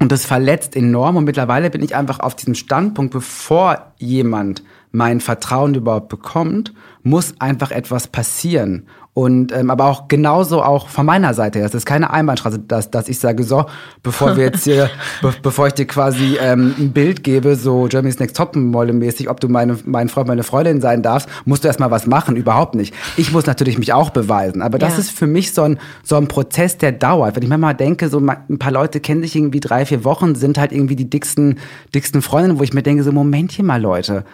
Und 0.00 0.10
das 0.10 0.26
verletzt 0.26 0.74
enorm. 0.74 1.16
Und 1.16 1.24
mittlerweile 1.24 1.70
bin 1.70 1.82
ich 1.82 1.94
einfach 1.94 2.18
auf 2.20 2.34
diesem 2.34 2.54
Standpunkt, 2.54 3.12
bevor 3.12 3.92
jemand 3.98 4.62
mein 4.90 5.20
Vertrauen 5.20 5.74
überhaupt 5.74 6.08
bekommt, 6.08 6.72
muss 7.02 7.34
einfach 7.40 7.70
etwas 7.70 8.06
passieren. 8.08 8.86
Und 9.14 9.52
ähm, 9.52 9.68
aber 9.68 9.84
auch 9.84 10.08
genauso 10.08 10.62
auch 10.62 10.88
von 10.88 11.04
meiner 11.04 11.34
Seite 11.34 11.58
her. 11.58 11.68
Das 11.68 11.74
ist 11.74 11.84
keine 11.84 12.10
Einbahnstraße, 12.10 12.60
dass, 12.60 12.90
dass 12.90 13.10
ich 13.10 13.18
sage, 13.18 13.44
so, 13.44 13.66
bevor 14.02 14.38
wir 14.38 14.44
jetzt 14.44 14.64
hier, 14.64 14.88
be 15.20 15.34
bevor 15.42 15.66
ich 15.66 15.74
dir 15.74 15.86
quasi 15.86 16.38
ähm, 16.40 16.74
ein 16.78 16.92
Bild 16.92 17.22
gebe, 17.22 17.56
so 17.56 17.88
Germany's 17.90 18.18
Next 18.18 18.38
Topmodel 18.38 18.94
mäßig, 18.94 19.28
ob 19.28 19.38
du 19.38 19.50
meine, 19.50 19.76
mein 19.84 20.08
Freund, 20.08 20.28
meine 20.28 20.44
Freundin 20.44 20.80
sein 20.80 21.02
darfst, 21.02 21.28
musst 21.44 21.62
du 21.62 21.68
erstmal 21.68 21.90
was 21.90 22.06
machen. 22.06 22.36
Überhaupt 22.36 22.74
nicht. 22.74 22.94
Ich 23.18 23.32
muss 23.32 23.44
natürlich 23.44 23.78
mich 23.78 23.92
auch 23.92 24.08
beweisen. 24.08 24.62
Aber 24.62 24.78
das 24.78 24.94
ja. 24.94 25.00
ist 25.00 25.10
für 25.10 25.26
mich 25.26 25.52
so 25.52 25.62
ein, 25.64 25.78
so 26.02 26.16
ein 26.16 26.26
Prozess, 26.26 26.78
der 26.78 26.92
dauert. 26.92 27.36
Wenn 27.36 27.42
ich 27.42 27.50
manchmal 27.50 27.74
denke, 27.74 28.08
so 28.08 28.18
ein 28.18 28.58
paar 28.58 28.72
Leute 28.72 29.00
kennen 29.00 29.20
sich 29.20 29.36
irgendwie 29.36 29.60
drei, 29.60 29.84
vier 29.84 30.06
Wochen, 30.06 30.36
sind 30.36 30.56
halt 30.56 30.72
irgendwie 30.72 30.96
die 30.96 31.10
dicksten, 31.10 31.58
dicksten 31.94 32.22
Freundinnen, 32.22 32.58
wo 32.58 32.62
ich 32.62 32.72
mir 32.72 32.82
denke, 32.82 33.02
so 33.02 33.12
Momentchen 33.12 33.66
mal, 33.66 33.80
Leute. 33.80 34.24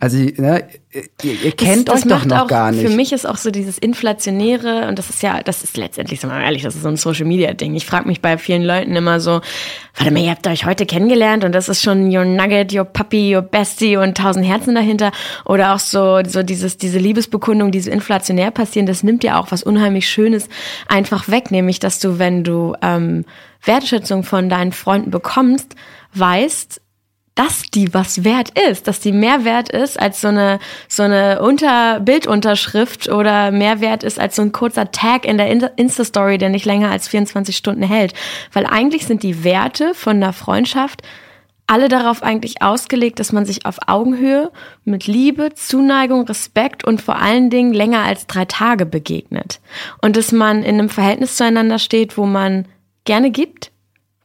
Also 0.00 0.16
ne, 0.16 0.68
ihr, 1.22 1.42
ihr 1.42 1.52
kennt 1.52 1.88
das, 1.88 1.96
euch 1.96 2.08
das 2.08 2.20
doch 2.20 2.24
noch 2.24 2.42
auch, 2.42 2.46
gar 2.46 2.70
nicht. 2.70 2.88
Für 2.88 2.94
mich 2.94 3.12
ist 3.12 3.26
auch 3.26 3.36
so 3.36 3.50
dieses 3.50 3.78
inflationäre 3.78 4.86
und 4.86 4.96
das 4.96 5.10
ist 5.10 5.24
ja, 5.24 5.42
das 5.42 5.64
ist 5.64 5.76
letztendlich, 5.76 6.20
sagen 6.20 6.32
wir 6.32 6.38
mal 6.38 6.44
ehrlich, 6.44 6.62
das 6.62 6.76
ist 6.76 6.82
so 6.82 6.88
ein 6.88 6.96
Social 6.96 7.26
Media 7.26 7.52
Ding. 7.52 7.74
Ich 7.74 7.84
frage 7.84 8.06
mich 8.06 8.20
bei 8.20 8.38
vielen 8.38 8.62
Leuten 8.62 8.94
immer 8.94 9.18
so, 9.18 9.40
warte 9.96 10.12
mal, 10.12 10.22
ihr 10.22 10.30
habt 10.30 10.46
euch 10.46 10.66
heute 10.66 10.86
kennengelernt 10.86 11.42
und 11.42 11.50
das 11.50 11.68
ist 11.68 11.82
schon 11.82 12.14
your 12.16 12.24
Nugget, 12.24 12.72
your 12.72 12.84
Puppy, 12.84 13.34
your 13.34 13.42
Bestie 13.42 13.96
und 13.96 14.16
tausend 14.16 14.46
Herzen 14.46 14.76
dahinter 14.76 15.10
oder 15.44 15.74
auch 15.74 15.80
so 15.80 16.20
so 16.24 16.44
dieses 16.44 16.76
diese 16.76 17.00
Liebesbekundung, 17.00 17.72
die 17.72 17.80
so 17.80 17.90
inflationär 17.90 18.52
passieren, 18.52 18.86
das 18.86 19.02
nimmt 19.02 19.24
ja 19.24 19.40
auch 19.40 19.50
was 19.50 19.64
unheimlich 19.64 20.08
Schönes 20.08 20.48
einfach 20.86 21.28
weg, 21.28 21.50
nämlich 21.50 21.80
dass 21.80 21.98
du, 21.98 22.20
wenn 22.20 22.44
du 22.44 22.76
ähm, 22.82 23.24
Wertschätzung 23.64 24.22
von 24.22 24.48
deinen 24.48 24.70
Freunden 24.70 25.10
bekommst, 25.10 25.74
weißt 26.14 26.80
dass 27.38 27.62
die 27.62 27.94
was 27.94 28.24
wert 28.24 28.50
ist, 28.58 28.88
dass 28.88 28.98
die 28.98 29.12
mehr 29.12 29.44
wert 29.44 29.68
ist 29.68 29.98
als 29.98 30.20
so 30.20 30.28
eine 30.28 30.58
so 30.88 31.04
eine 31.04 31.40
Unter 31.40 32.00
Bildunterschrift 32.00 33.08
oder 33.08 33.52
mehr 33.52 33.80
wert 33.80 34.02
ist 34.02 34.18
als 34.18 34.34
so 34.34 34.42
ein 34.42 34.50
kurzer 34.50 34.90
Tag 34.90 35.24
in 35.24 35.38
der 35.38 35.78
Insta 35.78 36.04
Story, 36.04 36.38
der 36.38 36.48
nicht 36.48 36.66
länger 36.66 36.90
als 36.90 37.06
24 37.06 37.56
Stunden 37.56 37.84
hält, 37.84 38.12
weil 38.52 38.66
eigentlich 38.66 39.06
sind 39.06 39.22
die 39.22 39.44
Werte 39.44 39.94
von 39.94 40.20
der 40.20 40.32
Freundschaft 40.32 41.02
alle 41.68 41.88
darauf 41.88 42.24
eigentlich 42.24 42.60
ausgelegt, 42.60 43.20
dass 43.20 43.30
man 43.30 43.44
sich 43.44 43.66
auf 43.66 43.76
Augenhöhe 43.86 44.50
mit 44.84 45.06
Liebe, 45.06 45.50
Zuneigung, 45.54 46.22
Respekt 46.22 46.82
und 46.82 47.00
vor 47.00 47.16
allen 47.16 47.50
Dingen 47.50 47.72
länger 47.72 48.02
als 48.02 48.26
drei 48.26 48.46
Tage 48.46 48.84
begegnet. 48.84 49.60
Und 50.00 50.16
dass 50.16 50.32
man 50.32 50.64
in 50.64 50.78
einem 50.78 50.88
Verhältnis 50.88 51.36
zueinander 51.36 51.78
steht, 51.78 52.16
wo 52.16 52.24
man 52.24 52.66
gerne 53.04 53.30
gibt, 53.30 53.70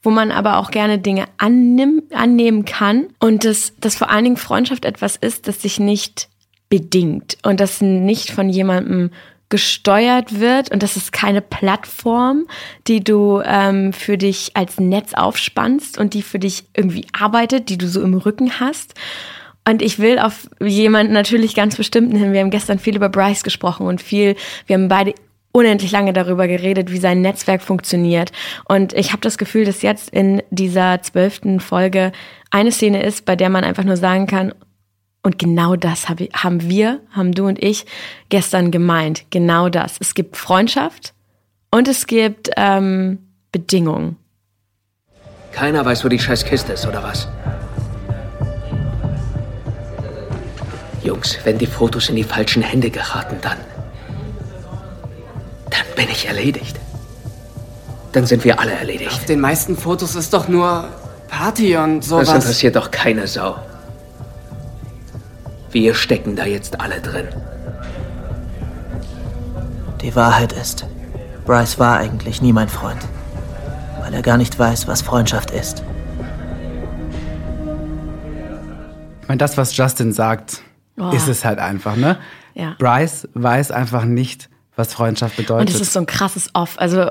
wo 0.03 0.09
man 0.09 0.31
aber 0.31 0.57
auch 0.57 0.69
gerne 0.69 0.99
Dinge 0.99 1.25
annimm, 1.37 2.03
annehmen 2.13 2.65
kann 2.65 3.07
und 3.19 3.45
dass, 3.45 3.73
dass 3.79 3.95
vor 3.95 4.11
allen 4.11 4.25
Dingen 4.25 4.37
Freundschaft 4.37 4.85
etwas 4.85 5.15
ist, 5.15 5.47
das 5.47 5.61
sich 5.61 5.79
nicht 5.79 6.27
bedingt 6.69 7.37
und 7.43 7.59
das 7.59 7.81
nicht 7.81 8.31
von 8.31 8.49
jemandem 8.49 9.11
gesteuert 9.49 10.39
wird 10.39 10.71
und 10.71 10.81
das 10.81 10.97
ist 10.97 11.11
keine 11.11 11.41
Plattform, 11.41 12.47
die 12.87 13.03
du 13.03 13.41
ähm, 13.45 13.93
für 13.93 14.17
dich 14.17 14.51
als 14.55 14.79
Netz 14.79 15.13
aufspannst 15.13 15.99
und 15.99 16.15
die 16.15 16.23
für 16.23 16.39
dich 16.39 16.63
irgendwie 16.75 17.05
arbeitet, 17.13 17.69
die 17.69 17.77
du 17.77 17.87
so 17.87 18.01
im 18.01 18.15
Rücken 18.15 18.59
hast. 18.59 18.95
Und 19.65 19.81
ich 19.81 19.99
will 19.99 20.19
auf 20.19 20.49
jemanden 20.59 21.13
natürlich 21.13 21.55
ganz 21.55 21.75
bestimmten 21.75 22.17
hin. 22.17 22.33
Wir 22.33 22.41
haben 22.41 22.49
gestern 22.49 22.79
viel 22.79 22.95
über 22.95 23.09
Bryce 23.09 23.43
gesprochen 23.43 23.85
und 23.85 24.01
viel, 24.01 24.35
wir 24.65 24.75
haben 24.75 24.89
beide 24.89 25.13
unendlich 25.53 25.91
lange 25.91 26.11
darüber 26.11 26.47
geredet, 26.47 26.91
wie 26.91 26.97
sein 26.97 27.21
Netzwerk 27.21 27.61
funktioniert. 27.61 28.31
Und 28.65 28.91
ich 28.93 29.11
habe 29.11 29.21
das 29.21 29.37
Gefühl, 29.37 29.63
dass 29.63 29.83
jetzt 29.83 30.09
in 30.09 30.43
dieser 30.49 31.01
zwölften 31.01 31.61
Folge 31.61 32.11
eine 32.51 32.71
Szene 32.71 33.03
ist, 33.03 33.23
bei 33.23 33.37
der 33.37 33.49
man 33.49 33.63
einfach 33.63 33.85
nur 33.85 33.95
sagen 33.95 34.27
kann, 34.27 34.53
und 35.25 35.39
genau 35.39 35.77
das 35.77 36.09
hab 36.09 36.19
haben 36.33 36.67
wir, 36.67 36.99
haben 37.11 37.31
du 37.31 37.47
und 37.47 37.63
ich 37.63 37.85
gestern 38.27 38.71
gemeint. 38.71 39.23
Genau 39.29 39.69
das. 39.69 39.95
Es 40.01 40.15
gibt 40.15 40.35
Freundschaft 40.35 41.13
und 41.71 41.87
es 41.87 42.07
gibt 42.07 42.49
ähm, 42.57 43.19
Bedingungen. 43.53 44.17
Keiner 45.53 45.85
weiß, 45.85 46.03
wo 46.03 46.09
die 46.09 46.19
scheiß 46.19 46.43
Kiste 46.43 46.73
ist, 46.73 46.85
oder 46.85 47.01
was? 47.03 47.29
Jungs, 51.03 51.37
wenn 51.45 51.57
die 51.57 51.67
Fotos 51.67 52.09
in 52.09 52.15
die 52.15 52.23
falschen 52.23 52.63
Hände 52.63 52.89
geraten, 52.89 53.37
dann. 53.41 53.57
Dann 55.73 55.95
bin 55.95 56.09
ich 56.09 56.27
erledigt. 56.27 56.79
Dann 58.11 58.27
sind 58.27 58.43
wir 58.43 58.59
alle 58.59 58.73
erledigt. 58.73 59.11
Auf 59.11 59.25
den 59.25 59.39
meisten 59.39 59.75
Fotos 59.75 60.13
ist 60.13 60.33
doch 60.33 60.47
nur 60.47 60.87
Party 61.29 61.75
und 61.75 62.03
sowas. 62.03 62.27
Das 62.27 62.43
interessiert 62.43 62.75
doch 62.75 62.91
keine 62.91 63.25
Sau. 63.25 63.55
Wir 65.71 65.95
stecken 65.95 66.35
da 66.35 66.45
jetzt 66.45 66.79
alle 66.79 67.01
drin. 67.01 67.27
Die 70.01 70.15
Wahrheit 70.15 70.53
ist, 70.53 70.85
Bryce 71.45 71.79
war 71.79 71.97
eigentlich 71.97 72.41
nie 72.41 72.53
mein 72.53 72.69
Freund, 72.69 73.01
weil 73.99 74.13
er 74.13 74.21
gar 74.21 74.37
nicht 74.37 74.59
weiß, 74.59 74.87
was 74.87 75.01
Freundschaft 75.01 75.49
ist. 75.49 75.81
Ich 79.21 79.27
meine, 79.27 79.39
das, 79.39 79.57
was 79.57 79.75
Justin 79.75 80.11
sagt, 80.13 80.61
oh. 80.99 81.09
ist 81.09 81.27
es 81.27 81.43
halt 81.43 81.57
einfach, 81.57 81.95
ne? 81.95 82.19
Ja. 82.53 82.75
Bryce 82.77 83.27
weiß 83.33 83.71
einfach 83.71 84.03
nicht, 84.03 84.49
was 84.75 84.93
Freundschaft 84.93 85.37
bedeutet. 85.37 85.69
Und 85.69 85.75
es 85.75 85.81
ist 85.81 85.93
so 85.93 85.99
ein 85.99 86.05
krasses 86.05 86.49
Off. 86.53 86.75
Also, 86.77 87.09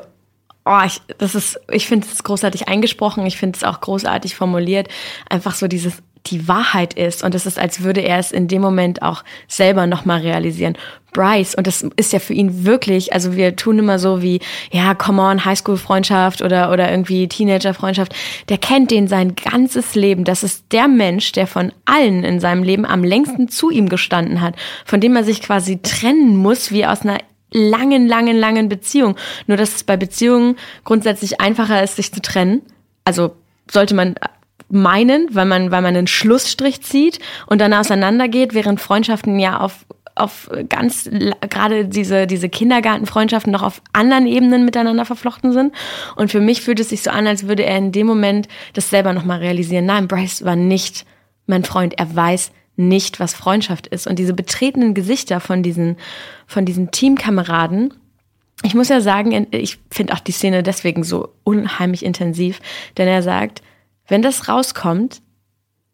oh, 0.64 0.80
ich, 0.84 1.00
das 1.18 1.34
ist, 1.34 1.60
ich 1.70 1.86
finde 1.86 2.06
es 2.10 2.22
großartig 2.22 2.68
eingesprochen. 2.68 3.26
Ich 3.26 3.36
finde 3.36 3.56
es 3.56 3.64
auch 3.64 3.80
großartig 3.80 4.36
formuliert. 4.36 4.88
Einfach 5.28 5.54
so 5.54 5.68
dieses 5.68 6.02
die 6.26 6.48
Wahrheit 6.48 6.94
ist. 6.94 7.22
Und 7.24 7.34
es 7.34 7.46
ist, 7.46 7.58
als 7.58 7.82
würde 7.82 8.00
er 8.00 8.18
es 8.18 8.32
in 8.32 8.48
dem 8.48 8.62
Moment 8.62 9.02
auch 9.02 9.24
selber 9.48 9.86
nochmal 9.86 10.20
realisieren. 10.20 10.76
Bryce, 11.12 11.54
und 11.54 11.66
das 11.66 11.82
ist 11.96 12.12
ja 12.12 12.20
für 12.20 12.32
ihn 12.32 12.64
wirklich, 12.64 13.12
also 13.12 13.36
wir 13.36 13.54
tun 13.54 13.78
immer 13.78 13.98
so 13.98 14.22
wie, 14.22 14.40
ja, 14.70 14.94
come 14.94 15.20
on, 15.20 15.44
Highschool-Freundschaft 15.44 16.40
oder, 16.40 16.70
oder 16.70 16.90
irgendwie 16.90 17.28
Teenager-Freundschaft. 17.28 18.14
Der 18.48 18.56
kennt 18.56 18.90
den 18.90 19.08
sein 19.08 19.34
ganzes 19.34 19.94
Leben. 19.94 20.24
Das 20.24 20.42
ist 20.42 20.64
der 20.72 20.88
Mensch, 20.88 21.32
der 21.32 21.46
von 21.46 21.72
allen 21.84 22.24
in 22.24 22.40
seinem 22.40 22.62
Leben 22.62 22.86
am 22.86 23.04
längsten 23.04 23.48
zu 23.48 23.68
ihm 23.68 23.90
gestanden 23.90 24.40
hat, 24.40 24.54
von 24.86 25.00
dem 25.00 25.14
er 25.14 25.24
sich 25.24 25.42
quasi 25.42 25.82
trennen 25.82 26.36
muss, 26.36 26.70
wie 26.70 26.86
aus 26.86 27.02
einer 27.02 27.18
langen, 27.52 28.06
langen, 28.06 28.36
langen 28.36 28.68
Beziehung. 28.68 29.16
Nur, 29.46 29.56
dass 29.56 29.74
es 29.74 29.84
bei 29.84 29.96
Beziehungen 29.96 30.56
grundsätzlich 30.84 31.40
einfacher 31.40 31.82
ist, 31.82 31.96
sich 31.96 32.12
zu 32.12 32.20
trennen. 32.20 32.62
Also 33.04 33.36
sollte 33.70 33.94
man 33.94 34.14
meinen, 34.68 35.28
weil 35.32 35.44
man, 35.44 35.70
weil 35.70 35.82
man 35.82 35.96
einen 35.96 36.06
Schlussstrich 36.06 36.82
zieht 36.82 37.18
und 37.46 37.60
dann 37.60 37.74
auseinandergeht, 37.74 38.54
während 38.54 38.80
Freundschaften 38.80 39.38
ja 39.38 39.60
auf 39.60 39.84
auf 40.14 40.50
ganz 40.68 41.08
gerade 41.48 41.86
diese 41.86 42.26
diese 42.26 42.50
Kindergartenfreundschaften 42.50 43.50
noch 43.50 43.62
auf 43.62 43.80
anderen 43.94 44.26
Ebenen 44.26 44.66
miteinander 44.66 45.06
verflochten 45.06 45.52
sind 45.52 45.74
und 46.16 46.30
für 46.30 46.40
mich 46.40 46.60
fühlt 46.60 46.80
es 46.80 46.90
sich 46.90 47.02
so 47.02 47.10
an, 47.10 47.26
als 47.26 47.48
würde 47.48 47.64
er 47.64 47.78
in 47.78 47.92
dem 47.92 48.06
Moment 48.06 48.46
das 48.74 48.90
selber 48.90 49.14
noch 49.14 49.24
mal 49.24 49.38
realisieren. 49.38 49.86
Nein, 49.86 50.08
Bryce 50.08 50.44
war 50.44 50.54
nicht 50.54 51.06
mein 51.46 51.64
Freund. 51.64 51.98
Er 51.98 52.14
weiß 52.14 52.52
nicht, 52.76 53.20
was 53.20 53.34
Freundschaft 53.34 53.86
ist 53.86 54.06
und 54.06 54.18
diese 54.18 54.34
betretenen 54.34 54.94
Gesichter 54.94 55.40
von 55.40 55.62
diesen 55.62 55.96
von 56.46 56.64
diesen 56.64 56.90
Teamkameraden. 56.90 57.94
Ich 58.62 58.74
muss 58.74 58.88
ja 58.88 59.00
sagen, 59.00 59.46
ich 59.50 59.78
finde 59.90 60.14
auch 60.14 60.20
die 60.20 60.32
Szene 60.32 60.62
deswegen 60.62 61.04
so 61.04 61.34
unheimlich 61.44 62.04
intensiv, 62.04 62.60
denn 62.96 63.08
er 63.08 63.22
sagt, 63.22 63.62
wenn 64.06 64.22
das 64.22 64.48
rauskommt, 64.48 65.20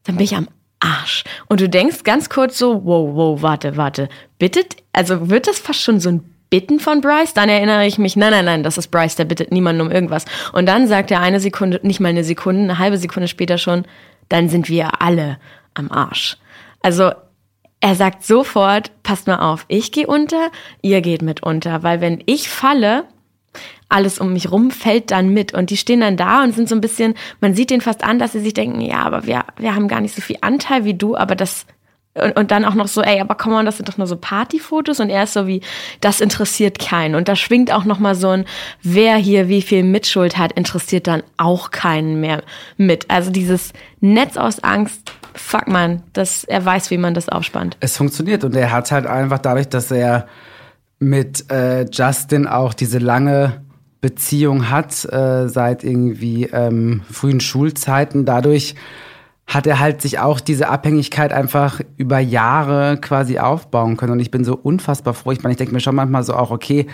dann 0.05 0.17
bin 0.17 0.25
ich 0.25 0.37
am 0.37 0.49
Arsch. 0.81 1.25
Und 1.49 1.61
du 1.61 1.69
denkst 1.69 2.05
ganz 2.05 2.29
kurz 2.29 2.59
so, 2.59 2.85
wow, 2.85 3.14
wow, 3.14 3.43
warte, 3.43 3.77
warte. 3.77 4.09
Bittet, 4.38 4.77
also 4.93 5.31
wird 5.31 5.47
das 5.47 5.59
fast 5.59 5.83
schon 5.83 6.01
so 6.01 6.11
ein 6.11 6.35
Bitten 6.51 6.81
von 6.81 7.01
Bryce? 7.01 7.35
Dann 7.35 7.49
erinnere 7.49 7.87
ich 7.87 7.99
mich, 7.99 8.17
nein, 8.17 8.31
nein, 8.31 8.45
nein, 8.45 8.62
das 8.62 8.79
ist 8.79 8.88
Bryce, 8.88 9.17
der 9.17 9.25
bittet 9.25 9.53
niemanden 9.53 9.83
um 9.83 9.91
irgendwas. 9.91 10.25
Und 10.53 10.67
dann 10.67 10.87
sagt 10.87 11.11
er 11.11 11.21
eine 11.21 11.41
Sekunde, 11.41 11.81
nicht 11.83 12.01
mal 12.01 12.09
eine 12.09 12.25
Sekunde, 12.25 12.62
eine 12.62 12.79
halbe 12.79 12.99
Sekunde 12.99 13.29
später 13.29 13.59
schon, 13.59 13.85
dann 14.29 14.49
sind 14.49 14.69
wir 14.69 15.03
alle 15.03 15.38
am 15.75 15.91
Arsch. 15.91 16.38
Also 16.81 17.12
er 17.81 17.95
sagt 17.95 18.25
sofort, 18.25 18.91
passt 19.03 19.27
mal 19.27 19.38
auf, 19.38 19.64
ich 19.69 19.93
gehe 19.93 20.07
unter, 20.07 20.51
ihr 20.83 21.01
geht 21.01 21.23
mit 21.23 21.43
unter, 21.43 21.83
weil 21.83 22.01
wenn 22.01 22.23
ich 22.27 22.49
falle, 22.49 23.05
alles 23.88 24.19
um 24.19 24.33
mich 24.33 24.51
rum 24.51 24.71
fällt 24.71 25.11
dann 25.11 25.31
mit. 25.31 25.55
Und 25.55 25.71
die 25.71 25.77
stehen 25.77 26.01
dann 26.01 26.17
da 26.17 26.43
und 26.43 26.55
sind 26.55 26.69
so 26.69 26.75
ein 26.75 26.81
bisschen, 26.81 27.14
man 27.41 27.55
sieht 27.55 27.71
denen 27.71 27.81
fast 27.81 28.05
an, 28.05 28.19
dass 28.19 28.33
sie 28.33 28.41
sich 28.41 28.55
denken, 28.55 28.81
ja, 28.81 29.01
aber 29.01 29.27
wir, 29.27 29.45
wir 29.57 29.75
haben 29.75 29.88
gar 29.88 30.01
nicht 30.01 30.14
so 30.14 30.21
viel 30.21 30.37
Anteil 30.41 30.85
wie 30.85 30.95
du, 30.95 31.17
aber 31.17 31.35
das 31.35 31.67
und, 32.14 32.37
und 32.37 32.51
dann 32.51 32.64
auch 32.64 32.75
noch 32.75 32.88
so, 32.88 33.01
ey, 33.01 33.21
aber 33.21 33.35
komm 33.37 33.53
mal, 33.53 33.64
das 33.64 33.77
sind 33.77 33.88
doch 33.88 33.97
nur 33.97 34.07
so 34.07 34.17
Partyfotos 34.17 34.99
und 34.99 35.09
er 35.09 35.25
ist 35.25 35.35
so 35.35 35.47
wie, 35.47 35.61
das 36.01 36.21
interessiert 36.21 36.79
keinen. 36.79 37.14
Und 37.14 37.29
da 37.29 37.37
schwingt 37.37 37.73
auch 37.73 37.85
noch 37.85 38.01
mal 38.01 38.14
so 38.14 38.29
ein, 38.29 38.45
wer 38.83 39.17
hier 39.17 39.49
wie 39.49 39.62
viel 39.62 39.85
Mitschuld 39.85 40.37
hat, 40.37 40.53
interessiert 40.53 41.07
dann 41.07 41.23
auch 41.37 41.71
keinen 41.71 42.21
mehr 42.21 42.43
mit. 42.77 43.09
Also 43.09 43.31
dieses 43.31 43.73
Netz 44.01 44.37
aus 44.37 44.64
Angst, 44.64 45.12
fuck 45.38 45.68
man, 45.68 46.03
das, 46.12 46.44
er 46.44 46.64
weiß, 46.64 46.90
wie 46.90 46.98
man 46.98 47.14
das 47.14 47.29
aufspannt. 47.29 47.77
Es 47.81 47.96
funktioniert 47.96 48.44
und 48.44 48.55
er 48.55 48.72
hat 48.72 48.90
halt 48.92 49.07
einfach 49.07 49.38
dadurch, 49.38 49.68
dass 49.68 49.90
er 49.90 50.27
mit 50.98 51.51
äh, 51.51 51.87
Justin 51.90 52.46
auch 52.46 52.74
diese 52.74 52.98
lange 52.98 53.62
Beziehung 54.01 54.70
hat, 54.70 55.05
äh, 55.12 55.48
seit 55.48 55.85
irgendwie 55.85 56.44
ähm, 56.44 57.03
frühen 57.11 57.40
Schulzeiten. 57.40 58.24
Dadurch 58.24 58.74
hat 59.46 59.66
er 59.66 59.81
halt 59.81 60.03
sich 60.03 60.18
auch 60.18 60.40
diese 60.40 60.68
Abhängigkeit 60.68 61.33
einfach 61.33 61.81
über 61.96 62.18
Jahre 62.18 62.98
quasi 63.01 63.38
aufbauen 63.38 63.96
können. 63.96 64.12
Und 64.12 64.20
ich 64.20 64.31
bin 64.31 64.44
so 64.44 64.55
unfassbar 64.55 65.14
froh. 65.14 65.33
Ich 65.33 65.42
meine, 65.42 65.53
ich 65.53 65.57
denke 65.57 65.72
mir 65.72 65.81
schon 65.81 65.94
manchmal 65.94 66.22
so 66.22 66.35
auch, 66.35 66.51
okay, 66.51 66.87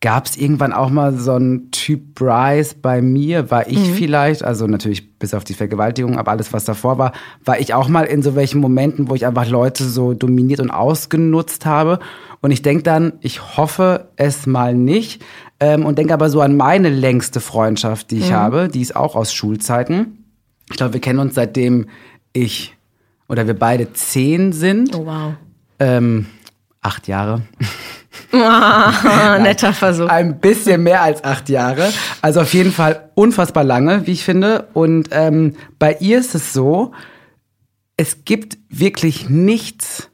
gab 0.00 0.26
es 0.26 0.36
irgendwann 0.36 0.72
auch 0.72 0.90
mal 0.90 1.16
so 1.18 1.32
einen 1.32 1.70
Typ 1.70 2.14
Bryce 2.14 2.74
bei 2.74 3.00
mir? 3.00 3.50
War 3.50 3.68
ich 3.68 3.78
mhm. 3.78 3.94
vielleicht, 3.94 4.44
also 4.44 4.66
natürlich 4.66 5.18
bis 5.18 5.34
auf 5.34 5.44
die 5.44 5.54
Vergewaltigung, 5.54 6.18
aber 6.18 6.32
alles, 6.32 6.52
was 6.52 6.64
davor 6.64 6.98
war, 6.98 7.12
war 7.44 7.58
ich 7.58 7.74
auch 7.74 7.88
mal 7.88 8.04
in 8.04 8.22
so 8.22 8.34
welchen 8.34 8.60
Momenten, 8.60 9.08
wo 9.08 9.14
ich 9.14 9.26
einfach 9.26 9.48
Leute 9.48 9.84
so 9.84 10.12
dominiert 10.12 10.60
und 10.60 10.70
ausgenutzt 10.70 11.66
habe. 11.66 11.98
Und 12.40 12.50
ich 12.50 12.62
denke 12.62 12.82
dann, 12.82 13.14
ich 13.20 13.56
hoffe 13.56 14.08
es 14.16 14.46
mal 14.46 14.74
nicht. 14.74 15.24
Ähm, 15.58 15.86
und 15.86 15.98
denke 15.98 16.12
aber 16.12 16.28
so 16.28 16.42
an 16.42 16.56
meine 16.56 16.90
längste 16.90 17.40
Freundschaft, 17.40 18.10
die 18.10 18.18
ich 18.18 18.30
mhm. 18.30 18.34
habe. 18.34 18.68
Die 18.68 18.82
ist 18.82 18.94
auch 18.94 19.16
aus 19.16 19.32
Schulzeiten. 19.32 20.24
Ich 20.70 20.76
glaube, 20.76 20.92
wir 20.94 21.00
kennen 21.00 21.18
uns 21.18 21.34
seitdem 21.34 21.86
ich 22.32 22.76
oder 23.28 23.46
wir 23.46 23.54
beide 23.54 23.92
zehn 23.94 24.52
sind. 24.52 24.94
Oh 24.94 25.06
wow. 25.06 25.34
Ähm, 25.78 26.26
acht 26.82 27.08
Jahre. 27.08 27.42
Oh, 28.32 29.42
netter 29.42 29.72
Versuch. 29.72 30.08
Ein 30.08 30.40
bisschen 30.40 30.82
mehr 30.82 31.02
als 31.02 31.24
acht 31.24 31.48
Jahre. 31.48 31.92
Also 32.22 32.40
auf 32.40 32.52
jeden 32.54 32.72
Fall 32.72 33.10
unfassbar 33.14 33.64
lange, 33.64 34.06
wie 34.06 34.12
ich 34.12 34.24
finde. 34.24 34.68
Und 34.72 35.08
ähm, 35.12 35.54
bei 35.78 35.96
ihr 36.00 36.18
ist 36.18 36.34
es 36.34 36.52
so, 36.52 36.92
es 37.96 38.24
gibt 38.24 38.58
wirklich 38.68 39.28
nichts, 39.30 40.10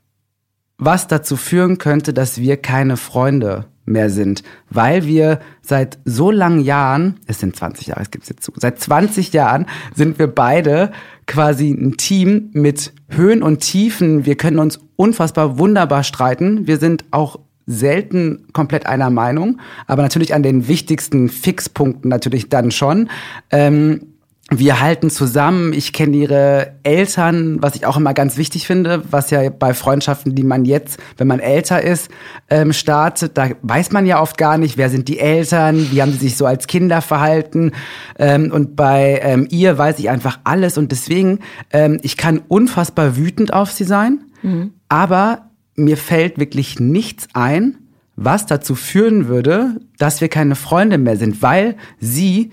was 0.78 1.08
dazu 1.08 1.36
führen 1.36 1.78
könnte, 1.78 2.12
dass 2.12 2.38
wir 2.38 2.56
keine 2.56 2.96
Freunde 2.96 3.66
mehr 3.84 4.10
sind, 4.10 4.42
weil 4.70 5.06
wir 5.06 5.40
seit 5.60 5.98
so 6.04 6.30
langen 6.30 6.60
Jahren, 6.60 7.18
es 7.26 7.40
sind 7.40 7.56
20 7.56 7.88
Jahre, 7.88 8.02
es 8.02 8.10
gibt 8.10 8.28
jetzt 8.28 8.44
zu, 8.44 8.52
seit 8.56 8.78
20 8.80 9.32
Jahren 9.32 9.66
sind 9.94 10.18
wir 10.18 10.28
beide 10.28 10.92
quasi 11.26 11.70
ein 11.70 11.96
Team 11.96 12.50
mit 12.52 12.92
Höhen 13.08 13.42
und 13.42 13.60
Tiefen. 13.60 14.24
Wir 14.24 14.36
können 14.36 14.58
uns 14.58 14.78
unfassbar 14.96 15.58
wunderbar 15.58 16.04
streiten. 16.04 16.66
Wir 16.66 16.78
sind 16.78 17.04
auch 17.10 17.40
selten 17.66 18.46
komplett 18.52 18.86
einer 18.86 19.10
Meinung, 19.10 19.60
aber 19.86 20.02
natürlich 20.02 20.34
an 20.34 20.42
den 20.42 20.68
wichtigsten 20.68 21.28
Fixpunkten 21.28 22.08
natürlich 22.08 22.48
dann 22.48 22.70
schon. 22.70 23.08
Ähm, 23.50 24.12
wir 24.58 24.80
halten 24.80 25.08
zusammen. 25.08 25.72
Ich 25.72 25.92
kenne 25.92 26.16
ihre 26.16 26.74
Eltern, 26.82 27.62
was 27.62 27.74
ich 27.74 27.86
auch 27.86 27.96
immer 27.96 28.12
ganz 28.12 28.36
wichtig 28.36 28.66
finde, 28.66 29.02
was 29.10 29.30
ja 29.30 29.48
bei 29.50 29.72
Freundschaften, 29.72 30.34
die 30.34 30.42
man 30.42 30.64
jetzt, 30.64 30.98
wenn 31.16 31.26
man 31.26 31.40
älter 31.40 31.82
ist, 31.82 32.10
ähm, 32.50 32.72
startet, 32.72 33.38
da 33.38 33.50
weiß 33.62 33.92
man 33.92 34.04
ja 34.04 34.20
oft 34.20 34.36
gar 34.36 34.58
nicht, 34.58 34.76
wer 34.76 34.90
sind 34.90 35.08
die 35.08 35.18
Eltern, 35.18 35.90
wie 35.90 36.02
haben 36.02 36.12
sie 36.12 36.18
sich 36.18 36.36
so 36.36 36.44
als 36.44 36.66
Kinder 36.66 37.00
verhalten. 37.00 37.72
Ähm, 38.18 38.50
und 38.52 38.76
bei 38.76 39.20
ähm, 39.22 39.46
ihr 39.50 39.78
weiß 39.78 39.98
ich 39.98 40.10
einfach 40.10 40.40
alles 40.44 40.76
und 40.76 40.92
deswegen, 40.92 41.38
ähm, 41.72 41.98
ich 42.02 42.16
kann 42.16 42.42
unfassbar 42.48 43.16
wütend 43.16 43.52
auf 43.54 43.70
sie 43.70 43.84
sein, 43.84 44.24
mhm. 44.42 44.74
aber 44.88 45.51
mir 45.74 45.96
fällt 45.96 46.38
wirklich 46.38 46.80
nichts 46.80 47.28
ein, 47.34 47.78
was 48.16 48.46
dazu 48.46 48.74
führen 48.74 49.28
würde, 49.28 49.80
dass 49.98 50.20
wir 50.20 50.28
keine 50.28 50.54
Freunde 50.54 50.98
mehr 50.98 51.16
sind, 51.16 51.42
weil 51.42 51.76
sie 51.98 52.50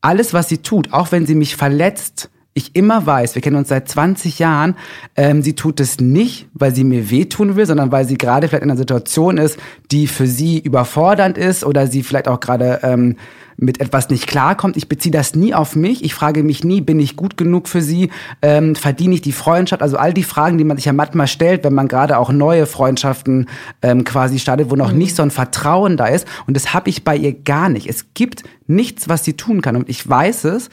alles, 0.00 0.34
was 0.34 0.48
sie 0.48 0.58
tut, 0.58 0.92
auch 0.92 1.12
wenn 1.12 1.26
sie 1.26 1.34
mich 1.34 1.56
verletzt, 1.56 2.30
ich 2.52 2.74
immer 2.74 3.06
weiß, 3.06 3.36
wir 3.36 3.42
kennen 3.42 3.56
uns 3.56 3.68
seit 3.68 3.88
20 3.88 4.40
Jahren, 4.40 4.74
ähm, 5.16 5.40
sie 5.42 5.54
tut 5.54 5.78
es 5.78 6.00
nicht, 6.00 6.48
weil 6.52 6.74
sie 6.74 6.82
mir 6.82 7.10
wehtun 7.10 7.54
will, 7.54 7.64
sondern 7.64 7.92
weil 7.92 8.06
sie 8.06 8.18
gerade 8.18 8.48
vielleicht 8.48 8.64
in 8.64 8.70
einer 8.70 8.78
Situation 8.78 9.38
ist, 9.38 9.58
die 9.92 10.08
für 10.08 10.26
sie 10.26 10.58
überfordernd 10.58 11.38
ist 11.38 11.64
oder 11.64 11.86
sie 11.86 12.02
vielleicht 12.02 12.26
auch 12.26 12.40
gerade 12.40 12.80
ähm, 12.82 13.16
mit 13.60 13.80
etwas 13.80 14.08
nicht 14.08 14.26
klarkommt. 14.26 14.76
Ich 14.76 14.88
beziehe 14.88 15.12
das 15.12 15.34
nie 15.34 15.54
auf 15.54 15.76
mich. 15.76 16.02
Ich 16.02 16.14
frage 16.14 16.42
mich 16.42 16.64
nie, 16.64 16.80
bin 16.80 16.98
ich 16.98 17.14
gut 17.14 17.36
genug 17.36 17.68
für 17.68 17.82
sie? 17.82 18.10
Ähm, 18.40 18.74
verdiene 18.74 19.14
ich 19.14 19.20
die 19.20 19.32
Freundschaft? 19.32 19.82
Also 19.82 19.98
all 19.98 20.14
die 20.14 20.22
Fragen, 20.22 20.56
die 20.56 20.64
man 20.64 20.78
sich 20.78 20.86
ja 20.86 20.94
manchmal 20.94 21.26
stellt, 21.26 21.62
wenn 21.62 21.74
man 21.74 21.86
gerade 21.86 22.18
auch 22.18 22.32
neue 22.32 22.66
Freundschaften 22.66 23.48
ähm, 23.82 24.04
quasi 24.04 24.38
startet, 24.38 24.70
wo 24.70 24.76
noch 24.76 24.92
mhm. 24.92 24.98
nicht 24.98 25.14
so 25.14 25.22
ein 25.22 25.30
Vertrauen 25.30 25.98
da 25.98 26.06
ist. 26.06 26.26
Und 26.46 26.54
das 26.54 26.72
habe 26.72 26.88
ich 26.88 27.04
bei 27.04 27.16
ihr 27.16 27.34
gar 27.34 27.68
nicht. 27.68 27.86
Es 27.86 28.14
gibt 28.14 28.44
nichts, 28.66 29.08
was 29.08 29.24
sie 29.24 29.34
tun 29.34 29.60
kann. 29.60 29.76
Und 29.76 29.88
ich 29.88 30.08
weiß 30.08 30.44
es, 30.44 30.70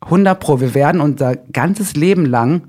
100 0.00 0.40
pro, 0.40 0.60
wir 0.60 0.74
werden 0.74 1.00
unser 1.00 1.36
ganzes 1.36 1.94
Leben 1.94 2.24
lang 2.24 2.62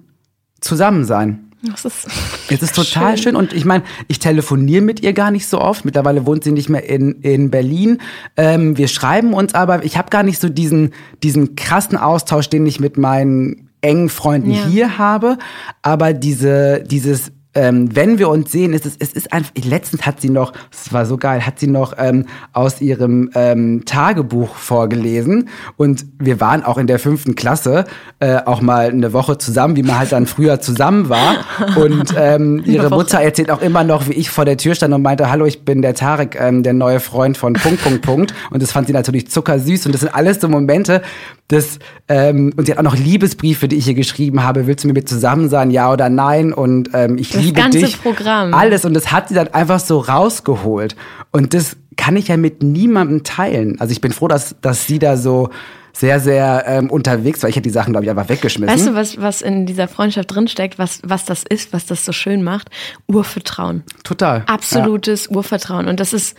zusammen 0.59 1.05
sein. 1.05 1.52
Das 1.65 1.85
ist, 1.85 2.07
es 2.49 2.61
ist 2.61 2.75
total 2.75 3.15
schön. 3.15 3.23
schön. 3.23 3.35
Und 3.37 3.53
ich 3.53 3.63
meine, 3.63 3.83
ich 4.09 4.19
telefoniere 4.19 4.81
mit 4.81 4.99
ihr 4.99 5.13
gar 5.13 5.31
nicht 5.31 5.47
so 5.47 5.61
oft. 5.61 5.85
Mittlerweile 5.85 6.25
wohnt 6.25 6.43
sie 6.43 6.51
nicht 6.51 6.67
mehr 6.67 6.87
in, 6.87 7.21
in 7.21 7.51
Berlin. 7.51 7.99
Ähm, 8.35 8.77
wir 8.77 8.89
schreiben 8.89 9.33
uns 9.33 9.53
aber, 9.53 9.85
ich 9.85 9.97
habe 9.97 10.09
gar 10.09 10.23
nicht 10.23 10.41
so 10.41 10.49
diesen, 10.49 10.93
diesen 11.23 11.55
krassen 11.55 11.97
Austausch, 11.97 12.49
den 12.49 12.65
ich 12.65 12.81
mit 12.81 12.97
meinen 12.97 13.69
engen 13.79 14.09
Freunden 14.09 14.51
ja. 14.51 14.65
hier 14.65 14.97
habe. 14.97 15.37
Aber 15.81 16.13
diese, 16.13 16.83
dieses 16.83 17.31
ähm, 17.55 17.95
wenn 17.95 18.17
wir 18.17 18.29
uns 18.29 18.51
sehen, 18.51 18.73
ist 18.73 18.85
es, 18.85 18.95
es 18.97 19.13
ist 19.13 19.31
einfach, 19.31 19.51
letztens 19.63 20.05
hat 20.05 20.21
sie 20.21 20.29
noch, 20.29 20.53
es 20.71 20.91
war 20.91 21.05
so 21.05 21.17
geil, 21.17 21.45
hat 21.45 21.59
sie 21.59 21.67
noch 21.67 21.93
ähm, 21.97 22.25
aus 22.51 22.81
ihrem 22.81 23.29
ähm, 23.35 23.83
Tagebuch 23.85 24.55
vorgelesen. 24.55 25.49
Und 25.77 26.05
wir 26.19 26.39
waren 26.39 26.63
auch 26.63 26.77
in 26.77 26.87
der 26.87 26.99
fünften 26.99 27.35
Klasse 27.35 27.85
äh, 28.19 28.37
auch 28.45 28.61
mal 28.61 28.87
eine 28.89 29.13
Woche 29.13 29.37
zusammen, 29.37 29.75
wie 29.75 29.83
man 29.83 29.99
halt 29.99 30.11
dann 30.11 30.25
früher 30.25 30.61
zusammen 30.61 31.09
war. 31.09 31.35
Und 31.75 32.13
ähm, 32.17 32.63
ihre 32.65 32.89
Mutter 32.89 33.19
erzählt 33.19 33.51
auch 33.51 33.61
immer 33.61 33.83
noch, 33.83 34.07
wie 34.07 34.13
ich 34.13 34.29
vor 34.29 34.45
der 34.45 34.57
Tür 34.57 34.73
stand 34.73 34.93
und 34.93 35.01
meinte, 35.03 35.29
hallo, 35.29 35.45
ich 35.45 35.63
bin 35.63 35.81
der 35.81 35.93
Tarek, 35.93 36.37
ähm, 36.39 36.63
der 36.63 36.73
neue 36.73 36.99
Freund 36.99 37.37
von 37.37 37.53
Punkt, 37.53 37.83
Punkt, 37.83 38.01
Punkt. 38.01 38.33
Und 38.49 38.63
das 38.63 38.71
fand 38.71 38.87
sie 38.87 38.93
natürlich 38.93 39.29
zuckersüß. 39.29 39.85
Und 39.85 39.91
das 39.93 40.01
sind 40.01 40.13
alles 40.13 40.41
so 40.41 40.49
Momente, 40.49 41.01
das, 41.49 41.77
ähm, 42.07 42.53
und 42.55 42.65
sie 42.65 42.71
hat 42.71 42.79
auch 42.79 42.83
noch 42.83 42.97
Liebesbriefe, 42.97 43.67
die 43.67 43.75
ich 43.75 43.87
ihr 43.87 43.93
geschrieben 43.93 44.43
habe. 44.43 44.65
Willst 44.65 44.83
du 44.83 44.87
mit 44.87 44.95
mir 44.95 45.05
zusammen 45.05 45.49
sein, 45.49 45.71
ja 45.71 45.91
oder 45.91 46.09
nein? 46.09 46.53
Und 46.53 46.89
ähm, 46.93 47.17
ich 47.17 47.29
das 47.29 47.42
liebe 47.43 47.61
ganze 47.61 47.79
dich. 47.79 48.01
Programm. 48.01 48.53
Alles. 48.53 48.85
Und 48.85 48.93
das 48.93 49.11
hat 49.11 49.29
sie 49.29 49.35
dann 49.35 49.47
einfach 49.49 49.79
so 49.79 49.99
rausgeholt. 49.99 50.95
Und 51.31 51.53
das 51.53 51.77
kann 51.95 52.15
ich 52.15 52.27
ja 52.27 52.37
mit 52.37 52.63
niemandem 52.63 53.23
teilen. 53.23 53.79
Also 53.79 53.91
ich 53.91 54.01
bin 54.01 54.11
froh, 54.11 54.27
dass, 54.27 54.55
dass 54.61 54.87
sie 54.87 54.99
da 54.99 55.17
so 55.17 55.49
sehr, 55.93 56.19
sehr 56.19 56.63
ähm, 56.67 56.89
unterwegs 56.89 57.43
war. 57.43 57.49
Ich 57.49 57.55
hätte 57.55 57.63
die 57.63 57.69
Sachen, 57.69 57.93
glaube 57.93 58.05
ich, 58.05 58.09
einfach 58.09 58.27
weggeschmissen. 58.27 58.75
Weißt 58.75 58.87
du, 58.87 58.95
was, 58.95 59.21
was 59.21 59.41
in 59.41 59.67
dieser 59.67 59.87
Freundschaft 59.87 60.33
drinsteckt, 60.33 60.79
was, 60.79 61.01
was 61.03 61.25
das 61.25 61.43
ist, 61.47 61.71
was 61.71 61.85
das 61.85 62.03
so 62.03 62.11
schön 62.11 62.43
macht? 62.43 62.69
Urvertrauen. 63.07 63.83
Total. 64.03 64.43
Absolutes 64.47 65.27
ja. 65.29 65.35
Urvertrauen. 65.37 65.87
Und 65.87 65.99
das 65.99 66.13
ist 66.13 66.35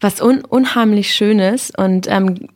was 0.00 0.20
un 0.20 0.44
unheimlich 0.44 1.12
Schönes. 1.12 1.72
Und 1.76 2.06
ähm, 2.08 2.48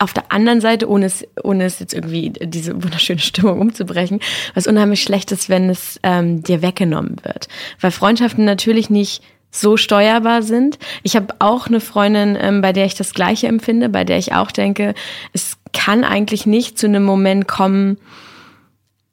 auf 0.00 0.12
der 0.12 0.32
anderen 0.32 0.60
Seite, 0.60 0.88
ohne 0.88 1.06
es, 1.06 1.24
ohne 1.42 1.64
es 1.64 1.78
jetzt 1.78 1.94
irgendwie 1.94 2.30
diese 2.30 2.82
wunderschöne 2.82 3.20
Stimmung 3.20 3.60
umzubrechen, 3.60 4.20
was 4.54 4.66
unheimlich 4.66 5.02
schlecht 5.02 5.32
ist, 5.32 5.48
wenn 5.48 5.70
es 5.70 6.00
ähm, 6.02 6.42
dir 6.42 6.62
weggenommen 6.62 7.16
wird. 7.22 7.48
Weil 7.80 7.90
Freundschaften 7.90 8.44
natürlich 8.44 8.90
nicht 8.90 9.22
so 9.50 9.76
steuerbar 9.76 10.42
sind. 10.42 10.78
Ich 11.04 11.14
habe 11.14 11.34
auch 11.38 11.68
eine 11.68 11.80
Freundin, 11.80 12.36
ähm, 12.40 12.60
bei 12.60 12.72
der 12.72 12.86
ich 12.86 12.94
das 12.94 13.14
Gleiche 13.14 13.46
empfinde, 13.46 13.88
bei 13.88 14.02
der 14.04 14.18
ich 14.18 14.32
auch 14.34 14.50
denke, 14.50 14.94
es 15.32 15.56
kann 15.72 16.02
eigentlich 16.02 16.44
nicht 16.44 16.76
zu 16.76 16.86
einem 16.86 17.04
Moment 17.04 17.46
kommen, 17.46 17.98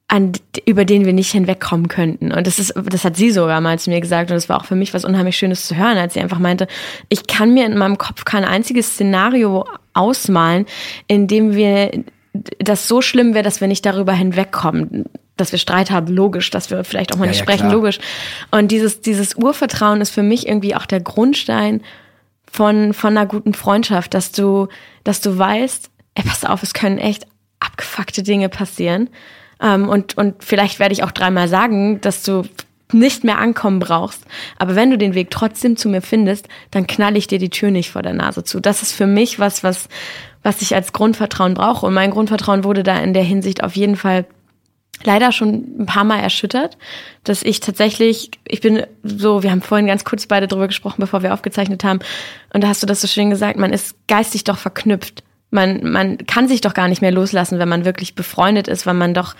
an, 0.07 0.33
über 0.65 0.83
den 0.83 1.05
wir 1.05 1.13
nicht 1.13 1.31
hinwegkommen 1.31 1.87
könnten. 1.87 2.33
Und 2.33 2.45
das 2.45 2.59
ist, 2.59 2.73
das 2.75 3.05
hat 3.05 3.15
sie 3.15 3.31
sogar 3.31 3.61
mal 3.61 3.79
zu 3.79 3.89
mir 3.89 4.01
gesagt. 4.01 4.29
Und 4.29 4.35
das 4.35 4.49
war 4.49 4.59
auch 4.59 4.65
für 4.65 4.75
mich 4.75 4.93
was 4.93 5.05
unheimlich 5.05 5.37
Schönes 5.37 5.65
zu 5.67 5.77
hören, 5.77 5.97
als 5.97 6.15
sie 6.15 6.19
einfach 6.19 6.39
meinte, 6.39 6.67
ich 7.07 7.27
kann 7.27 7.53
mir 7.53 7.65
in 7.65 7.77
meinem 7.77 7.97
Kopf 7.97 8.25
kein 8.25 8.43
einziges 8.43 8.95
Szenario 8.95 9.65
ausmalen, 9.93 10.65
in 11.07 11.27
dem 11.27 11.55
wir 11.55 11.91
das 12.59 12.87
so 12.87 13.01
schlimm 13.01 13.33
wäre, 13.33 13.43
dass 13.43 13.61
wir 13.61 13.67
nicht 13.67 13.85
darüber 13.85 14.13
hinwegkommen, 14.13 15.05
dass 15.37 15.51
wir 15.51 15.59
Streit 15.59 15.91
haben, 15.91 16.07
logisch, 16.07 16.49
dass 16.49 16.69
wir 16.69 16.83
vielleicht 16.83 17.13
auch 17.13 17.17
mal 17.17 17.25
ja, 17.25 17.31
nicht 17.31 17.39
ja, 17.39 17.45
sprechen, 17.45 17.67
klar. 17.67 17.73
logisch. 17.73 17.99
Und 18.51 18.71
dieses, 18.71 19.01
dieses 19.01 19.35
Urvertrauen 19.35 20.01
ist 20.01 20.11
für 20.11 20.23
mich 20.23 20.47
irgendwie 20.47 20.75
auch 20.75 20.85
der 20.85 21.01
Grundstein 21.01 21.81
von, 22.49 22.93
von 22.93 23.17
einer 23.17 23.25
guten 23.25 23.53
Freundschaft, 23.53 24.13
dass 24.13 24.31
du, 24.31 24.67
dass 25.03 25.21
du 25.21 25.37
weißt, 25.37 25.89
ey, 26.15 26.23
pass 26.23 26.45
auf, 26.45 26.63
es 26.63 26.73
können 26.73 26.97
echt 26.97 27.25
abgefuckte 27.59 28.23
Dinge 28.23 28.49
passieren. 28.49 29.09
Ähm, 29.61 29.89
und, 29.89 30.17
und 30.17 30.43
vielleicht 30.43 30.79
werde 30.79 30.93
ich 30.93 31.03
auch 31.03 31.11
dreimal 31.11 31.47
sagen, 31.47 32.01
dass 32.01 32.23
du 32.23 32.43
nicht 32.93 33.23
mehr 33.23 33.37
ankommen 33.37 33.79
brauchst. 33.79 34.23
Aber 34.57 34.75
wenn 34.75 34.89
du 34.89 34.97
den 34.97 35.15
Weg 35.15 35.31
trotzdem 35.31 35.77
zu 35.77 35.89
mir 35.89 36.01
findest, 36.01 36.47
dann 36.71 36.87
knall 36.87 37.17
ich 37.17 37.27
dir 37.27 37.39
die 37.39 37.49
Tür 37.49 37.71
nicht 37.71 37.91
vor 37.91 38.01
der 38.01 38.13
Nase 38.13 38.43
zu. 38.43 38.59
Das 38.59 38.81
ist 38.81 38.93
für 38.93 39.07
mich 39.07 39.39
was, 39.39 39.63
was, 39.63 39.87
was 40.43 40.61
ich 40.61 40.75
als 40.75 40.93
Grundvertrauen 40.93 41.53
brauche. 41.53 41.85
Und 41.85 41.93
mein 41.93 42.11
Grundvertrauen 42.11 42.63
wurde 42.63 42.83
da 42.83 42.97
in 42.99 43.13
der 43.13 43.23
Hinsicht 43.23 43.63
auf 43.63 43.75
jeden 43.75 43.95
Fall 43.95 44.25
leider 45.03 45.31
schon 45.31 45.65
ein 45.79 45.85
paar 45.87 46.03
Mal 46.03 46.19
erschüttert, 46.19 46.77
dass 47.23 47.41
ich 47.41 47.59
tatsächlich, 47.59 48.29
ich 48.47 48.61
bin 48.61 48.85
so, 49.03 49.41
wir 49.41 49.49
haben 49.49 49.61
vorhin 49.61 49.87
ganz 49.87 50.05
kurz 50.05 50.27
beide 50.27 50.47
drüber 50.47 50.67
gesprochen, 50.67 50.97
bevor 50.99 51.23
wir 51.23 51.33
aufgezeichnet 51.33 51.83
haben, 51.83 51.99
und 52.53 52.63
da 52.63 52.67
hast 52.67 52.83
du 52.83 52.87
das 52.87 53.01
so 53.01 53.07
schön 53.07 53.31
gesagt, 53.31 53.57
man 53.57 53.73
ist 53.73 53.95
geistig 54.07 54.43
doch 54.43 54.59
verknüpft 54.59 55.23
man, 55.51 55.91
man 55.91 56.17
kann 56.25 56.47
sich 56.47 56.61
doch 56.61 56.73
gar 56.73 56.87
nicht 56.87 57.01
mehr 57.01 57.11
loslassen, 57.11 57.59
wenn 57.59 57.69
man 57.69 57.85
wirklich 57.85 58.15
befreundet 58.15 58.67
ist, 58.67 58.85
weil 58.85 58.93
man 58.93 59.13
doch, 59.13 59.35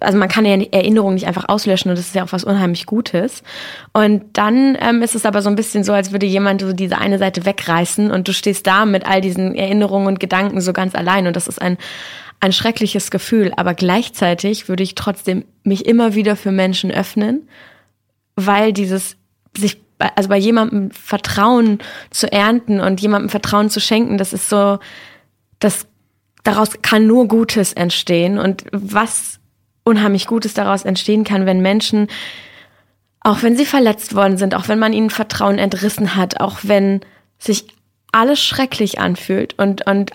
also 0.00 0.18
man 0.18 0.28
kann 0.28 0.44
ja 0.44 0.56
Erinnerungen 0.72 1.14
nicht 1.14 1.26
einfach 1.26 1.48
auslöschen 1.48 1.90
und 1.90 1.98
das 1.98 2.06
ist 2.06 2.14
ja 2.14 2.24
auch 2.24 2.32
was 2.32 2.44
unheimlich 2.44 2.86
Gutes. 2.86 3.42
Und 3.92 4.24
dann 4.34 4.76
ähm, 4.80 5.02
ist 5.02 5.14
es 5.14 5.26
aber 5.26 5.42
so 5.42 5.48
ein 5.48 5.56
bisschen 5.56 5.84
so, 5.84 5.92
als 5.92 6.12
würde 6.12 6.26
jemand 6.26 6.60
so 6.60 6.72
diese 6.72 6.98
eine 6.98 7.18
Seite 7.18 7.44
wegreißen 7.44 8.10
und 8.10 8.28
du 8.28 8.32
stehst 8.32 8.66
da 8.66 8.86
mit 8.86 9.06
all 9.06 9.20
diesen 9.20 9.54
Erinnerungen 9.54 10.06
und 10.06 10.20
Gedanken 10.20 10.60
so 10.60 10.72
ganz 10.72 10.94
allein 10.94 11.26
und 11.26 11.36
das 11.36 11.48
ist 11.48 11.60
ein, 11.60 11.78
ein 12.40 12.52
schreckliches 12.52 13.10
Gefühl. 13.10 13.52
Aber 13.56 13.74
gleichzeitig 13.74 14.68
würde 14.68 14.82
ich 14.82 14.94
trotzdem 14.94 15.44
mich 15.62 15.86
immer 15.86 16.14
wieder 16.14 16.36
für 16.36 16.52
Menschen 16.52 16.90
öffnen, 16.90 17.48
weil 18.36 18.72
dieses 18.72 19.16
sich 19.56 19.80
also 19.98 20.28
bei 20.28 20.38
jemandem 20.38 20.90
Vertrauen 20.92 21.78
zu 22.10 22.32
ernten 22.32 22.80
und 22.80 23.00
jemandem 23.00 23.28
Vertrauen 23.28 23.68
zu 23.68 23.80
schenken, 23.80 24.16
das 24.16 24.32
ist 24.32 24.48
so, 24.48 24.78
das 25.58 25.86
daraus 26.42 26.80
kann 26.82 27.06
nur 27.06 27.28
Gutes 27.28 27.72
entstehen 27.72 28.38
und 28.38 28.64
was 28.72 29.39
unheimlich 29.84 30.26
Gutes 30.26 30.54
daraus 30.54 30.84
entstehen 30.84 31.24
kann, 31.24 31.46
wenn 31.46 31.60
Menschen, 31.60 32.08
auch 33.20 33.42
wenn 33.42 33.56
sie 33.56 33.66
verletzt 33.66 34.14
worden 34.14 34.36
sind, 34.36 34.54
auch 34.54 34.68
wenn 34.68 34.78
man 34.78 34.92
ihnen 34.92 35.10
Vertrauen 35.10 35.58
entrissen 35.58 36.16
hat, 36.16 36.40
auch 36.40 36.58
wenn 36.62 37.00
sich 37.38 37.66
alles 38.12 38.42
schrecklich 38.42 38.98
anfühlt 38.98 39.58
und, 39.58 39.86
und 39.86 40.12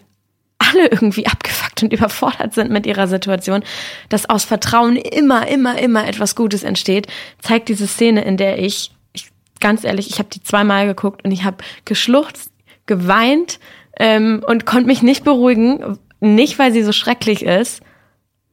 alle 0.57 0.87
irgendwie 0.87 1.27
abgefuckt 1.27 1.83
und 1.83 1.93
überfordert 1.93 2.53
sind 2.53 2.71
mit 2.71 2.85
ihrer 2.85 3.07
Situation, 3.07 3.63
dass 4.09 4.29
aus 4.29 4.45
Vertrauen 4.45 4.95
immer, 4.95 5.47
immer, 5.47 5.77
immer 5.77 6.07
etwas 6.07 6.35
Gutes 6.35 6.63
entsteht, 6.63 7.07
zeigt 7.41 7.69
diese 7.69 7.87
Szene, 7.87 8.23
in 8.23 8.37
der 8.37 8.59
ich, 8.59 8.91
ich 9.13 9.29
ganz 9.59 9.83
ehrlich, 9.83 10.09
ich 10.09 10.19
habe 10.19 10.29
die 10.29 10.43
zweimal 10.43 10.87
geguckt 10.87 11.23
und 11.23 11.31
ich 11.31 11.43
habe 11.43 11.57
geschluchzt, 11.85 12.51
geweint, 12.85 13.59
ähm, 13.97 14.43
und 14.45 14.65
konnte 14.65 14.87
mich 14.87 15.01
nicht 15.01 15.23
beruhigen. 15.23 15.97
Nicht, 16.19 16.59
weil 16.59 16.71
sie 16.71 16.83
so 16.83 16.91
schrecklich 16.91 17.43
ist, 17.43 17.81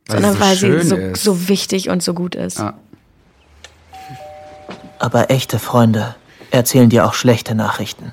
weil 0.07 0.21
sondern 0.21 0.35
so 0.35 0.41
weil 0.41 0.57
sie 0.57 0.83
so, 0.83 1.15
so, 1.15 1.49
wichtig 1.49 1.89
und 1.89 2.03
so 2.03 2.15
gut 2.15 2.35
ist. 2.35 2.59
Ja. 2.59 2.75
Aber 4.99 5.31
echte 5.31 5.59
Freunde 5.59 6.15
erzählen 6.51 6.89
dir 6.89 7.07
auch 7.07 7.15
schlechte 7.15 7.55
Nachrichten. 7.55 8.13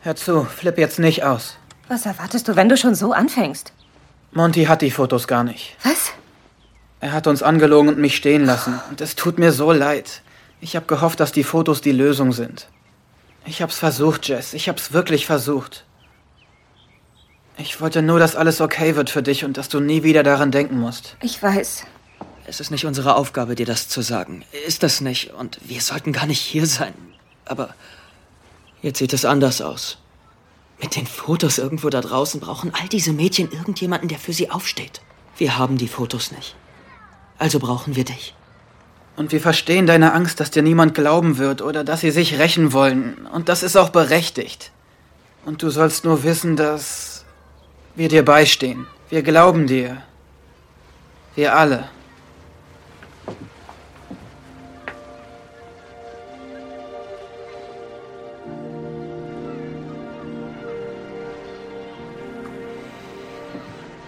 Hör 0.00 0.16
zu, 0.16 0.44
flipp 0.44 0.78
jetzt 0.78 0.98
nicht 0.98 1.24
aus. 1.24 1.56
Was 1.88 2.06
erwartest 2.06 2.48
du, 2.48 2.56
wenn 2.56 2.68
du 2.68 2.76
schon 2.76 2.94
so 2.94 3.12
anfängst? 3.12 3.72
Monty 4.32 4.64
hat 4.64 4.82
die 4.82 4.90
Fotos 4.90 5.26
gar 5.26 5.44
nicht. 5.44 5.76
Was? 5.82 6.12
Er 7.00 7.12
hat 7.12 7.26
uns 7.26 7.42
angelogen 7.42 7.88
und 7.88 7.98
mich 7.98 8.16
stehen 8.16 8.44
lassen. 8.44 8.80
Und 8.90 9.00
es 9.00 9.16
tut 9.16 9.38
mir 9.38 9.52
so 9.52 9.72
leid. 9.72 10.22
Ich 10.60 10.76
habe 10.76 10.86
gehofft, 10.86 11.20
dass 11.20 11.32
die 11.32 11.44
Fotos 11.44 11.80
die 11.80 11.92
Lösung 11.92 12.32
sind. 12.32 12.68
Ich 13.46 13.62
hab's 13.62 13.78
versucht, 13.78 14.28
Jess. 14.28 14.52
Ich 14.52 14.68
hab's 14.68 14.92
wirklich 14.92 15.24
versucht. 15.24 15.84
Ich 17.60 17.80
wollte 17.80 18.02
nur, 18.02 18.20
dass 18.20 18.36
alles 18.36 18.60
okay 18.60 18.94
wird 18.94 19.10
für 19.10 19.22
dich 19.22 19.44
und 19.44 19.56
dass 19.56 19.68
du 19.68 19.80
nie 19.80 20.04
wieder 20.04 20.22
daran 20.22 20.52
denken 20.52 20.78
musst. 20.78 21.16
Ich 21.22 21.42
weiß. 21.42 21.84
Es 22.46 22.60
ist 22.60 22.70
nicht 22.70 22.86
unsere 22.86 23.16
Aufgabe, 23.16 23.56
dir 23.56 23.66
das 23.66 23.88
zu 23.88 24.00
sagen. 24.00 24.44
Ist 24.66 24.84
das 24.84 25.00
nicht? 25.00 25.34
Und 25.34 25.58
wir 25.64 25.80
sollten 25.80 26.12
gar 26.12 26.26
nicht 26.26 26.40
hier 26.40 26.66
sein. 26.66 26.94
Aber 27.44 27.74
jetzt 28.80 28.98
sieht 28.98 29.12
es 29.12 29.24
anders 29.24 29.60
aus. 29.60 29.98
Mit 30.80 30.94
den 30.94 31.08
Fotos 31.08 31.58
irgendwo 31.58 31.90
da 31.90 32.00
draußen 32.00 32.40
brauchen 32.40 32.72
all 32.72 32.88
diese 32.88 33.12
Mädchen 33.12 33.50
irgendjemanden, 33.50 34.08
der 34.08 34.20
für 34.20 34.32
sie 34.32 34.50
aufsteht. 34.50 35.00
Wir 35.36 35.58
haben 35.58 35.78
die 35.78 35.88
Fotos 35.88 36.30
nicht. 36.30 36.54
Also 37.38 37.58
brauchen 37.58 37.96
wir 37.96 38.04
dich. 38.04 38.34
Und 39.16 39.32
wir 39.32 39.40
verstehen 39.40 39.88
deine 39.88 40.12
Angst, 40.12 40.38
dass 40.38 40.52
dir 40.52 40.62
niemand 40.62 40.94
glauben 40.94 41.38
wird 41.38 41.60
oder 41.60 41.82
dass 41.82 42.02
sie 42.02 42.12
sich 42.12 42.38
rächen 42.38 42.72
wollen. 42.72 43.26
Und 43.26 43.48
das 43.48 43.64
ist 43.64 43.76
auch 43.76 43.88
berechtigt. 43.88 44.70
Und 45.44 45.62
du 45.62 45.70
sollst 45.70 46.04
nur 46.04 46.22
wissen, 46.22 46.54
dass 46.54 47.17
wir 47.98 48.08
dir 48.08 48.24
beistehen. 48.24 48.86
Wir 49.10 49.22
glauben 49.22 49.66
dir. 49.66 50.02
Wir 51.34 51.56
alle. 51.56 51.88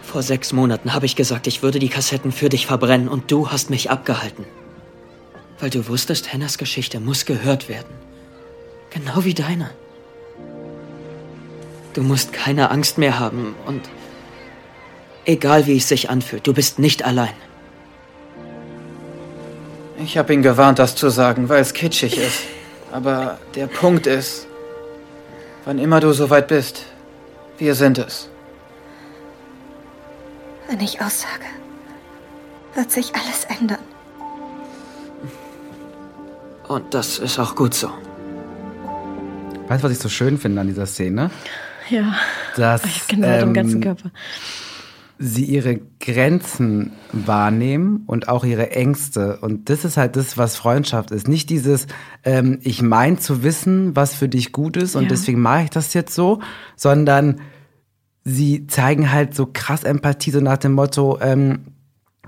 Vor 0.03 0.23
sechs 0.23 0.53
Monaten 0.53 0.93
habe 0.93 1.07
ich 1.07 1.15
gesagt, 1.15 1.47
ich 1.47 1.63
würde 1.63 1.79
die 1.79 1.89
Kassetten 1.89 2.33
für 2.33 2.49
dich 2.49 2.67
verbrennen 2.67 3.09
und 3.09 3.31
du 3.31 3.51
hast 3.51 3.71
mich 3.71 3.91
abgehalten. 3.91 4.45
Weil 5.59 5.71
du 5.71 5.87
wusstest, 5.89 6.33
Hennas 6.33 6.59
Geschichte 6.59 7.01
muss 7.01 7.27
gehört 7.27 7.69
werden. 7.69 7.95
Genau 8.91 9.25
wie 9.25 9.35
deine. 9.35 9.71
Du 12.01 12.07
musst 12.07 12.33
keine 12.33 12.71
Angst 12.71 12.97
mehr 12.97 13.19
haben 13.19 13.55
und 13.67 13.83
egal 15.27 15.67
wie 15.67 15.77
es 15.77 15.87
sich 15.87 16.09
anfühlt, 16.09 16.47
du 16.47 16.55
bist 16.55 16.79
nicht 16.79 17.05
allein. 17.05 17.35
Ich 19.99 20.17
habe 20.17 20.33
ihn 20.33 20.41
gewarnt, 20.41 20.79
das 20.79 20.97
zu 20.97 21.11
sagen, 21.11 21.51
weil 21.51 21.61
es 21.61 21.75
kitschig 21.75 22.17
ist. 22.17 22.45
Aber 22.91 23.39
der 23.55 23.67
Punkt 23.67 24.07
ist, 24.07 24.47
wann 25.67 25.79
immer 25.79 26.01
du 26.01 26.15
soweit 26.15 26.49
bist, 26.49 26.87
wir 27.59 27.75
sind 27.75 27.99
es. 27.99 28.31
Wenn 30.71 30.81
ich 30.81 31.03
aussage, 31.03 31.51
wird 32.77 32.91
sich 32.91 33.13
alles 33.15 33.45
ändern. 33.61 33.85
Und 36.67 36.95
das 36.95 37.19
ist 37.19 37.39
auch 37.39 37.55
gut 37.55 37.75
so. 37.75 37.91
Weißt 39.69 39.85
du, 39.85 39.89
was 39.89 39.93
ich 39.93 39.99
so 39.99 40.09
schön 40.09 40.39
finde 40.39 40.63
an 40.63 40.67
dieser 40.67 40.87
Szene? 40.87 41.31
Ja. 41.91 42.15
Dass 42.57 42.85
ich 42.85 43.07
kenne 43.09 43.39
ähm, 43.39 43.49
im 43.49 43.55
ganzen 43.55 43.81
Körper. 43.81 44.11
sie 45.19 45.45
ihre 45.45 45.81
Grenzen 46.01 46.93
wahrnehmen 47.13 48.05
und 48.07 48.29
auch 48.29 48.45
ihre 48.45 48.71
Ängste. 48.71 49.39
Und 49.41 49.69
das 49.69 49.85
ist 49.85 49.97
halt 49.97 50.17
das, 50.17 50.39
was 50.39 50.57
Freundschaft 50.57 51.11
ist. 51.11 51.29
Nicht 51.29 51.51
dieses, 51.51 51.87
ähm, 52.25 52.59
ich 52.63 52.81
mein 52.81 53.19
zu 53.19 53.43
wissen, 53.43 53.95
was 53.97 54.15
für 54.15 54.29
dich 54.29 54.53
gut 54.53 54.77
ist 54.77 54.97
und 54.97 55.05
ja. 55.05 55.09
deswegen 55.11 55.41
mache 55.41 55.65
ich 55.65 55.71
das 55.71 55.93
jetzt 55.93 56.15
so, 56.15 56.41
sondern 56.77 57.41
sie 58.25 58.67
zeigen 58.67 59.13
halt 59.13 59.35
so 59.35 59.49
krass 59.53 59.85
Empathie, 59.85 60.31
so 60.31 60.41
nach 60.41 60.59
dem 60.59 60.73
Motto, 60.73 61.19
ähm, 61.21 61.67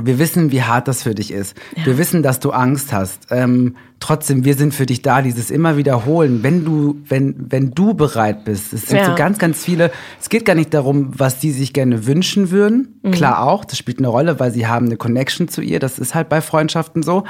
wir 0.07 0.19
wissen, 0.19 0.53
wie 0.53 0.63
hart 0.63 0.89
das 0.89 1.03
für 1.03 1.15
dich 1.15 1.31
ist. 1.33 1.57
Ja. 1.77 1.87
Wir 1.87 1.99
wissen, 1.99 2.23
dass 2.23 2.41
du 2.41 2.51
Angst 2.51 2.93
hast. 2.93 3.27
Ähm, 3.31 3.77
trotzdem, 4.01 4.45
wir 4.45 4.55
sind 4.55 4.75
für 4.75 4.87
dich 4.87 5.03
da, 5.03 5.23
dieses 5.23 5.51
immer 5.51 5.77
wiederholen. 5.77 6.43
Wenn 6.43 6.65
du, 6.65 7.01
wenn, 7.09 7.35
wenn 7.51 7.73
du 7.73 7.95
bereit 7.95 8.45
bist. 8.45 8.73
Es 8.73 8.87
sind 8.87 8.99
ja. 8.99 9.07
so 9.07 9.15
ganz, 9.15 9.39
ganz 9.39 9.65
viele. 9.65 9.91
Es 10.21 10.29
geht 10.29 10.45
gar 10.45 10.55
nicht 10.55 10.75
darum, 10.75 11.11
was 11.17 11.39
die 11.39 11.53
sich 11.53 11.73
gerne 11.73 12.07
wünschen 12.07 12.51
würden. 12.51 13.01
Mhm. 13.03 13.13
Klar 13.13 13.43
auch, 13.43 13.65
das 13.65 13.79
spielt 13.79 13.99
eine 13.99 14.09
Rolle, 14.09 14.41
weil 14.41 14.51
sie 14.51 14.67
haben 14.67 14.87
eine 14.87 14.97
Connection 14.97 15.49
zu 15.49 15.61
ihr. 15.61 15.79
Das 15.79 15.99
ist 15.99 16.15
halt 16.15 16.29
bei 16.29 16.41
Freundschaften 16.41 17.03
so. 17.03 17.25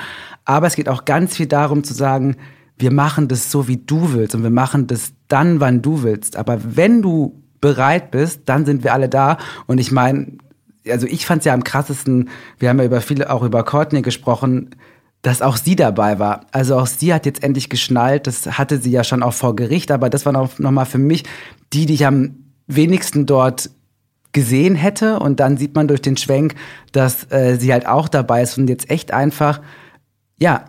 Aber 0.44 0.66
es 0.66 0.76
geht 0.76 0.88
auch 0.88 1.04
ganz 1.04 1.36
viel 1.36 1.46
darum 1.46 1.84
zu 1.84 1.94
sagen, 1.94 2.36
wir 2.78 2.92
machen 2.92 3.28
das 3.28 3.50
so, 3.50 3.68
wie 3.68 3.76
du 3.76 4.12
willst. 4.12 4.34
Und 4.34 4.42
wir 4.42 4.50
machen 4.50 4.86
das 4.86 5.12
dann, 5.28 5.60
wann 5.60 5.82
du 5.82 6.02
willst. 6.02 6.36
Aber 6.36 6.58
wenn 6.64 7.02
du 7.02 7.42
bereit 7.60 8.10
bist, 8.10 8.42
dann 8.46 8.66
sind 8.66 8.84
wir 8.84 8.92
alle 8.92 9.08
da. 9.08 9.38
Und 9.66 9.78
ich 9.78 9.92
meine, 9.92 10.32
also 10.88 11.06
ich 11.06 11.26
fand 11.26 11.40
es 11.40 11.44
ja 11.44 11.54
am 11.54 11.64
krassesten, 11.64 12.30
wir 12.58 12.68
haben 12.68 12.78
ja 12.78 12.84
über 12.84 13.00
viele, 13.00 13.30
auch 13.30 13.42
über 13.42 13.64
Courtney 13.64 14.02
gesprochen, 14.02 14.70
dass 15.22 15.40
auch 15.40 15.56
sie 15.56 15.76
dabei 15.76 16.18
war. 16.18 16.46
Also 16.50 16.76
auch 16.76 16.86
sie 16.86 17.14
hat 17.14 17.26
jetzt 17.26 17.44
endlich 17.44 17.68
geschnallt, 17.68 18.26
das 18.26 18.58
hatte 18.58 18.78
sie 18.78 18.90
ja 18.90 19.04
schon 19.04 19.22
auch 19.22 19.34
vor 19.34 19.54
Gericht, 19.54 19.90
aber 19.90 20.10
das 20.10 20.26
war 20.26 20.32
noch, 20.32 20.58
noch 20.58 20.72
mal 20.72 20.84
für 20.84 20.98
mich 20.98 21.24
die, 21.72 21.86
die 21.86 21.94
ich 21.94 22.06
am 22.06 22.34
wenigsten 22.66 23.26
dort 23.26 23.70
gesehen 24.32 24.74
hätte. 24.74 25.18
Und 25.18 25.40
dann 25.40 25.56
sieht 25.56 25.74
man 25.74 25.88
durch 25.88 26.02
den 26.02 26.16
Schwenk, 26.16 26.54
dass 26.90 27.30
äh, 27.30 27.56
sie 27.58 27.72
halt 27.72 27.86
auch 27.86 28.08
dabei 28.08 28.42
ist 28.42 28.58
und 28.58 28.68
jetzt 28.68 28.90
echt 28.90 29.12
einfach, 29.12 29.60
ja, 30.38 30.64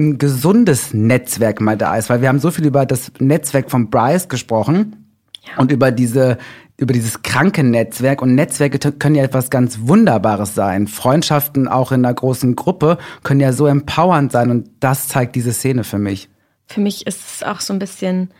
ein 0.00 0.18
gesundes 0.18 0.94
Netzwerk 0.94 1.60
mal 1.60 1.76
da 1.76 1.96
ist, 1.96 2.08
weil 2.08 2.20
wir 2.20 2.28
haben 2.28 2.38
so 2.38 2.52
viel 2.52 2.64
über 2.64 2.86
das 2.86 3.10
Netzwerk 3.18 3.68
von 3.68 3.90
Bryce 3.90 4.28
gesprochen 4.28 5.12
und 5.56 5.72
über 5.72 5.90
diese 5.90 6.38
über 6.78 6.94
dieses 6.94 7.22
kranke 7.22 7.64
Netzwerk 7.64 8.22
und 8.22 8.36
Netzwerke 8.36 8.78
können 8.92 9.16
ja 9.16 9.24
etwas 9.24 9.50
ganz 9.50 9.80
Wunderbares 9.82 10.54
sein. 10.54 10.86
Freundschaften 10.86 11.66
auch 11.66 11.90
in 11.90 12.04
einer 12.04 12.14
großen 12.14 12.54
Gruppe 12.54 12.98
können 13.24 13.40
ja 13.40 13.52
so 13.52 13.66
empowernd 13.66 14.30
sein 14.30 14.50
und 14.50 14.70
das 14.78 15.08
zeigt 15.08 15.34
diese 15.34 15.52
Szene 15.52 15.82
für 15.82 15.98
mich. 15.98 16.28
Für 16.66 16.80
mich 16.80 17.06
ist 17.06 17.20
es 17.20 17.42
auch 17.42 17.60
so 17.60 17.72
ein 17.72 17.80
bisschen, 17.80 18.30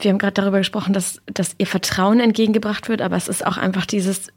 wir 0.00 0.10
haben 0.10 0.18
gerade 0.18 0.34
darüber 0.34 0.58
gesprochen, 0.58 0.92
dass, 0.92 1.22
dass 1.26 1.54
ihr 1.58 1.68
Vertrauen 1.68 2.18
entgegengebracht 2.18 2.88
wird, 2.88 3.00
aber 3.00 3.16
es 3.16 3.28
ist 3.28 3.46
auch 3.46 3.56
einfach 3.56 3.86
dieses, 3.86 4.32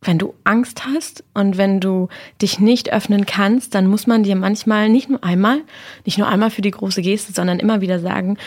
wenn 0.00 0.18
du 0.18 0.34
Angst 0.42 0.86
hast 0.86 1.22
und 1.34 1.56
wenn 1.56 1.78
du 1.78 2.08
dich 2.42 2.58
nicht 2.58 2.92
öffnen 2.92 3.26
kannst, 3.26 3.76
dann 3.76 3.86
muss 3.86 4.08
man 4.08 4.24
dir 4.24 4.34
manchmal 4.34 4.88
nicht 4.88 5.08
nur 5.08 5.22
einmal, 5.22 5.60
nicht 6.04 6.18
nur 6.18 6.26
einmal 6.26 6.50
für 6.50 6.62
die 6.62 6.72
große 6.72 7.02
Geste, 7.02 7.32
sondern 7.32 7.60
immer 7.60 7.80
wieder 7.80 8.00
sagen, 8.00 8.38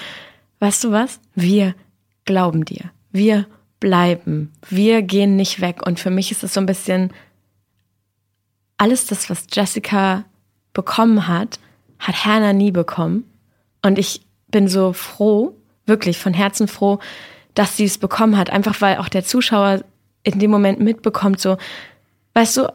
weißt 0.59 0.84
du 0.84 0.91
was? 0.91 1.22
Wir 1.36 1.74
glauben 2.26 2.65
dir. 2.65 2.91
Wir 3.11 3.45
bleiben. 3.82 4.54
Wir 4.70 5.02
gehen 5.02 5.36
nicht 5.36 5.60
weg. 5.60 5.86
Und 5.86 6.00
für 6.00 6.10
mich 6.10 6.32
ist 6.32 6.44
es 6.44 6.54
so 6.54 6.62
ein 6.62 6.66
bisschen 6.66 7.12
alles 8.78 9.06
das, 9.08 9.30
was 9.30 9.48
Jessica 9.52 10.24
bekommen 10.72 11.28
hat, 11.28 11.60
hat 12.00 12.26
Hannah 12.26 12.54
nie 12.54 12.72
bekommen. 12.72 13.26
Und 13.82 14.00
ich 14.00 14.22
bin 14.48 14.70
so 14.70 14.94
froh, 14.94 15.56
wirklich 15.86 16.18
von 16.18 16.34
Herzen 16.34 16.70
froh, 16.70 17.00
dass 17.54 17.76
sie 17.76 17.86
es 17.86 17.98
bekommen 17.98 18.38
hat. 18.38 18.50
Einfach 18.50 18.80
weil 18.80 18.98
auch 18.98 19.10
der 19.10 19.26
Zuschauer 19.26 19.84
in 20.24 20.40
dem 20.40 20.52
Moment 20.52 20.80
mitbekommt, 20.80 21.42
so, 21.42 21.58
weißt 22.34 22.58
du, 22.58 22.74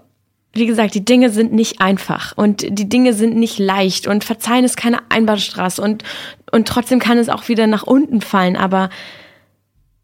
wie 0.53 0.67
gesagt, 0.67 0.95
die 0.95 1.05
Dinge 1.05 1.31
sind 1.31 1.53
nicht 1.53 1.81
einfach 1.81 2.37
und 2.37 2.63
die 2.63 2.89
Dinge 2.89 3.13
sind 3.13 3.37
nicht 3.37 3.59
leicht 3.59 4.07
und 4.07 4.25
Verzeihen 4.25 4.65
ist 4.65 4.77
keine 4.77 4.99
Einbahnstraße 5.11 5.83
und, 5.83 6.03
und 6.51 6.67
trotzdem 6.67 6.99
kann 6.99 7.19
es 7.19 7.29
auch 7.29 7.49
wieder 7.49 7.67
nach 7.67 7.83
unten 7.83 8.23
fallen, 8.23 8.57
aber 8.57 8.89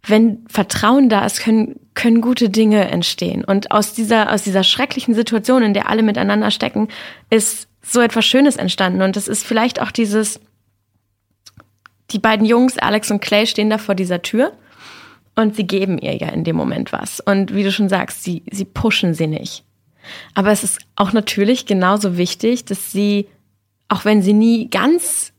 wenn 0.05 0.45
Vertrauen 0.49 1.09
da 1.09 1.25
ist, 1.25 1.41
können, 1.41 1.79
können 1.95 2.21
gute 2.21 2.51
Dinge 2.51 2.89
entstehen. 2.89 3.45
Und 3.45 3.71
aus 3.71 3.93
dieser, 3.93 4.33
aus 4.33 4.43
dieser 4.43 4.65
schrecklichen 4.65 5.15
Situation, 5.15 5.63
in 5.63 5.75
der 5.75 5.89
alle 5.89 6.03
miteinander 6.03 6.51
stecken, 6.51 6.89
ist 7.31 7.69
so 7.83 8.01
etwas 8.01 8.25
Schönes 8.25 8.57
entstanden. 8.57 9.03
Und 9.03 9.17
das 9.17 9.29
ist 9.29 9.47
vielleicht 9.47 9.81
auch 9.81 9.93
dieses, 9.93 10.41
die 12.11 12.19
beiden 12.19 12.47
Jungs, 12.47 12.79
Alex 12.79 13.11
und 13.11 13.21
Clay, 13.21 13.47
stehen 13.47 13.71
da 13.71 13.79
vor 13.79 13.95
dieser 13.95 14.23
Tür 14.23 14.53
und 15.35 15.57
sie 15.57 15.67
geben 15.67 15.99
ihr 15.99 16.17
ja 16.17 16.29
in 16.29 16.45
dem 16.45 16.57
Moment 16.57 16.93
was. 16.93 17.21
Und 17.21 17.55
wie 17.55 17.63
du 17.63 17.73
schon 17.73 17.89
sagst, 17.89 18.25
sie, 18.25 18.43
sie 18.51 18.65
pushen 18.65 19.15
sie 19.15 19.29
nicht. 19.29 19.65
Aber 20.35 20.51
es 20.51 20.65
ist 20.65 20.81
auch 20.97 21.13
natürlich 21.13 21.65
genauso 21.67 22.17
wichtig, 22.17 22.65
dass 22.65 22.91
sie, 22.91 23.29
auch 23.89 24.05
wenn 24.05 24.21
sie 24.21 24.33
nie 24.33 24.69
ganz 24.69 25.32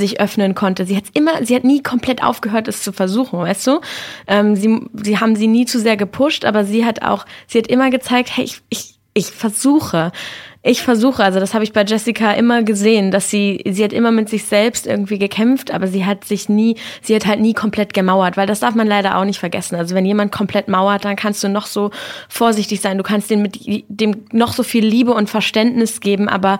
sich 0.00 0.20
öffnen 0.20 0.56
konnte. 0.56 0.84
Sie 0.84 0.96
hat 0.96 1.04
immer, 1.14 1.44
sie 1.44 1.54
hat 1.54 1.62
nie 1.64 1.82
komplett 1.82 2.22
aufgehört, 2.22 2.66
es 2.66 2.82
zu 2.82 2.92
versuchen, 2.92 3.38
weißt 3.38 3.66
du? 3.68 3.80
Ähm, 4.26 4.56
sie, 4.56 4.80
sie 5.02 5.20
haben 5.20 5.36
sie 5.36 5.46
nie 5.46 5.66
zu 5.66 5.78
sehr 5.78 5.96
gepusht, 5.96 6.44
aber 6.44 6.64
sie 6.64 6.84
hat 6.84 7.02
auch, 7.02 7.26
sie 7.46 7.58
hat 7.58 7.68
immer 7.68 7.90
gezeigt, 7.90 8.36
hey, 8.36 8.44
ich, 8.44 8.60
ich, 8.68 8.94
ich 9.14 9.26
versuche. 9.26 10.12
Ich 10.62 10.82
versuche, 10.82 11.24
also 11.24 11.40
das 11.40 11.54
habe 11.54 11.64
ich 11.64 11.72
bei 11.72 11.84
Jessica 11.84 12.32
immer 12.32 12.62
gesehen, 12.62 13.10
dass 13.10 13.30
sie, 13.30 13.64
sie 13.66 13.82
hat 13.82 13.94
immer 13.94 14.10
mit 14.10 14.28
sich 14.28 14.44
selbst 14.44 14.86
irgendwie 14.86 15.18
gekämpft, 15.18 15.70
aber 15.70 15.86
sie 15.86 16.04
hat 16.04 16.26
sich 16.26 16.50
nie, 16.50 16.76
sie 17.00 17.14
hat 17.14 17.24
halt 17.24 17.40
nie 17.40 17.54
komplett 17.54 17.94
gemauert, 17.94 18.36
weil 18.36 18.46
das 18.46 18.60
darf 18.60 18.74
man 18.74 18.86
leider 18.86 19.16
auch 19.16 19.24
nicht 19.24 19.38
vergessen. 19.38 19.76
Also 19.76 19.94
wenn 19.94 20.04
jemand 20.04 20.32
komplett 20.32 20.68
mauert, 20.68 21.06
dann 21.06 21.16
kannst 21.16 21.42
du 21.42 21.48
noch 21.48 21.64
so 21.64 21.90
vorsichtig 22.28 22.82
sein, 22.82 22.98
du 22.98 23.02
kannst 23.02 23.30
dem 23.30 23.40
mit 23.40 23.58
dem 23.88 24.26
noch 24.32 24.52
so 24.52 24.62
viel 24.62 24.84
Liebe 24.84 25.14
und 25.14 25.30
Verständnis 25.30 26.00
geben, 26.00 26.28
aber 26.28 26.58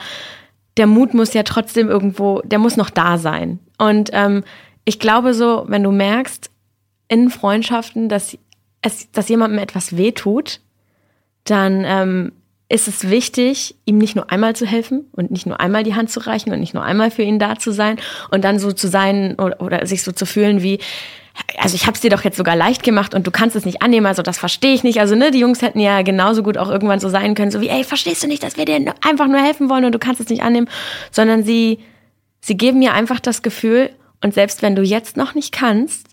der 0.80 0.86
Mut 0.86 1.12
muss 1.12 1.34
ja 1.34 1.42
trotzdem 1.42 1.90
irgendwo, 1.90 2.40
der 2.40 2.58
muss 2.58 2.78
noch 2.78 2.88
da 2.88 3.18
sein. 3.18 3.58
Und 3.76 4.08
ähm, 4.14 4.44
ich 4.86 4.98
glaube 4.98 5.34
so, 5.34 5.66
wenn 5.68 5.82
du 5.82 5.90
merkst 5.90 6.50
in 7.06 7.28
Freundschaften, 7.28 8.08
dass 8.08 8.38
es, 8.80 9.12
dass 9.12 9.28
jemandem 9.28 9.58
etwas 9.58 9.98
wehtut, 9.98 10.62
dann 11.44 11.84
ähm, 11.84 12.32
ist 12.70 12.86
es 12.86 13.10
wichtig, 13.10 13.74
ihm 13.84 13.98
nicht 13.98 14.14
nur 14.14 14.30
einmal 14.30 14.54
zu 14.54 14.64
helfen 14.64 15.06
und 15.12 15.30
nicht 15.30 15.44
nur 15.44 15.60
einmal 15.60 15.82
die 15.82 15.94
Hand 15.94 16.08
zu 16.08 16.20
reichen 16.20 16.52
und 16.52 16.60
nicht 16.60 16.72
nur 16.72 16.84
einmal 16.84 17.10
für 17.10 17.22
ihn 17.22 17.40
da 17.40 17.58
zu 17.58 17.72
sein 17.72 17.96
und 18.30 18.44
dann 18.44 18.60
so 18.60 18.72
zu 18.72 18.86
sein 18.88 19.34
oder, 19.38 19.60
oder 19.60 19.86
sich 19.86 20.04
so 20.04 20.12
zu 20.12 20.24
fühlen 20.24 20.62
wie, 20.62 20.78
also 21.58 21.74
ich 21.74 21.86
habe 21.86 21.96
es 21.96 22.00
dir 22.00 22.10
doch 22.10 22.22
jetzt 22.22 22.36
sogar 22.36 22.54
leicht 22.54 22.84
gemacht 22.84 23.12
und 23.12 23.26
du 23.26 23.32
kannst 23.32 23.56
es 23.56 23.64
nicht 23.64 23.82
annehmen, 23.82 24.06
also 24.06 24.22
das 24.22 24.38
verstehe 24.38 24.72
ich 24.72 24.84
nicht. 24.84 25.00
Also 25.00 25.16
ne, 25.16 25.32
die 25.32 25.40
Jungs 25.40 25.62
hätten 25.62 25.80
ja 25.80 26.02
genauso 26.02 26.44
gut 26.44 26.58
auch 26.58 26.70
irgendwann 26.70 27.00
so 27.00 27.08
sein 27.08 27.34
können, 27.34 27.50
so 27.50 27.60
wie, 27.60 27.68
ey, 27.68 27.82
verstehst 27.82 28.22
du 28.22 28.28
nicht, 28.28 28.42
dass 28.44 28.56
wir 28.56 28.66
dir 28.66 28.94
einfach 29.04 29.26
nur 29.26 29.40
helfen 29.40 29.68
wollen 29.68 29.84
und 29.84 29.92
du 29.92 29.98
kannst 29.98 30.20
es 30.20 30.28
nicht 30.28 30.42
annehmen, 30.42 30.68
sondern 31.10 31.42
sie, 31.42 31.80
sie 32.40 32.56
geben 32.56 32.78
mir 32.78 32.94
einfach 32.94 33.18
das 33.18 33.42
Gefühl, 33.42 33.90
und 34.22 34.34
selbst 34.34 34.62
wenn 34.62 34.76
du 34.76 34.82
jetzt 34.82 35.16
noch 35.16 35.34
nicht 35.34 35.50
kannst, 35.50 36.06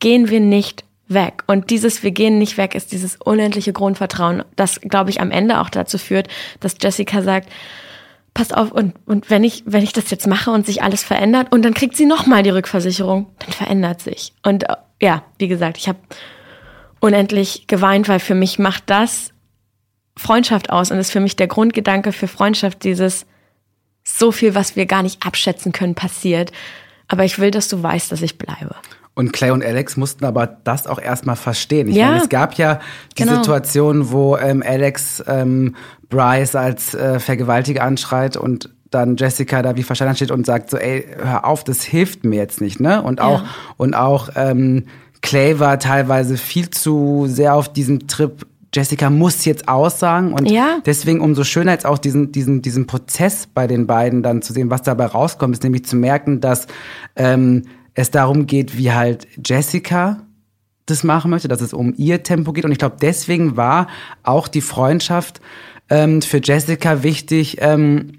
gehen 0.00 0.28
wir 0.28 0.40
nicht 0.40 0.84
weg. 1.08 1.42
Und 1.46 1.70
dieses 1.70 2.02
Wir 2.02 2.10
gehen 2.10 2.38
nicht 2.38 2.56
weg 2.56 2.74
ist 2.74 2.92
dieses 2.92 3.16
unendliche 3.16 3.72
Grundvertrauen, 3.72 4.44
das, 4.56 4.80
glaube 4.80 5.10
ich, 5.10 5.20
am 5.20 5.30
Ende 5.30 5.60
auch 5.60 5.70
dazu 5.70 5.98
führt, 5.98 6.28
dass 6.60 6.76
Jessica 6.80 7.22
sagt, 7.22 7.48
passt 8.34 8.56
auf, 8.56 8.70
und, 8.70 8.94
und 9.06 9.30
wenn 9.30 9.42
ich, 9.42 9.64
wenn 9.66 9.82
ich 9.82 9.92
das 9.92 10.10
jetzt 10.10 10.26
mache 10.26 10.50
und 10.50 10.66
sich 10.66 10.82
alles 10.82 11.02
verändert, 11.02 11.50
und 11.50 11.64
dann 11.64 11.74
kriegt 11.74 11.96
sie 11.96 12.06
nochmal 12.06 12.42
die 12.42 12.50
Rückversicherung, 12.50 13.26
dann 13.38 13.52
verändert 13.52 14.00
sich. 14.00 14.32
Und 14.42 14.68
äh, 14.68 14.76
ja, 15.00 15.24
wie 15.38 15.48
gesagt, 15.48 15.76
ich 15.78 15.88
habe 15.88 15.98
unendlich 17.00 17.66
geweint, 17.66 18.08
weil 18.08 18.20
für 18.20 18.34
mich 18.34 18.58
macht 18.58 18.84
das 18.86 19.32
Freundschaft 20.16 20.70
aus 20.70 20.90
und 20.90 20.98
ist 20.98 21.12
für 21.12 21.20
mich 21.20 21.36
der 21.36 21.46
Grundgedanke 21.46 22.12
für 22.12 22.28
Freundschaft, 22.28 22.84
dieses 22.84 23.26
so 24.04 24.32
viel, 24.32 24.54
was 24.54 24.74
wir 24.74 24.86
gar 24.86 25.02
nicht 25.02 25.24
abschätzen 25.24 25.72
können, 25.72 25.94
passiert. 25.94 26.52
Aber 27.08 27.24
ich 27.24 27.38
will, 27.38 27.50
dass 27.50 27.68
du 27.68 27.82
weißt, 27.82 28.10
dass 28.10 28.22
ich 28.22 28.38
bleibe. 28.38 28.74
Und 29.18 29.32
Clay 29.32 29.50
und 29.50 29.64
Alex 29.64 29.96
mussten 29.96 30.24
aber 30.24 30.46
das 30.62 30.86
auch 30.86 31.00
erstmal 31.00 31.34
verstehen. 31.34 31.88
Ich 31.88 31.96
Ja. 31.96 32.06
meine, 32.06 32.22
es 32.22 32.28
gab 32.28 32.54
ja 32.54 32.78
die 33.18 33.24
Genau. 33.24 33.34
Situation, 33.34 34.12
wo 34.12 34.36
ähm, 34.36 34.62
Alex 34.64 35.24
ähm, 35.26 35.74
Bryce 36.08 36.54
als 36.54 36.94
äh, 36.94 37.18
Vergewaltiger 37.18 37.82
anschreit 37.82 38.36
und 38.36 38.70
dann 38.92 39.16
Jessica 39.16 39.60
da 39.60 39.74
wie 39.76 39.82
verstanden 39.82 40.14
steht 40.14 40.30
und 40.30 40.46
sagt 40.46 40.70
so, 40.70 40.76
ey, 40.76 41.04
hör 41.20 41.44
auf, 41.46 41.64
das 41.64 41.82
hilft 41.82 42.22
mir 42.24 42.36
jetzt 42.36 42.60
nicht, 42.60 42.78
ne? 42.78 43.02
Und 43.02 43.20
auch, 43.20 43.42
Ja. 43.42 43.48
und 43.76 43.94
auch 43.94 44.28
ähm, 44.36 44.84
Clay 45.20 45.58
war 45.58 45.80
teilweise 45.80 46.36
viel 46.36 46.70
zu 46.70 47.26
sehr 47.28 47.54
auf 47.56 47.72
diesem 47.72 48.06
Trip, 48.06 48.46
Jessica 48.72 49.10
muss 49.10 49.44
jetzt 49.46 49.66
aussagen 49.68 50.32
und 50.32 50.48
Ja. 50.48 50.78
deswegen 50.86 51.20
umso 51.22 51.42
schöner 51.42 51.72
jetzt 51.72 51.86
auch 51.86 51.98
diesen, 51.98 52.30
diesen, 52.30 52.62
diesen 52.62 52.86
Prozess 52.86 53.48
bei 53.52 53.66
den 53.66 53.88
beiden 53.88 54.22
dann 54.22 54.42
zu 54.42 54.52
sehen, 54.52 54.70
was 54.70 54.82
dabei 54.82 55.06
rauskommt, 55.06 55.54
ist 55.56 55.64
nämlich 55.64 55.84
zu 55.86 55.96
merken, 55.96 56.40
dass 56.40 56.66
ähm, 57.16 57.64
es 57.98 58.10
darum 58.12 58.46
geht, 58.46 58.78
wie 58.78 58.92
halt 58.92 59.26
Jessica 59.44 60.22
das 60.86 61.02
machen 61.04 61.30
möchte, 61.30 61.48
dass 61.48 61.60
es 61.60 61.72
um 61.74 61.92
ihr 61.96 62.22
Tempo 62.22 62.52
geht. 62.52 62.64
Und 62.64 62.72
ich 62.72 62.78
glaube, 62.78 62.96
deswegen 63.00 63.56
war 63.56 63.88
auch 64.22 64.46
die 64.48 64.60
Freundschaft 64.60 65.40
ähm, 65.90 66.22
für 66.22 66.40
Jessica 66.42 67.02
wichtig 67.02 67.58
ähm, 67.60 68.12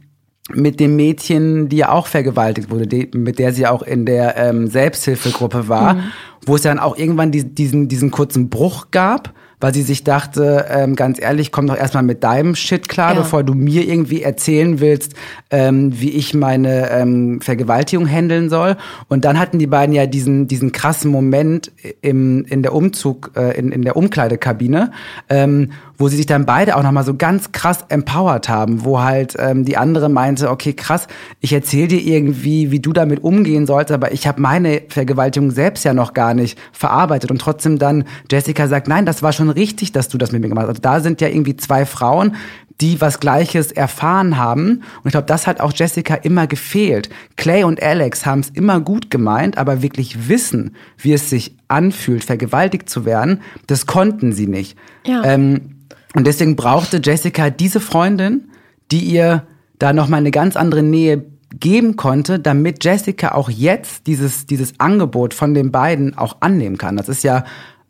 mit 0.54 0.80
dem 0.80 0.96
Mädchen, 0.96 1.70
die 1.70 1.78
ja 1.78 1.92
auch 1.92 2.08
vergewaltigt 2.08 2.70
wurde, 2.70 2.88
die, 2.88 3.10
mit 3.16 3.40
der 3.40 3.54
sie 3.54 3.68
auch 3.68 3.82
in 3.82 4.06
der 4.06 4.36
ähm, 4.36 4.68
Selbsthilfegruppe 4.68 5.68
war, 5.70 5.94
Mhm. 5.94 6.04
wo 6.46 6.56
es 6.56 6.64
dann 6.64 6.80
auch 6.80 6.98
irgendwann 6.98 7.32
die, 7.32 7.44
diesen, 7.44 7.88
diesen 7.88 8.12
kurzen 8.12 8.50
Bruch 8.50 8.92
gab, 8.92 9.34
weil 9.60 9.74
sie 9.74 9.82
sich 9.84 10.04
dachte, 10.04 10.66
ähm, 10.70 10.96
ganz 10.96 11.22
ehrlich, 11.22 11.52
komm 11.52 11.68
doch 11.68 11.76
erstmal 11.78 12.04
mit 12.04 12.24
deinem 12.24 12.56
Shit 12.56 12.88
klar, 12.88 13.14
Ja. 13.14 13.20
bevor 13.22 13.44
du 13.44 13.54
mir 13.54 13.88
irgendwie 13.88 14.22
erzählen 14.24 14.80
willst, 14.80 15.14
ähm, 15.52 16.00
wie 16.00 16.12
ich 16.12 16.34
meine 16.34 16.90
ähm, 16.92 17.42
Vergewaltigung 17.42 18.08
handeln 18.08 18.50
soll. 18.50 18.78
Und 19.08 19.26
dann 19.26 19.38
hatten 19.40 19.60
die 19.60 19.68
beiden 19.68 19.94
ja 19.94 20.06
diesen, 20.06 20.48
diesen 20.48 20.72
krassen 20.72 21.12
Moment 21.12 21.72
im, 22.02 22.46
in 22.46 22.64
der 22.64 22.74
Umzug, 22.74 23.32
äh, 23.36 23.58
in, 23.58 23.72
in 23.72 23.82
der 23.82 23.98
Umkleidekabine, 23.98 24.92
ähm, 25.30 25.72
wo 26.00 26.08
sie 26.08 26.16
sich 26.16 26.26
dann 26.26 26.46
beide 26.46 26.78
auch 26.78 26.82
nochmal 26.82 27.04
so 27.04 27.14
ganz 27.14 27.52
krass 27.52 27.86
empowered 27.90 28.48
haben, 28.50 28.86
wo 28.86 29.02
halt 29.02 29.36
ähm, 29.38 29.66
die 29.66 29.78
andere 29.78 30.10
meinte, 30.10 30.50
okay, 30.50 30.74
krass, 30.74 31.08
ich 31.42 31.52
erzähle 31.54 31.90
dir 31.90 32.02
irgendwie, 32.02 32.72
wie 32.72 32.80
du 32.80 32.94
damit 32.94 33.22
umgehen 33.24 33.68
sollst, 33.68 33.92
aber 33.92 34.14
ich 34.14 34.26
habe 34.26 34.42
meine 34.42 34.82
Vergewaltigung 34.88 35.52
selbst 35.52 35.84
ja 35.84 35.94
noch 35.94 36.14
gar 36.14 36.34
nicht 36.34 36.58
verarbeitet. 36.72 37.30
Und 37.30 37.40
trotzdem 37.42 37.78
dann 37.78 38.06
Jessica 38.32 38.68
sagt, 38.68 38.88
nein, 38.88 39.06
das 39.06 39.22
war 39.22 39.34
schon 39.34 39.50
richtig, 39.50 39.92
dass 39.92 40.08
du 40.08 40.18
das 40.18 40.32
mit 40.32 40.42
mir 40.42 40.48
gemacht 40.48 40.64
hast. 40.64 40.70
Also 40.70 40.82
da 40.82 41.02
sind 41.02 41.20
ja 41.20 41.28
irgendwie 41.28 41.58
zwei 41.58 41.86
Frauen, 41.86 42.36
die 42.80 43.02
was 43.02 43.20
Gleiches 43.20 43.74
erfahren 43.74 44.38
haben. 44.38 44.70
Und 44.70 45.06
ich 45.06 45.12
glaube, 45.12 45.28
das 45.28 45.48
hat 45.48 45.60
auch 45.60 45.74
Jessica 45.76 46.16
immer 46.16 46.48
gefehlt. 46.48 47.10
Clay 47.36 47.66
und 47.66 47.84
Alex 47.84 48.26
haben 48.26 48.40
es 48.40 48.50
immer 48.50 48.80
gut 48.80 49.12
gemeint, 49.12 49.58
aber 49.58 49.82
wirklich 49.82 50.30
wissen, 50.30 50.76
wie 50.98 51.12
es 51.12 51.30
sich 51.30 51.58
anfühlt, 51.68 52.24
vergewaltigt 52.24 52.90
zu 52.90 53.04
werden, 53.04 53.42
das 53.68 53.86
konnten 53.86 54.32
sie 54.32 54.48
nicht. 54.48 54.78
Ja. 55.06 55.24
Ähm, 55.26 55.76
und 56.16 56.26
deswegen 56.26 56.56
brauchte 56.56 57.02
Jessica 57.04 57.50
diese 57.50 57.80
Freundin, 57.80 58.50
die 58.92 59.02
ihr 59.02 59.48
da 59.78 59.94
nochmal 59.94 60.20
eine 60.20 60.32
ganz 60.32 60.56
andere 60.56 60.84
Nähe 60.84 61.26
geben 61.60 61.96
konnte, 61.96 62.40
damit 62.40 62.84
Jessica 62.84 63.34
auch 63.34 63.50
jetzt 63.50 64.08
dieses, 64.08 64.46
dieses 64.46 64.80
Angebot 64.80 65.34
von 65.34 65.54
den 65.54 65.72
beiden 65.72 66.18
auch 66.18 66.38
annehmen 66.42 66.78
kann. 66.78 66.98
Das 66.98 67.10
ist 67.10 67.24
ja 67.24 67.44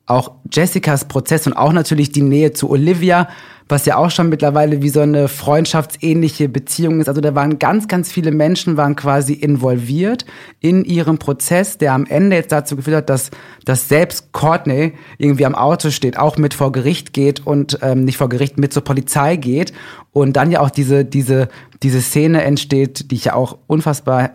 auch 0.09 0.31
Jessicas 0.51 1.05
Prozess 1.05 1.45
und 1.47 1.53
auch 1.53 1.71
natürlich 1.71 2.11
die 2.11 2.21
Nähe 2.21 2.51
zu 2.53 2.69
Olivia, 2.69 3.27
was 3.69 3.85
ja 3.85 3.97
auch 3.97 4.09
schon 4.09 4.29
mittlerweile 4.29 4.81
wie 4.81 4.89
so 4.89 5.01
eine 5.01 5.27
freundschaftsähnliche 5.27 6.49
Beziehung 6.49 6.99
ist. 6.99 7.07
Also 7.07 7.21
da 7.21 7.35
waren 7.35 7.59
ganz, 7.59 7.87
ganz 7.87 8.11
viele 8.11 8.31
Menschen 8.31 8.77
waren 8.77 8.95
quasi 8.95 9.33
involviert 9.33 10.25
in 10.59 10.83
ihrem 10.83 11.19
Prozess, 11.19 11.77
der 11.77 11.93
am 11.93 12.07
Ende 12.07 12.35
jetzt 12.35 12.51
dazu 12.51 12.75
geführt 12.75 12.97
hat, 12.97 13.09
dass, 13.09 13.29
dass 13.65 13.87
selbst 13.87 14.33
Courtney 14.33 14.93
irgendwie 15.19 15.45
am 15.45 15.53
Auto 15.53 15.91
steht, 15.91 16.17
auch 16.17 16.37
mit 16.37 16.55
vor 16.55 16.71
Gericht 16.71 17.13
geht 17.13 17.45
und 17.45 17.77
ähm, 17.83 18.05
nicht 18.05 18.17
vor 18.17 18.29
Gericht, 18.29 18.57
mit 18.57 18.73
zur 18.73 18.83
Polizei 18.83 19.35
geht 19.35 19.71
und 20.11 20.33
dann 20.33 20.49
ja 20.49 20.61
auch 20.61 20.71
diese, 20.71 21.05
diese, 21.05 21.47
diese 21.83 22.01
Szene 22.01 22.41
entsteht, 22.43 23.11
die 23.11 23.15
ich 23.15 23.25
ja 23.25 23.35
auch 23.35 23.59
unfassbar 23.67 24.31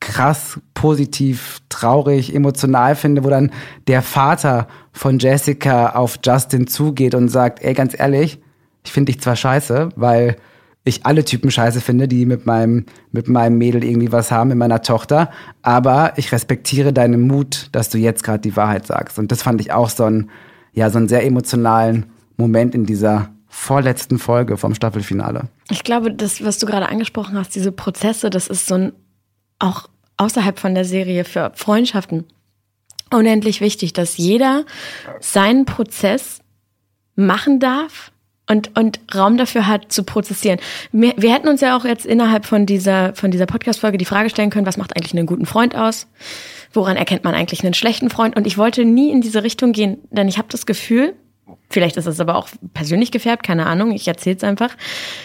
krass, 0.00 0.60
positiv, 0.74 1.58
traurig, 1.68 2.34
emotional 2.34 2.94
finde, 2.94 3.24
wo 3.24 3.30
dann 3.30 3.50
der 3.86 4.02
Vater 4.02 4.68
von 4.92 5.18
Jessica 5.18 5.90
auf 5.90 6.18
Justin 6.24 6.66
zugeht 6.66 7.14
und 7.14 7.28
sagt, 7.28 7.62
ey, 7.62 7.74
ganz 7.74 7.98
ehrlich, 7.98 8.40
ich 8.84 8.92
finde 8.92 9.12
dich 9.12 9.20
zwar 9.20 9.36
scheiße, 9.36 9.90
weil 9.96 10.36
ich 10.84 11.04
alle 11.04 11.24
Typen 11.24 11.50
scheiße 11.50 11.80
finde, 11.80 12.08
die 12.08 12.26
mit 12.26 12.46
meinem, 12.46 12.86
mit 13.12 13.28
meinem 13.28 13.58
Mädel 13.58 13.84
irgendwie 13.84 14.12
was 14.12 14.30
haben, 14.30 14.48
mit 14.48 14.58
meiner 14.58 14.82
Tochter, 14.82 15.30
aber 15.62 16.12
ich 16.16 16.32
respektiere 16.32 16.92
deinen 16.92 17.26
Mut, 17.26 17.68
dass 17.72 17.90
du 17.90 17.98
jetzt 17.98 18.24
gerade 18.24 18.40
die 18.40 18.56
Wahrheit 18.56 18.86
sagst. 18.86 19.18
Und 19.18 19.30
das 19.30 19.42
fand 19.42 19.60
ich 19.60 19.72
auch 19.72 19.90
so 19.90 20.04
ein, 20.04 20.30
ja, 20.72 20.90
so 20.90 20.98
einen 20.98 21.08
sehr 21.08 21.24
emotionalen 21.24 22.06
Moment 22.36 22.74
in 22.74 22.86
dieser 22.86 23.30
vorletzten 23.48 24.18
Folge 24.18 24.56
vom 24.56 24.74
Staffelfinale. 24.74 25.48
Ich 25.70 25.82
glaube, 25.82 26.12
das, 26.12 26.44
was 26.44 26.58
du 26.58 26.66
gerade 26.66 26.88
angesprochen 26.88 27.36
hast, 27.36 27.54
diese 27.54 27.72
Prozesse, 27.72 28.30
das 28.30 28.46
ist 28.46 28.66
so 28.66 28.74
ein, 28.76 28.92
auch 29.58 29.88
außerhalb 30.16 30.58
von 30.58 30.74
der 30.74 30.84
Serie 30.84 31.24
für 31.24 31.52
Freundschaften 31.54 32.24
unendlich 33.10 33.60
wichtig, 33.60 33.92
dass 33.92 34.16
jeder 34.16 34.64
seinen 35.20 35.64
Prozess 35.64 36.40
machen 37.14 37.60
darf 37.60 38.12
und, 38.48 38.76
und 38.78 39.00
Raum 39.14 39.36
dafür 39.36 39.66
hat 39.66 39.92
zu 39.92 40.04
prozessieren. 40.04 40.58
Wir, 40.92 41.14
wir 41.16 41.32
hätten 41.32 41.48
uns 41.48 41.60
ja 41.60 41.76
auch 41.76 41.84
jetzt 41.84 42.06
innerhalb 42.06 42.46
von 42.46 42.66
dieser, 42.66 43.14
von 43.14 43.30
dieser 43.30 43.46
Podcast-Folge 43.46 43.98
die 43.98 44.04
Frage 44.04 44.30
stellen 44.30 44.50
können, 44.50 44.66
was 44.66 44.76
macht 44.76 44.96
eigentlich 44.96 45.14
einen 45.14 45.26
guten 45.26 45.46
Freund 45.46 45.74
aus? 45.74 46.06
Woran 46.72 46.96
erkennt 46.96 47.24
man 47.24 47.34
eigentlich 47.34 47.62
einen 47.62 47.74
schlechten 47.74 48.10
Freund? 48.10 48.36
Und 48.36 48.46
ich 48.46 48.58
wollte 48.58 48.84
nie 48.84 49.10
in 49.10 49.20
diese 49.20 49.42
Richtung 49.42 49.72
gehen, 49.72 49.98
denn 50.10 50.28
ich 50.28 50.38
habe 50.38 50.48
das 50.50 50.66
Gefühl, 50.66 51.14
vielleicht 51.70 51.96
ist 51.96 52.06
es 52.06 52.20
aber 52.20 52.36
auch 52.36 52.48
persönlich 52.74 53.10
gefärbt, 53.10 53.42
keine 53.42 53.66
Ahnung, 53.66 53.92
ich 53.92 54.08
erzähle 54.08 54.36
es 54.36 54.44
einfach, 54.44 54.70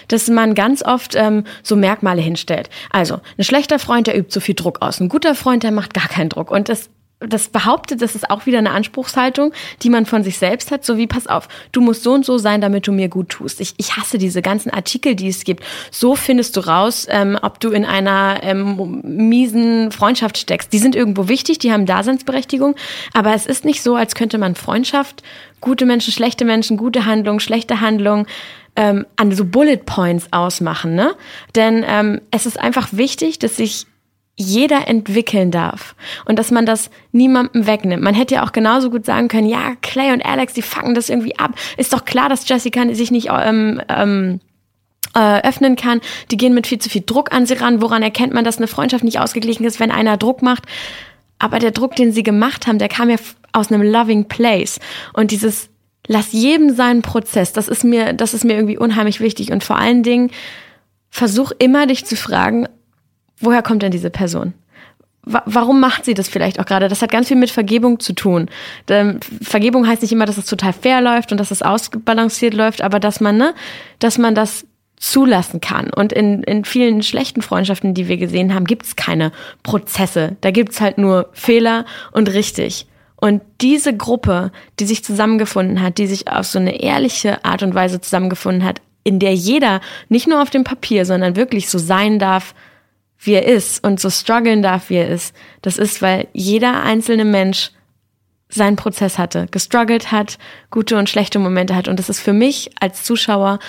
dass 0.07 0.29
man 0.29 0.55
ganz 0.55 0.83
oft 0.83 1.15
ähm, 1.15 1.45
so 1.61 1.75
Merkmale 1.75 2.21
hinstellt. 2.21 2.69
Also, 2.91 3.19
ein 3.37 3.43
schlechter 3.43 3.79
Freund, 3.79 4.07
der 4.07 4.17
übt 4.17 4.31
so 4.31 4.39
viel 4.39 4.55
Druck 4.55 4.81
aus. 4.81 4.99
Ein 4.99 5.09
guter 5.09 5.35
Freund, 5.35 5.63
der 5.63 5.71
macht 5.71 5.93
gar 5.93 6.07
keinen 6.07 6.29
Druck. 6.29 6.51
Und 6.51 6.69
das 6.69 6.89
das 7.27 7.49
behauptet, 7.49 8.01
das 8.01 8.15
ist 8.15 8.29
auch 8.29 8.45
wieder 8.45 8.57
eine 8.57 8.71
Anspruchshaltung, 8.71 9.53
die 9.81 9.89
man 9.89 10.05
von 10.05 10.23
sich 10.23 10.37
selbst 10.37 10.71
hat, 10.71 10.83
so 10.85 10.97
wie, 10.97 11.07
pass 11.07 11.27
auf, 11.27 11.47
du 11.71 11.81
musst 11.81 12.03
so 12.03 12.13
und 12.13 12.25
so 12.25 12.37
sein, 12.37 12.61
damit 12.61 12.87
du 12.87 12.91
mir 12.91 13.07
gut 13.07 13.29
tust. 13.29 13.61
Ich, 13.61 13.73
ich 13.77 13.97
hasse 13.97 14.17
diese 14.17 14.41
ganzen 14.41 14.71
Artikel, 14.71 15.15
die 15.15 15.27
es 15.27 15.43
gibt. 15.43 15.63
So 15.91 16.15
findest 16.15 16.57
du 16.57 16.61
raus, 16.61 17.07
ähm, 17.09 17.37
ob 17.41 17.59
du 17.59 17.69
in 17.69 17.85
einer 17.85 18.39
ähm, 18.43 19.01
miesen 19.03 19.91
Freundschaft 19.91 20.37
steckst. 20.37 20.73
Die 20.73 20.79
sind 20.79 20.95
irgendwo 20.95 21.27
wichtig, 21.27 21.59
die 21.59 21.71
haben 21.71 21.85
Daseinsberechtigung, 21.85 22.75
aber 23.13 23.33
es 23.33 23.45
ist 23.45 23.65
nicht 23.65 23.81
so, 23.81 23.95
als 23.95 24.15
könnte 24.15 24.37
man 24.37 24.55
Freundschaft, 24.55 25.23
gute 25.63 25.85
Menschen, 25.85 26.13
schlechte 26.13 26.45
Menschen, 26.45 26.77
gute 26.77 27.05
Handlung, 27.05 27.39
schlechte 27.39 27.81
Handlung, 27.81 28.27
ähm, 28.75 29.05
an 29.15 29.31
so 29.31 29.45
Bullet 29.45 29.77
Points 29.77 30.27
ausmachen, 30.31 30.93
ne? 30.93 31.15
Denn 31.55 31.83
ähm, 31.87 32.21
es 32.31 32.45
ist 32.45 32.59
einfach 32.59 32.89
wichtig, 32.91 33.39
dass 33.39 33.57
sich 33.57 33.87
jeder 34.35 34.87
entwickeln 34.87 35.51
darf 35.51 35.95
und 36.25 36.39
dass 36.39 36.49
man 36.49 36.65
das 36.65 36.89
niemandem 37.11 37.67
wegnimmt. 37.67 38.03
Man 38.03 38.15
hätte 38.15 38.35
ja 38.35 38.43
auch 38.43 38.51
genauso 38.51 38.89
gut 38.89 39.05
sagen 39.05 39.27
können, 39.27 39.47
ja, 39.47 39.73
Clay 39.81 40.11
und 40.11 40.25
Alex, 40.25 40.53
die 40.53 40.63
fucken 40.63 40.95
das 40.95 41.09
irgendwie 41.09 41.37
ab. 41.37 41.51
Ist 41.77 41.93
doch 41.93 42.03
klar, 42.03 42.29
dass 42.29 42.47
Jessica 42.47 42.93
sich 42.93 43.11
nicht 43.11 43.29
ähm, 43.31 43.79
ähm, 43.89 44.39
äh, 45.15 45.47
öffnen 45.47 45.75
kann. 45.75 46.01
Die 46.31 46.37
gehen 46.37 46.55
mit 46.55 46.65
viel 46.65 46.79
zu 46.79 46.89
viel 46.89 47.03
Druck 47.05 47.31
an 47.31 47.45
sie 47.45 47.53
ran. 47.53 47.81
Woran 47.81 48.01
erkennt 48.01 48.33
man, 48.33 48.43
dass 48.43 48.57
eine 48.57 48.67
Freundschaft 48.67 49.03
nicht 49.03 49.19
ausgeglichen 49.19 49.65
ist, 49.65 49.79
wenn 49.79 49.91
einer 49.91 50.17
Druck 50.17 50.41
macht? 50.41 50.63
Aber 51.43 51.59
der 51.59 51.71
Druck, 51.71 51.97
den 51.97 52.13
sie 52.13 52.23
gemacht 52.23 52.67
haben, 52.67 52.79
der 52.79 52.87
kam 52.87 53.09
ja 53.09 53.17
aus 53.51 53.69
einem 53.69 53.81
loving 53.81 54.29
place. 54.29 54.79
Und 55.11 55.31
dieses, 55.31 55.67
lass 56.07 56.31
jedem 56.31 56.73
seinen 56.73 57.01
Prozess, 57.01 57.51
das 57.51 57.67
ist 57.67 57.83
mir, 57.83 58.13
das 58.13 58.33
ist 58.33 58.45
mir 58.45 58.53
irgendwie 58.53 58.77
unheimlich 58.77 59.19
wichtig. 59.19 59.51
Und 59.51 59.61
vor 59.61 59.77
allen 59.77 60.03
Dingen, 60.03 60.31
versuch 61.09 61.51
immer 61.59 61.85
dich 61.85 62.05
zu 62.05 62.15
fragen, 62.15 62.65
woher 63.39 63.61
kommt 63.61 63.83
denn 63.83 63.91
diese 63.91 64.09
Person? 64.09 64.53
warum 65.25 65.79
macht 65.79 66.03
sie 66.03 66.15
das 66.15 66.27
vielleicht 66.27 66.59
auch 66.59 66.65
gerade? 66.65 66.89
Das 66.89 67.01
hat 67.01 67.09
ganz 67.09 67.29
viel 67.29 67.37
mit 67.37 67.49
Vergebung 67.49 68.01
zu 68.01 68.11
tun. 68.11 68.49
Vergebung 69.41 69.87
heißt 69.87 70.01
nicht 70.01 70.11
immer, 70.11 70.25
dass 70.25 70.37
es 70.37 70.45
total 70.45 70.73
fair 70.73 70.99
läuft 70.99 71.31
und 71.31 71.37
dass 71.39 71.49
es 71.49 71.61
ausbalanciert 71.61 72.53
läuft, 72.53 72.81
aber 72.81 72.99
dass 72.99 73.21
man, 73.21 73.37
ne, 73.37 73.53
dass 73.99 74.17
man 74.17 74.35
das 74.35 74.65
zulassen 74.97 75.59
kann. 75.59 75.89
Und 75.89 76.13
in, 76.13 76.43
in 76.43 76.65
vielen 76.65 77.03
schlechten 77.03 77.41
Freundschaften, 77.41 77.93
die 77.93 78.07
wir 78.07 78.17
gesehen 78.17 78.53
haben, 78.53 78.65
gibt 78.65 78.85
es 78.85 78.95
keine 78.95 79.31
Prozesse. 79.61 80.37
Da 80.41 80.51
gibt 80.51 80.71
es 80.71 80.81
halt 80.81 80.97
nur 80.97 81.29
Fehler 81.33 81.85
und 82.11 82.33
richtig. 82.33 82.87
Und 83.17 83.41
diese 83.61 83.95
Gruppe, 83.95 84.51
die 84.79 84.85
sich 84.85 85.03
zusammengefunden 85.03 85.81
hat, 85.81 85.97
die 85.97 86.07
sich 86.07 86.27
auf 86.27 86.45
so 86.45 86.59
eine 86.59 86.81
ehrliche 86.81 87.43
Art 87.45 87.63
und 87.63 87.73
Weise 87.73 88.01
zusammengefunden 88.01 88.63
hat, 88.63 88.81
in 89.03 89.19
der 89.19 89.33
jeder 89.33 89.81
nicht 90.09 90.27
nur 90.27 90.41
auf 90.41 90.49
dem 90.49 90.63
Papier, 90.63 91.05
sondern 91.05 91.35
wirklich 91.35 91.69
so 91.69 91.77
sein 91.77 92.19
darf, 92.19 92.53
wie 93.19 93.33
er 93.33 93.45
ist 93.45 93.83
und 93.83 93.99
so 93.99 94.09
strugglen 94.09 94.61
darf, 94.61 94.89
wie 94.89 94.95
er 94.95 95.09
ist, 95.09 95.35
das 95.61 95.77
ist, 95.77 96.01
weil 96.01 96.27
jeder 96.33 96.83
einzelne 96.83 97.25
Mensch 97.25 97.71
seinen 98.49 98.75
Prozess 98.75 99.17
hatte, 99.17 99.47
gestruggelt 99.51 100.11
hat, 100.11 100.37
gute 100.69 100.97
und 100.97 101.09
schlechte 101.09 101.39
Momente 101.39 101.75
hat. 101.75 101.87
Und 101.87 101.99
das 101.99 102.09
ist 102.09 102.19
für 102.19 102.33
mich 102.33 102.71
als 102.79 103.03
Zuschauer 103.03 103.59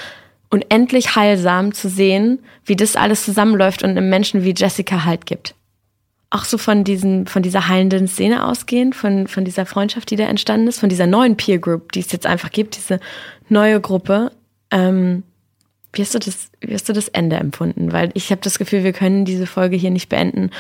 unendlich 0.54 1.16
heilsam 1.16 1.74
zu 1.74 1.88
sehen, 1.88 2.38
wie 2.64 2.76
das 2.76 2.94
alles 2.94 3.24
zusammenläuft 3.24 3.82
und 3.82 3.90
einem 3.90 4.08
Menschen 4.08 4.44
wie 4.44 4.54
Jessica 4.56 5.04
halt 5.04 5.26
gibt. 5.26 5.56
Auch 6.30 6.44
so 6.44 6.58
von 6.58 6.84
diesen, 6.84 7.26
von 7.26 7.42
dieser 7.42 7.66
heilenden 7.66 8.06
Szene 8.06 8.46
ausgehend, 8.46 8.94
von, 8.94 9.26
von 9.26 9.44
dieser 9.44 9.66
Freundschaft, 9.66 10.12
die 10.12 10.16
da 10.16 10.26
entstanden 10.26 10.68
ist, 10.68 10.78
von 10.78 10.88
dieser 10.88 11.08
neuen 11.08 11.36
Peer 11.36 11.58
Group, 11.58 11.90
die 11.90 11.98
es 11.98 12.12
jetzt 12.12 12.26
einfach 12.26 12.52
gibt, 12.52 12.76
diese 12.76 13.00
neue 13.48 13.80
Gruppe. 13.80 14.30
Ähm, 14.70 15.24
wie 15.92 16.02
hast 16.02 16.14
du 16.14 16.20
das, 16.20 16.50
wie 16.60 16.72
hast 16.72 16.88
du 16.88 16.92
das 16.92 17.08
Ende 17.08 17.34
empfunden? 17.34 17.90
Weil 17.90 18.12
ich 18.14 18.30
habe 18.30 18.40
das 18.40 18.56
Gefühl, 18.56 18.84
wir 18.84 18.92
können 18.92 19.24
diese 19.24 19.46
Folge 19.46 19.74
hier 19.74 19.90
nicht 19.90 20.08
beenden, 20.08 20.50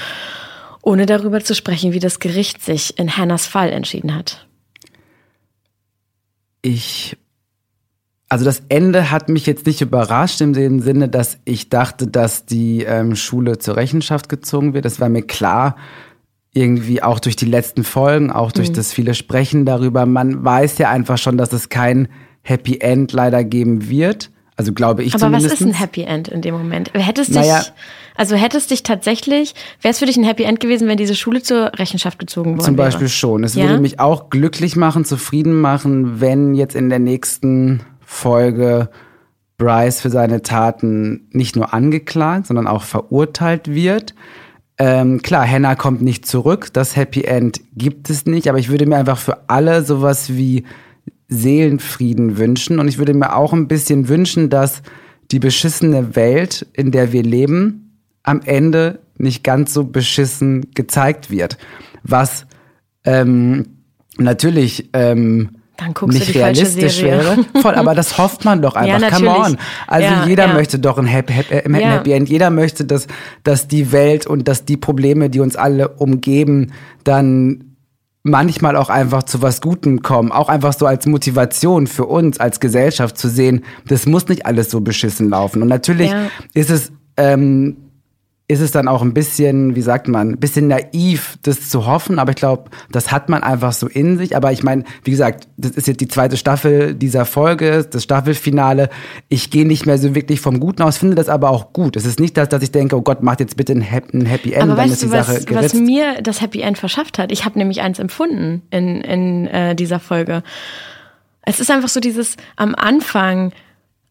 ohne 0.82 1.06
darüber 1.06 1.40
zu 1.40 1.54
sprechen, 1.54 1.92
wie 1.92 2.00
das 2.00 2.18
Gericht 2.18 2.62
sich 2.62 2.98
in 2.98 3.16
Hannahs 3.16 3.46
Fall 3.46 3.70
entschieden 3.70 4.12
hat. 4.12 4.44
Ich 6.62 7.16
also 8.28 8.44
das 8.44 8.62
Ende 8.68 9.10
hat 9.10 9.28
mich 9.28 9.46
jetzt 9.46 9.66
nicht 9.66 9.80
überrascht 9.80 10.40
im 10.40 10.54
Sinne, 10.54 11.08
dass 11.08 11.38
ich 11.44 11.68
dachte, 11.68 12.06
dass 12.06 12.46
die 12.46 12.82
ähm, 12.82 13.16
Schule 13.16 13.58
zur 13.58 13.76
Rechenschaft 13.76 14.28
gezogen 14.28 14.74
wird. 14.74 14.84
Das 14.84 14.98
war 15.00 15.08
mir 15.08 15.22
klar, 15.22 15.76
irgendwie 16.52 17.02
auch 17.02 17.18
durch 17.18 17.36
die 17.36 17.46
letzten 17.46 17.84
Folgen, 17.84 18.30
auch 18.30 18.52
durch 18.52 18.70
mhm. 18.70 18.74
das 18.74 18.92
viele 18.92 19.14
Sprechen 19.14 19.66
darüber. 19.66 20.06
Man 20.06 20.44
weiß 20.44 20.78
ja 20.78 20.88
einfach 20.88 21.18
schon, 21.18 21.36
dass 21.36 21.52
es 21.52 21.68
kein 21.68 22.08
Happy 22.42 22.78
End 22.80 23.12
leider 23.12 23.44
geben 23.44 23.88
wird. 23.88 24.30
Also 24.56 24.72
glaube 24.72 25.02
ich 25.02 25.14
Aber 25.16 25.32
was 25.32 25.42
ist 25.42 25.60
ein 25.62 25.74
Happy 25.74 26.02
End 26.02 26.28
in 26.28 26.40
dem 26.40 26.54
Moment? 26.54 26.92
Hättest 26.94 27.30
dich, 27.30 27.36
naja, 27.36 27.64
also 28.14 28.36
hättest 28.36 28.70
dich 28.70 28.84
tatsächlich, 28.84 29.54
wäre 29.82 29.90
es 29.90 29.98
für 29.98 30.06
dich 30.06 30.16
ein 30.16 30.22
Happy 30.22 30.44
End 30.44 30.60
gewesen, 30.60 30.86
wenn 30.86 30.96
diese 30.96 31.16
Schule 31.16 31.42
zur 31.42 31.72
Rechenschaft 31.74 32.20
gezogen 32.20 32.52
worden 32.52 32.64
Zum 32.64 32.76
Beispiel 32.76 33.02
wäre? 33.02 33.10
schon. 33.10 33.42
Es 33.42 33.56
ja? 33.56 33.64
würde 33.64 33.80
mich 33.80 33.98
auch 33.98 34.30
glücklich 34.30 34.76
machen, 34.76 35.04
zufrieden 35.04 35.60
machen, 35.60 36.20
wenn 36.20 36.54
jetzt 36.54 36.76
in 36.76 36.88
der 36.88 37.00
nächsten 37.00 37.80
Folge 38.04 38.88
Bryce 39.56 40.00
für 40.00 40.10
seine 40.10 40.42
Taten 40.42 41.28
nicht 41.30 41.56
nur 41.56 41.72
angeklagt, 41.72 42.46
sondern 42.46 42.66
auch 42.66 42.82
verurteilt 42.82 43.72
wird. 43.72 44.14
Ähm, 44.76 45.22
klar, 45.22 45.48
Hannah 45.48 45.76
kommt 45.76 46.02
nicht 46.02 46.26
zurück. 46.26 46.72
Das 46.72 46.96
Happy 46.96 47.22
End 47.22 47.60
gibt 47.76 48.10
es 48.10 48.26
nicht, 48.26 48.48
aber 48.48 48.58
ich 48.58 48.68
würde 48.68 48.86
mir 48.86 48.96
einfach 48.96 49.18
für 49.18 49.48
alle 49.48 49.84
sowas 49.84 50.30
wie 50.34 50.64
Seelenfrieden 51.28 52.36
wünschen. 52.38 52.80
Und 52.80 52.88
ich 52.88 52.98
würde 52.98 53.14
mir 53.14 53.36
auch 53.36 53.52
ein 53.52 53.68
bisschen 53.68 54.08
wünschen, 54.08 54.50
dass 54.50 54.82
die 55.30 55.38
beschissene 55.38 56.16
Welt, 56.16 56.66
in 56.72 56.90
der 56.90 57.12
wir 57.12 57.22
leben, 57.22 58.00
am 58.24 58.40
Ende 58.44 59.00
nicht 59.16 59.44
ganz 59.44 59.72
so 59.72 59.84
beschissen 59.84 60.72
gezeigt 60.74 61.30
wird. 61.30 61.56
Was 62.02 62.46
ähm, 63.04 63.66
natürlich 64.18 64.90
ähm, 64.92 65.50
nicht 66.06 66.34
realistisch 66.34 67.02
wäre. 67.02 67.44
Voll, 67.60 67.74
aber 67.74 67.94
das 67.94 68.18
hofft 68.18 68.44
man 68.44 68.62
doch 68.62 68.74
einfach. 68.76 69.00
Ja, 69.00 69.10
Come 69.10 69.30
on. 69.30 69.56
Also 69.86 70.08
ja, 70.08 70.26
jeder 70.26 70.46
ja. 70.46 70.54
möchte 70.54 70.78
doch 70.78 70.98
ein 70.98 71.06
Happy, 71.06 71.32
Happy, 71.32 71.80
Happy 71.80 72.12
End. 72.12 72.28
Jeder 72.28 72.50
möchte, 72.50 72.84
dass, 72.84 73.06
dass 73.42 73.68
die 73.68 73.92
Welt 73.92 74.26
und 74.26 74.48
dass 74.48 74.64
die 74.64 74.76
Probleme, 74.76 75.30
die 75.30 75.40
uns 75.40 75.56
alle 75.56 75.88
umgeben, 75.88 76.72
dann 77.04 77.74
manchmal 78.22 78.76
auch 78.76 78.88
einfach 78.88 79.24
zu 79.24 79.42
was 79.42 79.60
Gutem 79.60 80.02
kommen, 80.02 80.32
auch 80.32 80.48
einfach 80.48 80.72
so 80.72 80.86
als 80.86 81.06
Motivation 81.06 81.86
für 81.86 82.06
uns 82.06 82.40
als 82.40 82.58
Gesellschaft 82.58 83.18
zu 83.18 83.28
sehen, 83.28 83.64
das 83.86 84.06
muss 84.06 84.28
nicht 84.28 84.46
alles 84.46 84.70
so 84.70 84.80
beschissen 84.80 85.28
laufen. 85.28 85.62
Und 85.62 85.68
natürlich 85.68 86.10
ja. 86.10 86.28
ist 86.54 86.70
es 86.70 86.90
ähm, 87.16 87.76
ist 88.46 88.60
es 88.60 88.72
dann 88.72 88.88
auch 88.88 89.00
ein 89.00 89.14
bisschen, 89.14 89.74
wie 89.74 89.80
sagt 89.80 90.06
man, 90.06 90.32
ein 90.32 90.38
bisschen 90.38 90.68
naiv, 90.68 91.38
das 91.42 91.70
zu 91.70 91.86
hoffen, 91.86 92.18
aber 92.18 92.30
ich 92.30 92.36
glaube, 92.36 92.70
das 92.92 93.10
hat 93.10 93.30
man 93.30 93.42
einfach 93.42 93.72
so 93.72 93.86
in 93.86 94.18
sich. 94.18 94.36
Aber 94.36 94.52
ich 94.52 94.62
meine, 94.62 94.84
wie 95.02 95.12
gesagt, 95.12 95.48
das 95.56 95.70
ist 95.72 95.86
jetzt 95.86 96.02
die 96.02 96.08
zweite 96.08 96.36
Staffel 96.36 96.94
dieser 96.94 97.24
Folge, 97.24 97.86
das 97.90 98.02
Staffelfinale. 98.02 98.90
Ich 99.30 99.50
gehe 99.50 99.66
nicht 99.66 99.86
mehr 99.86 99.96
so 99.96 100.14
wirklich 100.14 100.42
vom 100.42 100.60
Guten 100.60 100.82
aus, 100.82 100.98
finde 100.98 101.14
das 101.14 101.30
aber 101.30 101.48
auch 101.48 101.72
gut. 101.72 101.96
Es 101.96 102.04
ist 102.04 102.20
nicht 102.20 102.36
das, 102.36 102.50
dass 102.50 102.62
ich 102.62 102.70
denke, 102.70 102.96
oh 102.96 103.02
Gott, 103.02 103.22
macht 103.22 103.40
jetzt 103.40 103.56
bitte 103.56 103.72
ein 103.72 103.80
Happy 103.80 104.52
End, 104.52 104.70
aber 104.70 104.82
die 104.82 104.90
du, 104.90 105.08
Sache 105.08 105.40
was, 105.48 105.72
was 105.72 105.74
mir 105.74 106.20
das 106.22 106.42
Happy 106.42 106.60
End 106.60 106.76
verschafft 106.76 107.18
hat? 107.18 107.32
Ich 107.32 107.46
habe 107.46 107.58
nämlich 107.58 107.80
eins 107.80 107.98
empfunden 107.98 108.60
in, 108.70 109.00
in 109.00 109.46
äh, 109.46 109.74
dieser 109.74 110.00
Folge. 110.00 110.42
Es 111.46 111.60
ist 111.60 111.70
einfach 111.70 111.88
so 111.88 112.00
dieses 112.00 112.36
am 112.56 112.74
Anfang 112.74 113.52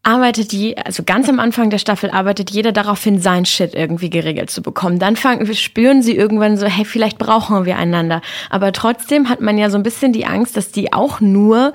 arbeitet 0.03 0.51
die, 0.51 0.77
also 0.77 1.03
ganz 1.03 1.29
am 1.29 1.39
Anfang 1.39 1.69
der 1.69 1.77
Staffel 1.77 2.11
arbeitet 2.11 2.51
jeder 2.51 2.73
darauf 2.73 3.01
hin, 3.01 3.19
sein 3.19 3.45
Shit 3.45 3.73
irgendwie 3.73 4.09
geregelt 4.09 4.51
zu 4.51 4.61
bekommen. 4.61 4.99
Dann 4.99 5.15
fangen, 5.15 5.51
spüren 5.55 6.01
sie 6.01 6.15
irgendwann 6.15 6.57
so, 6.57 6.67
hey, 6.67 6.83
vielleicht 6.83 7.17
brauchen 7.17 7.65
wir 7.65 7.77
einander. 7.77 8.21
Aber 8.49 8.73
trotzdem 8.73 9.29
hat 9.29 9.39
man 9.39 9.57
ja 9.57 9.69
so 9.69 9.77
ein 9.77 9.83
bisschen 9.83 10.11
die 10.11 10.25
Angst, 10.25 10.57
dass 10.57 10.71
die 10.71 10.91
auch 10.91 11.21
nur 11.21 11.71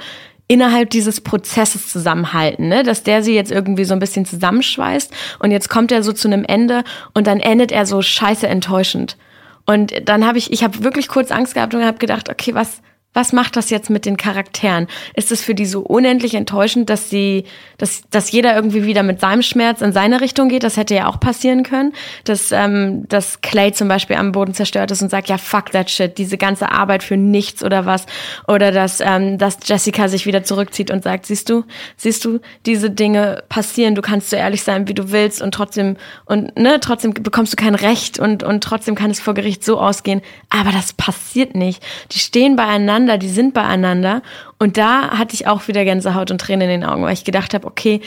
innerhalb 0.46 0.90
dieses 0.90 1.20
Prozesses 1.20 1.88
zusammenhalten, 1.88 2.68
ne? 2.68 2.82
dass 2.82 3.02
der 3.02 3.22
sie 3.22 3.34
jetzt 3.34 3.50
irgendwie 3.50 3.84
so 3.84 3.92
ein 3.92 3.98
bisschen 3.98 4.24
zusammenschweißt 4.24 5.12
und 5.40 5.50
jetzt 5.50 5.68
kommt 5.68 5.92
er 5.92 6.02
so 6.02 6.12
zu 6.12 6.26
einem 6.26 6.44
Ende 6.44 6.84
und 7.12 7.26
dann 7.26 7.38
endet 7.38 7.70
er 7.70 7.84
so 7.84 8.00
scheiße 8.00 8.48
enttäuschend. 8.48 9.18
Und 9.66 9.92
dann 10.06 10.26
habe 10.26 10.38
ich, 10.38 10.50
ich 10.50 10.64
habe 10.64 10.82
wirklich 10.82 11.08
kurz 11.08 11.30
Angst 11.30 11.52
gehabt 11.52 11.74
und 11.74 11.84
habe 11.84 11.98
gedacht, 11.98 12.30
okay, 12.30 12.54
was, 12.54 12.80
was 13.18 13.32
macht 13.32 13.56
das 13.56 13.68
jetzt 13.70 13.90
mit 13.90 14.06
den 14.06 14.16
Charakteren? 14.16 14.86
Ist 15.12 15.32
es 15.32 15.42
für 15.42 15.56
die 15.56 15.66
so 15.66 15.80
unendlich 15.80 16.34
enttäuschend, 16.34 16.88
dass 16.88 17.10
sie, 17.10 17.46
dass, 17.76 18.02
dass 18.10 18.30
jeder 18.30 18.54
irgendwie 18.54 18.84
wieder 18.84 19.02
mit 19.02 19.18
seinem 19.18 19.42
Schmerz 19.42 19.80
in 19.80 19.92
seine 19.92 20.20
Richtung 20.20 20.48
geht? 20.48 20.62
Das 20.62 20.76
hätte 20.76 20.94
ja 20.94 21.08
auch 21.08 21.18
passieren 21.18 21.64
können, 21.64 21.94
dass, 22.22 22.52
ähm, 22.52 23.08
dass 23.08 23.40
Clay 23.40 23.72
zum 23.72 23.88
Beispiel 23.88 24.14
am 24.14 24.30
Boden 24.30 24.54
zerstört 24.54 24.92
ist 24.92 25.02
und 25.02 25.10
sagt, 25.10 25.28
ja 25.28 25.36
fuck 25.36 25.72
that 25.72 25.90
shit, 25.90 26.16
diese 26.16 26.38
ganze 26.38 26.70
Arbeit 26.70 27.02
für 27.02 27.16
nichts 27.16 27.64
oder 27.64 27.86
was? 27.86 28.06
Oder 28.46 28.70
dass, 28.70 29.00
ähm, 29.00 29.36
dass 29.36 29.56
Jessica 29.64 30.06
sich 30.06 30.24
wieder 30.24 30.44
zurückzieht 30.44 30.92
und 30.92 31.02
sagt, 31.02 31.26
siehst 31.26 31.50
du, 31.50 31.64
siehst 31.96 32.24
du, 32.24 32.38
diese 32.66 32.88
Dinge 32.88 33.42
passieren, 33.48 33.96
du 33.96 34.00
kannst 34.00 34.30
so 34.30 34.36
ehrlich 34.36 34.62
sein, 34.62 34.86
wie 34.86 34.94
du 34.94 35.10
willst 35.10 35.42
und 35.42 35.52
trotzdem, 35.52 35.96
und 36.24 36.56
ne, 36.56 36.78
trotzdem 36.78 37.14
bekommst 37.14 37.52
du 37.52 37.56
kein 37.56 37.74
Recht 37.74 38.20
und, 38.20 38.44
und 38.44 38.62
trotzdem 38.62 38.94
kann 38.94 39.10
es 39.10 39.18
vor 39.18 39.34
Gericht 39.34 39.64
so 39.64 39.80
ausgehen. 39.80 40.22
Aber 40.50 40.70
das 40.70 40.92
passiert 40.92 41.56
nicht. 41.56 41.84
Die 42.12 42.20
stehen 42.20 42.54
beieinander 42.54 43.07
beieinander, 43.09 43.18
die 43.18 43.28
sind 43.28 43.54
beieinander. 43.54 44.22
Und 44.59 44.76
da 44.76 45.18
hatte 45.18 45.34
ich 45.34 45.46
auch 45.46 45.68
wieder 45.68 45.84
Gänsehaut 45.84 46.30
und 46.30 46.40
Tränen 46.40 46.68
in 46.70 46.80
den 46.80 46.88
Augen, 46.88 47.02
weil 47.02 47.12
ich 47.12 47.24
gedacht 47.24 47.54
habe, 47.54 47.66
okay, 47.66 48.00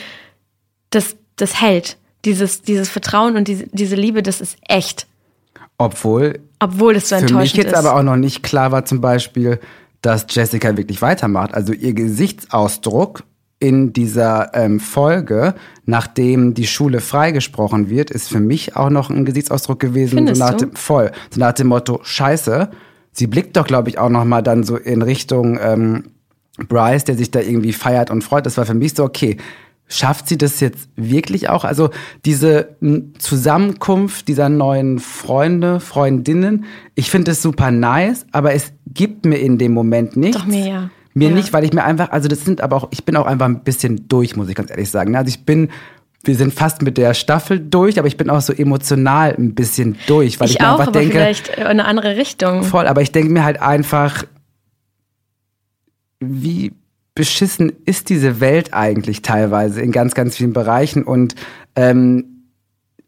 das, 0.90 1.16
das 1.36 1.60
hält. 1.60 1.96
Dieses, 2.24 2.62
dieses 2.62 2.88
Vertrauen 2.88 3.36
und 3.36 3.48
diese, 3.48 3.66
diese 3.72 3.96
Liebe, 3.96 4.22
das 4.22 4.40
ist 4.40 4.56
echt. 4.68 5.06
Obwohl, 5.76 6.38
Obwohl 6.60 6.94
es 6.96 7.08
so 7.08 7.16
enttäuschend 7.16 7.42
ist. 7.42 7.50
Für 7.50 7.58
mich 7.58 7.64
jetzt 7.64 7.72
ist. 7.72 7.78
aber 7.78 7.96
auch 7.96 8.02
noch 8.02 8.16
nicht 8.16 8.42
klar 8.42 8.70
war 8.70 8.84
zum 8.84 9.00
Beispiel, 9.00 9.58
dass 10.02 10.26
Jessica 10.28 10.76
wirklich 10.76 11.02
weitermacht. 11.02 11.52
Also 11.54 11.72
ihr 11.72 11.94
Gesichtsausdruck 11.94 13.24
in 13.58 13.92
dieser 13.92 14.54
ähm, 14.54 14.80
Folge, 14.80 15.54
nachdem 15.84 16.54
die 16.54 16.66
Schule 16.66 17.00
freigesprochen 17.00 17.90
wird, 17.90 18.10
ist 18.10 18.28
für 18.28 18.40
mich 18.40 18.76
auch 18.76 18.90
noch 18.90 19.10
ein 19.10 19.24
Gesichtsausdruck 19.24 19.78
gewesen, 19.80 20.16
Findest 20.16 20.40
so 20.40 20.44
nach 20.44 20.54
dem, 20.54 20.74
voll, 20.74 21.12
so 21.30 21.40
nach 21.40 21.52
dem 21.52 21.68
Motto, 21.68 22.00
scheiße, 22.02 22.70
sie 23.12 23.26
blickt 23.26 23.56
doch, 23.56 23.66
glaube 23.66 23.88
ich, 23.88 23.98
auch 23.98 24.08
noch 24.08 24.24
mal 24.24 24.42
dann 24.42 24.64
so 24.64 24.76
in 24.76 25.02
Richtung 25.02 25.58
ähm, 25.60 26.04
Bryce, 26.68 27.04
der 27.04 27.16
sich 27.16 27.30
da 27.30 27.40
irgendwie 27.40 27.72
feiert 27.72 28.10
und 28.10 28.22
freut. 28.24 28.46
Das 28.46 28.56
war 28.56 28.66
für 28.66 28.74
mich 28.74 28.94
so, 28.94 29.04
okay, 29.04 29.36
schafft 29.88 30.28
sie 30.28 30.38
das 30.38 30.60
jetzt 30.60 30.88
wirklich 30.96 31.48
auch? 31.48 31.64
Also 31.64 31.90
diese 32.24 32.76
Zusammenkunft 33.18 34.28
dieser 34.28 34.48
neuen 34.48 34.98
Freunde, 34.98 35.80
Freundinnen, 35.80 36.64
ich 36.94 37.10
finde 37.10 37.32
es 37.32 37.42
super 37.42 37.70
nice, 37.70 38.26
aber 38.32 38.54
es 38.54 38.72
gibt 38.86 39.24
mir 39.26 39.36
in 39.36 39.58
dem 39.58 39.72
Moment 39.72 40.16
nichts. 40.16 40.38
Doch 40.38 40.46
mir 40.46 40.66
ja. 40.66 40.90
Mir 41.14 41.28
ja. 41.28 41.34
nicht, 41.34 41.52
weil 41.52 41.64
ich 41.64 41.74
mir 41.74 41.84
einfach, 41.84 42.10
also 42.10 42.26
das 42.28 42.42
sind 42.42 42.62
aber 42.62 42.76
auch, 42.76 42.88
ich 42.90 43.04
bin 43.04 43.16
auch 43.16 43.26
einfach 43.26 43.44
ein 43.44 43.64
bisschen 43.64 44.08
durch, 44.08 44.34
muss 44.34 44.48
ich 44.48 44.54
ganz 44.54 44.70
ehrlich 44.70 44.90
sagen. 44.90 45.14
Also 45.14 45.28
ich 45.28 45.44
bin 45.44 45.68
wir 46.24 46.36
sind 46.36 46.54
fast 46.54 46.82
mit 46.82 46.98
der 46.98 47.14
Staffel 47.14 47.58
durch, 47.58 47.98
aber 47.98 48.08
ich 48.08 48.16
bin 48.16 48.30
auch 48.30 48.40
so 48.40 48.52
emotional 48.52 49.34
ein 49.36 49.54
bisschen 49.54 49.96
durch, 50.06 50.38
weil 50.38 50.48
ich, 50.48 50.54
ich 50.54 50.60
mir 50.60 50.68
auch, 50.68 50.78
einfach 50.78 50.88
aber 50.88 50.98
denke, 51.00 51.14
vielleicht 51.14 51.48
in 51.48 51.64
eine 51.64 51.84
andere 51.84 52.16
Richtung. 52.16 52.62
voll, 52.62 52.86
aber 52.86 53.02
ich 53.02 53.12
denke 53.12 53.32
mir 53.32 53.44
halt 53.44 53.60
einfach, 53.60 54.24
wie 56.20 56.72
beschissen 57.14 57.72
ist 57.84 58.08
diese 58.08 58.40
Welt 58.40 58.72
eigentlich 58.72 59.22
teilweise 59.22 59.82
in 59.82 59.92
ganz, 59.92 60.14
ganz 60.14 60.36
vielen 60.36 60.52
Bereichen 60.52 61.02
und 61.02 61.34
ähm, 61.76 62.32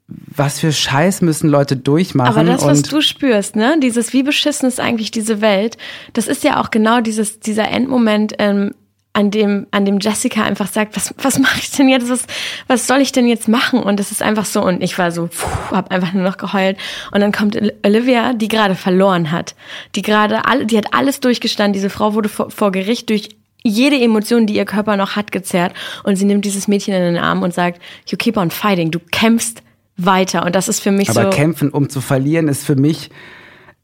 was 0.07 0.61
für 0.61 0.73
Scheiß 0.73 1.23
müssen 1.23 1.49
Leute 1.49 1.77
durchmachen. 1.77 2.37
Aber 2.37 2.45
das, 2.45 2.63
was 2.65 2.83
du 2.83 3.01
spürst, 3.01 3.57
ne, 3.57 3.79
dieses 3.81 4.13
wie 4.13 4.23
beschissen 4.23 4.69
ist 4.69 4.81
eigentlich 4.81 5.11
diese 5.11 5.41
Welt, 5.41 5.79
das 6.13 6.27
ist 6.27 6.45
ja 6.45 6.61
auch 6.61 6.71
genau 6.71 7.01
dieses 7.01 7.41
dieser 7.41 7.69
Endmoment, 7.69 8.35
ähm, 8.39 8.75
an 9.15 9.31
dem 9.31 9.67
an 9.71 9.85
dem 9.85 10.01
Jessica 10.01 10.43
einfach 10.43 10.67
sagt, 10.67 10.97
was 10.97 11.15
was 11.19 11.39
mache 11.39 11.61
ich 11.61 11.71
denn 11.71 11.89
jetzt, 11.89 12.11
was 12.11 12.27
was 12.67 12.87
soll 12.87 13.01
ich 13.01 13.13
denn 13.13 13.27
jetzt 13.27 13.49
machen? 13.49 13.81
Und 13.83 13.99
es 14.01 14.11
ist 14.11 14.23
einfach 14.23 14.45
so 14.45 14.63
und 14.63 14.83
ich 14.83 14.99
war 14.99 15.13
so, 15.13 15.29
puh, 15.29 15.77
hab 15.77 15.91
einfach 15.91 16.13
nur 16.13 16.25
noch 16.25 16.37
geheult 16.37 16.77
und 17.13 17.21
dann 17.21 17.33
kommt 17.33 17.57
Olivia, 17.85 18.35
die 18.35 18.49
gerade 18.49 18.75
verloren 18.75 19.31
hat, 19.31 19.55
die 19.95 20.03
gerade 20.03 20.45
alle, 20.47 20.67
die 20.67 20.77
hat 20.77 20.93
alles 20.93 21.21
durchgestanden. 21.21 21.73
Diese 21.73 21.91
Frau 21.91 22.15
wurde 22.15 22.29
vor, 22.29 22.51
vor 22.51 22.73
Gericht 22.73 23.09
durch 23.09 23.31
jede 23.63 23.99
Emotion, 23.99 24.47
die 24.47 24.57
ihr 24.57 24.67
Körper 24.67 24.97
noch 24.97 25.17
hat, 25.17 25.33
gezerrt 25.33 25.73
und 26.03 26.17
sie 26.17 26.25
nimmt 26.25 26.45
dieses 26.45 26.69
Mädchen 26.69 26.93
in 26.93 27.15
den 27.15 27.17
Arm 27.17 27.43
und 27.43 27.55
sagt, 27.55 27.81
you 28.09 28.19
keep 28.19 28.37
on 28.37 28.51
fighting, 28.51 28.91
du 28.91 28.99
kämpfst 28.99 29.63
weiter 29.97 30.45
und 30.45 30.55
das 30.57 30.69
ist 30.69 30.81
für 30.81 30.91
mich 30.91 31.09
aber 31.09 31.25
so. 31.25 31.31
kämpfen, 31.31 31.71
um 31.71 31.89
zu 31.89 32.01
verlieren, 32.01 32.49
ist 32.49 32.67
für 32.67 32.77
mich 32.77 33.11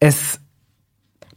es. 0.01 0.41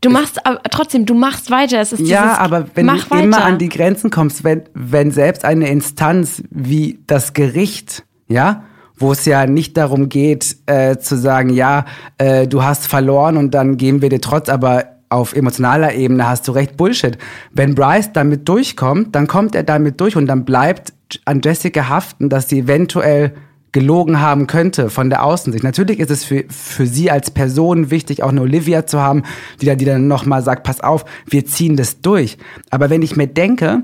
Du 0.04 0.10
machst 0.10 0.46
aber 0.46 0.62
trotzdem, 0.70 1.06
du 1.06 1.14
machst 1.16 1.50
weiter. 1.50 1.80
Es 1.82 1.94
ist 1.94 2.02
Ja, 2.02 2.24
dieses, 2.24 2.38
aber 2.40 2.66
wenn 2.76 2.86
mach 2.86 3.06
du 3.08 3.16
immer 3.16 3.38
weiter. 3.38 3.46
an 3.46 3.58
die 3.58 3.70
Grenzen 3.70 4.10
kommst, 4.10 4.44
wenn, 4.44 4.64
wenn 4.74 5.12
selbst 5.12 5.46
eine 5.46 5.70
Instanz 5.70 6.44
wie 6.52 7.00
das 7.08 7.34
Gericht, 7.34 8.04
ja, 8.28 8.64
wo 8.98 9.12
es 9.12 9.26
ja 9.26 9.48
nicht 9.48 9.76
darum 9.78 10.10
geht, 10.10 10.56
äh, 10.68 10.98
zu 10.98 11.18
sagen, 11.18 11.50
ja, 11.50 11.86
äh, 12.18 12.48
du 12.48 12.64
hast 12.64 12.88
verloren 12.88 13.38
und 13.38 13.52
dann 13.54 13.78
geben 13.78 14.02
wir 14.02 14.10
dir 14.10 14.22
trotz, 14.22 14.50
aber 14.50 14.86
auf 15.10 15.36
emotionaler 15.36 15.94
Ebene 15.94 16.28
hast 16.28 16.48
du 16.48 16.52
recht, 16.54 16.76
Bullshit. 16.78 17.18
Wenn 17.52 17.76
Bryce 17.76 18.12
damit 18.14 18.48
durchkommt, 18.50 19.16
dann 19.16 19.28
kommt 19.28 19.56
er 19.56 19.64
damit 19.64 20.00
durch 20.02 20.16
und 20.16 20.28
dann 20.28 20.44
bleibt 20.46 20.94
an 21.26 21.42
Jessica 21.44 21.88
haften, 21.90 22.30
dass 22.30 22.50
sie 22.50 22.60
eventuell 22.60 23.34
gelogen 23.74 24.22
haben 24.22 24.48
könnte 24.48 24.90
von 24.90 25.10
der 25.10 25.24
Außensicht. 25.24 25.64
Natürlich 25.64 26.00
ist 26.00 26.12
es 26.12 26.24
für, 26.24 26.46
für 26.50 26.86
sie 26.88 27.12
als 27.12 27.32
Person 27.32 27.92
wichtig, 27.92 28.24
auch 28.24 28.30
eine 28.30 28.42
Olivia 28.42 28.86
zu 28.86 29.02
haben, 29.02 29.24
die, 29.60 29.66
da, 29.66 29.76
die 29.76 29.84
dann 29.86 30.08
nochmal 30.08 30.42
sagt, 30.44 30.64
pass 30.64 30.80
auf, 30.80 31.04
wir 31.26 31.46
ziehen 31.46 31.76
das 31.76 32.00
durch. 32.02 32.38
Aber 32.70 32.90
wenn 32.90 33.02
ich 33.02 33.16
mir 33.18 33.28
denke, 33.28 33.84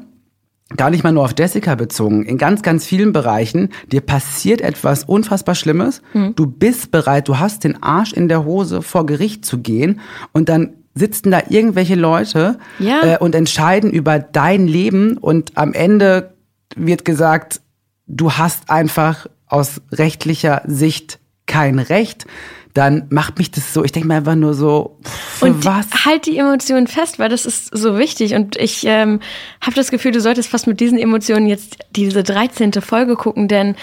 gar 0.78 0.92
nicht 0.92 1.04
mal 1.04 1.12
nur 1.12 1.24
auf 1.26 1.34
Jessica 1.38 1.74
bezogen, 1.76 2.24
in 2.24 2.38
ganz, 2.38 2.62
ganz 2.62 2.86
vielen 2.86 3.12
Bereichen, 3.12 3.70
dir 3.92 4.02
passiert 4.02 4.62
etwas 4.62 5.04
unfassbar 5.04 5.56
Schlimmes, 5.56 6.02
du 6.14 6.46
bist 6.46 6.92
bereit, 6.92 7.28
du 7.28 7.40
hast 7.40 7.64
den 7.64 7.82
Arsch 7.82 8.14
in 8.14 8.28
der 8.30 8.46
Hose 8.46 8.82
vor 8.84 9.06
Gericht 9.08 9.44
zu 9.44 9.58
gehen 9.58 10.00
und 10.32 10.48
dann 10.48 10.76
sitzen 10.94 11.32
da 11.32 11.42
irgendwelche 11.50 11.96
Leute 11.96 12.60
Ja. 12.78 13.02
äh, 13.16 13.18
und 13.18 13.34
entscheiden 13.34 13.90
über 13.90 14.20
dein 14.20 14.68
Leben 14.68 15.18
und 15.18 15.58
am 15.58 15.74
Ende 15.74 16.34
wird 16.76 17.06
gesagt, 17.06 17.62
du 18.06 18.34
hast 18.34 18.70
einfach 18.70 19.26
aus 19.50 19.82
rechtlicher 19.92 20.62
Sicht 20.66 21.20
kein 21.46 21.80
Recht, 21.80 22.26
dann 22.74 23.08
macht 23.10 23.40
mich 23.40 23.52
das 23.52 23.74
so, 23.74 23.84
ich 23.84 23.92
denke 23.92 24.08
mir 24.08 24.16
einfach 24.16 24.36
nur 24.36 24.54
so, 24.54 25.00
für 25.04 25.46
und 25.46 25.66
was? 25.66 26.06
halt 26.06 26.28
die 26.28 26.38
Emotionen 26.38 26.88
fest, 26.88 27.18
weil 27.20 27.30
das 27.30 27.46
ist 27.46 27.76
so 27.76 27.98
wichtig. 27.98 28.36
Und 28.36 28.56
ich 28.56 28.84
ähm, 28.86 29.20
habe 29.60 29.76
das 29.76 29.90
Gefühl, 29.90 30.12
du 30.12 30.22
solltest 30.22 30.50
fast 30.50 30.68
mit 30.68 30.80
diesen 30.80 31.00
Emotionen 31.00 31.48
jetzt 31.48 31.80
diese 31.96 32.24
13. 32.24 32.74
Folge 32.74 33.16
gucken, 33.16 33.48
denn 33.48 33.76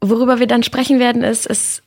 worüber 0.00 0.38
wir 0.38 0.46
dann 0.46 0.62
sprechen 0.62 1.00
werden, 1.00 1.22
ist, 1.22 1.46
ist 1.46 1.82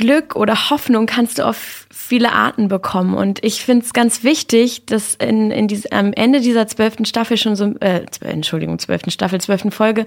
Glück 0.00 0.34
oder 0.34 0.70
Hoffnung 0.70 1.06
kannst 1.06 1.38
du 1.38 1.46
auf 1.46 1.86
viele 1.90 2.32
Arten 2.32 2.68
bekommen. 2.68 3.14
Und 3.14 3.44
ich 3.44 3.62
finde 3.62 3.84
es 3.84 3.92
ganz 3.92 4.24
wichtig, 4.24 4.86
dass 4.86 5.14
in, 5.14 5.50
in 5.50 5.68
dies, 5.68 5.86
am 5.86 6.12
Ende 6.12 6.40
dieser 6.40 6.66
zwölften 6.66 7.04
Staffel 7.04 7.36
schon 7.36 7.54
so, 7.54 7.74
äh, 7.80 8.06
Entschuldigung, 8.22 8.78
zwölften 8.78 9.10
Staffel, 9.10 9.40
zwölften 9.40 9.70
Folge, 9.70 10.06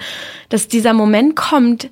dass 0.49 0.67
dieser 0.67 0.93
Moment 0.93 1.35
kommt, 1.35 1.89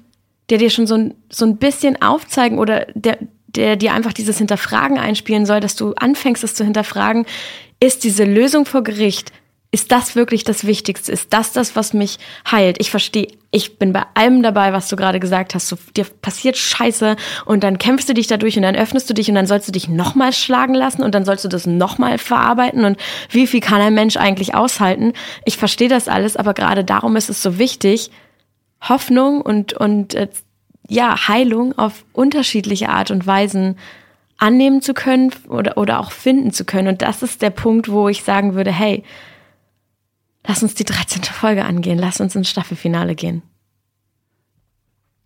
der 0.49 0.57
dir 0.57 0.69
schon 0.69 0.87
so 0.87 0.95
ein, 0.95 1.13
so 1.29 1.45
ein 1.45 1.57
bisschen 1.57 2.01
aufzeigen 2.01 2.59
oder 2.59 2.87
der, 2.93 3.19
der 3.47 3.75
dir 3.75 3.93
einfach 3.93 4.13
dieses 4.13 4.39
Hinterfragen 4.39 4.97
einspielen 4.97 5.45
soll, 5.45 5.59
dass 5.59 5.75
du 5.75 5.93
anfängst, 5.93 6.43
es 6.43 6.55
zu 6.55 6.63
hinterfragen, 6.63 7.25
ist 7.79 8.03
diese 8.03 8.25
Lösung 8.25 8.65
vor 8.65 8.83
Gericht, 8.83 9.31
ist 9.73 9.91
das 9.93 10.15
wirklich 10.15 10.43
das 10.43 10.65
Wichtigste? 10.65 11.13
Ist 11.13 11.31
das 11.31 11.53
das, 11.53 11.77
was 11.77 11.93
mich 11.93 12.19
heilt? 12.49 12.77
Ich 12.81 12.91
verstehe, 12.91 13.27
ich 13.51 13.79
bin 13.79 13.93
bei 13.93 14.03
allem 14.15 14.43
dabei, 14.43 14.73
was 14.73 14.89
du 14.89 14.97
gerade 14.97 15.21
gesagt 15.21 15.55
hast. 15.55 15.69
So, 15.69 15.77
dir 15.95 16.05
passiert 16.21 16.57
Scheiße 16.57 17.15
und 17.45 17.63
dann 17.63 17.77
kämpfst 17.77 18.09
du 18.09 18.13
dich 18.13 18.27
dadurch 18.27 18.57
und 18.57 18.63
dann 18.63 18.75
öffnest 18.75 19.09
du 19.09 19.13
dich 19.13 19.29
und 19.29 19.35
dann 19.35 19.47
sollst 19.47 19.69
du 19.69 19.71
dich 19.71 19.87
nochmal 19.87 20.33
schlagen 20.33 20.73
lassen 20.73 21.03
und 21.03 21.15
dann 21.15 21.23
sollst 21.23 21.45
du 21.45 21.49
das 21.49 21.65
nochmal 21.65 22.17
verarbeiten 22.17 22.83
und 22.83 22.97
wie 23.29 23.47
viel 23.47 23.61
kann 23.61 23.79
ein 23.79 23.93
Mensch 23.93 24.17
eigentlich 24.17 24.55
aushalten? 24.55 25.13
Ich 25.45 25.55
verstehe 25.55 25.89
das 25.89 26.09
alles, 26.09 26.35
aber 26.35 26.53
gerade 26.53 26.83
darum 26.83 27.15
ist 27.15 27.29
es 27.29 27.41
so 27.41 27.57
wichtig, 27.57 28.11
Hoffnung 28.81 29.41
und, 29.41 29.71
und 29.73 30.15
äh, 30.15 30.27
ja, 30.89 31.29
Heilung 31.29 31.77
auf 31.77 32.03
unterschiedliche 32.11 32.89
Art 32.89 33.09
und 33.09 33.25
Weisen 33.25 33.77
annehmen 34.37 34.81
zu 34.81 34.93
können 34.93 35.31
oder, 35.47 35.77
oder 35.77 35.99
auch 35.99 36.11
finden 36.11 36.51
zu 36.51 36.65
können. 36.65 36.89
Und 36.89 37.01
das 37.01 37.21
ist 37.21 37.41
der 37.41 37.51
Punkt, 37.51 37.89
wo 37.89 38.09
ich 38.09 38.23
sagen 38.23 38.55
würde, 38.55 38.71
hey, 38.71 39.03
lass 40.45 40.63
uns 40.63 40.75
die 40.75 40.85
13. 40.85 41.23
Folge 41.23 41.65
angehen, 41.65 41.97
lass 41.97 42.21
uns 42.21 42.35
ins 42.35 42.49
Staffelfinale 42.49 43.15
gehen. 43.15 43.41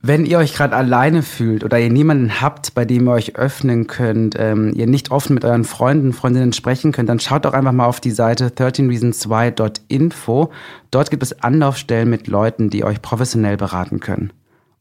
Wenn 0.08 0.28
ihr 0.28 0.38
euch 0.38 0.54
gerade 0.54 0.76
alleine 0.76 1.24
fühlt 1.24 1.64
oder 1.64 1.80
ihr 1.80 1.90
niemanden 1.90 2.40
habt, 2.40 2.76
bei 2.76 2.86
dem 2.86 3.08
ihr 3.08 3.14
euch 3.14 3.38
öffnen 3.38 3.88
könnt, 3.88 4.36
ähm, 4.38 4.72
ihr 4.76 4.86
nicht 4.86 5.10
offen 5.10 5.34
mit 5.34 5.44
euren 5.44 5.64
Freunden, 5.64 6.14
Freundinnen 6.14 6.54
sprechen 6.54 6.92
könnt, 6.92 7.10
dann 7.10 7.20
schaut 7.20 7.46
doch 7.46 7.54
einfach 7.54 7.72
mal 7.72 7.88
auf 7.88 8.00
die 8.00 8.12
Seite 8.12 8.50
13reasons2.info. 8.50 10.52
Dort 10.92 11.10
gibt 11.10 11.24
es 11.24 11.42
Anlaufstellen 11.42 12.08
mit 12.08 12.28
Leuten, 12.28 12.70
die 12.70 12.84
euch 12.84 13.02
professionell 13.02 13.58
beraten 13.58 14.00
können. 14.00 14.32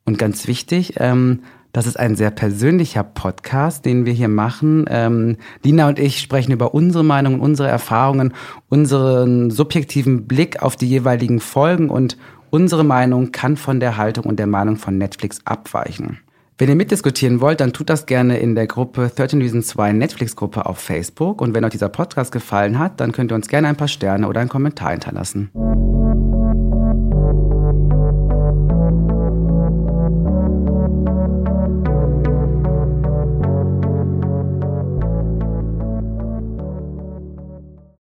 Und 0.05 0.19
ganz 0.19 0.47
wichtig, 0.47 0.97
ähm, 0.99 1.41
das 1.75 1.89
ist 1.89 1.99
ein 1.99 2.15
sehr 2.15 2.31
persönlicher 2.31 3.03
Podcast, 3.03 3.85
den 3.85 4.07
wir 4.07 4.13
hier 4.13 4.29
machen. 4.29 4.85
Ähm, 4.89 5.37
Lina 5.65 5.89
und 5.89 5.99
ich 5.99 6.21
sprechen 6.21 6.53
über 6.53 6.73
unsere 6.73 7.03
Meinungen, 7.03 7.41
unsere 7.41 7.69
Erfahrungen, 7.69 8.33
unseren 8.69 9.51
subjektiven 9.51 10.29
Blick 10.29 10.63
auf 10.63 10.77
die 10.77 10.89
jeweiligen 10.89 11.41
Folgen 11.41 11.91
und 11.91 12.17
unsere 12.51 12.85
Meinung 12.85 13.33
kann 13.33 13.57
von 13.57 13.81
der 13.81 13.97
Haltung 13.97 14.25
und 14.25 14.39
der 14.39 14.47
Meinung 14.47 14.77
von 14.77 14.97
Netflix 14.97 15.41
abweichen. 15.45 16.21
Wenn 16.59 16.69
ihr 16.69 16.77
mitdiskutieren 16.77 17.41
wollt, 17.41 17.61
dann 17.61 17.73
tut 17.73 17.91
das 17.91 18.07
gerne 18.07 18.39
in 18.39 18.55
der 18.55 18.69
Gruppe 18.69 19.11
13 19.13 19.43
Reasons 19.43 19.67
2 19.67 19.91
Netflix-Gruppe 19.95 20.67
auf 20.67 20.79
Facebook. 20.79 21.41
Und 21.41 21.55
wenn 21.55 21.65
euch 21.65 21.73
dieser 21.73 21.89
Podcast 21.89 22.31
gefallen 22.31 22.79
hat, 22.79 23.01
dann 23.01 23.11
könnt 23.11 23.33
ihr 23.33 23.35
uns 23.35 23.49
gerne 23.49 23.67
ein 23.67 23.77
paar 23.77 23.89
Sterne 23.89 24.29
oder 24.29 24.39
einen 24.39 24.49
Kommentar 24.49 24.93
hinterlassen. 24.93 25.51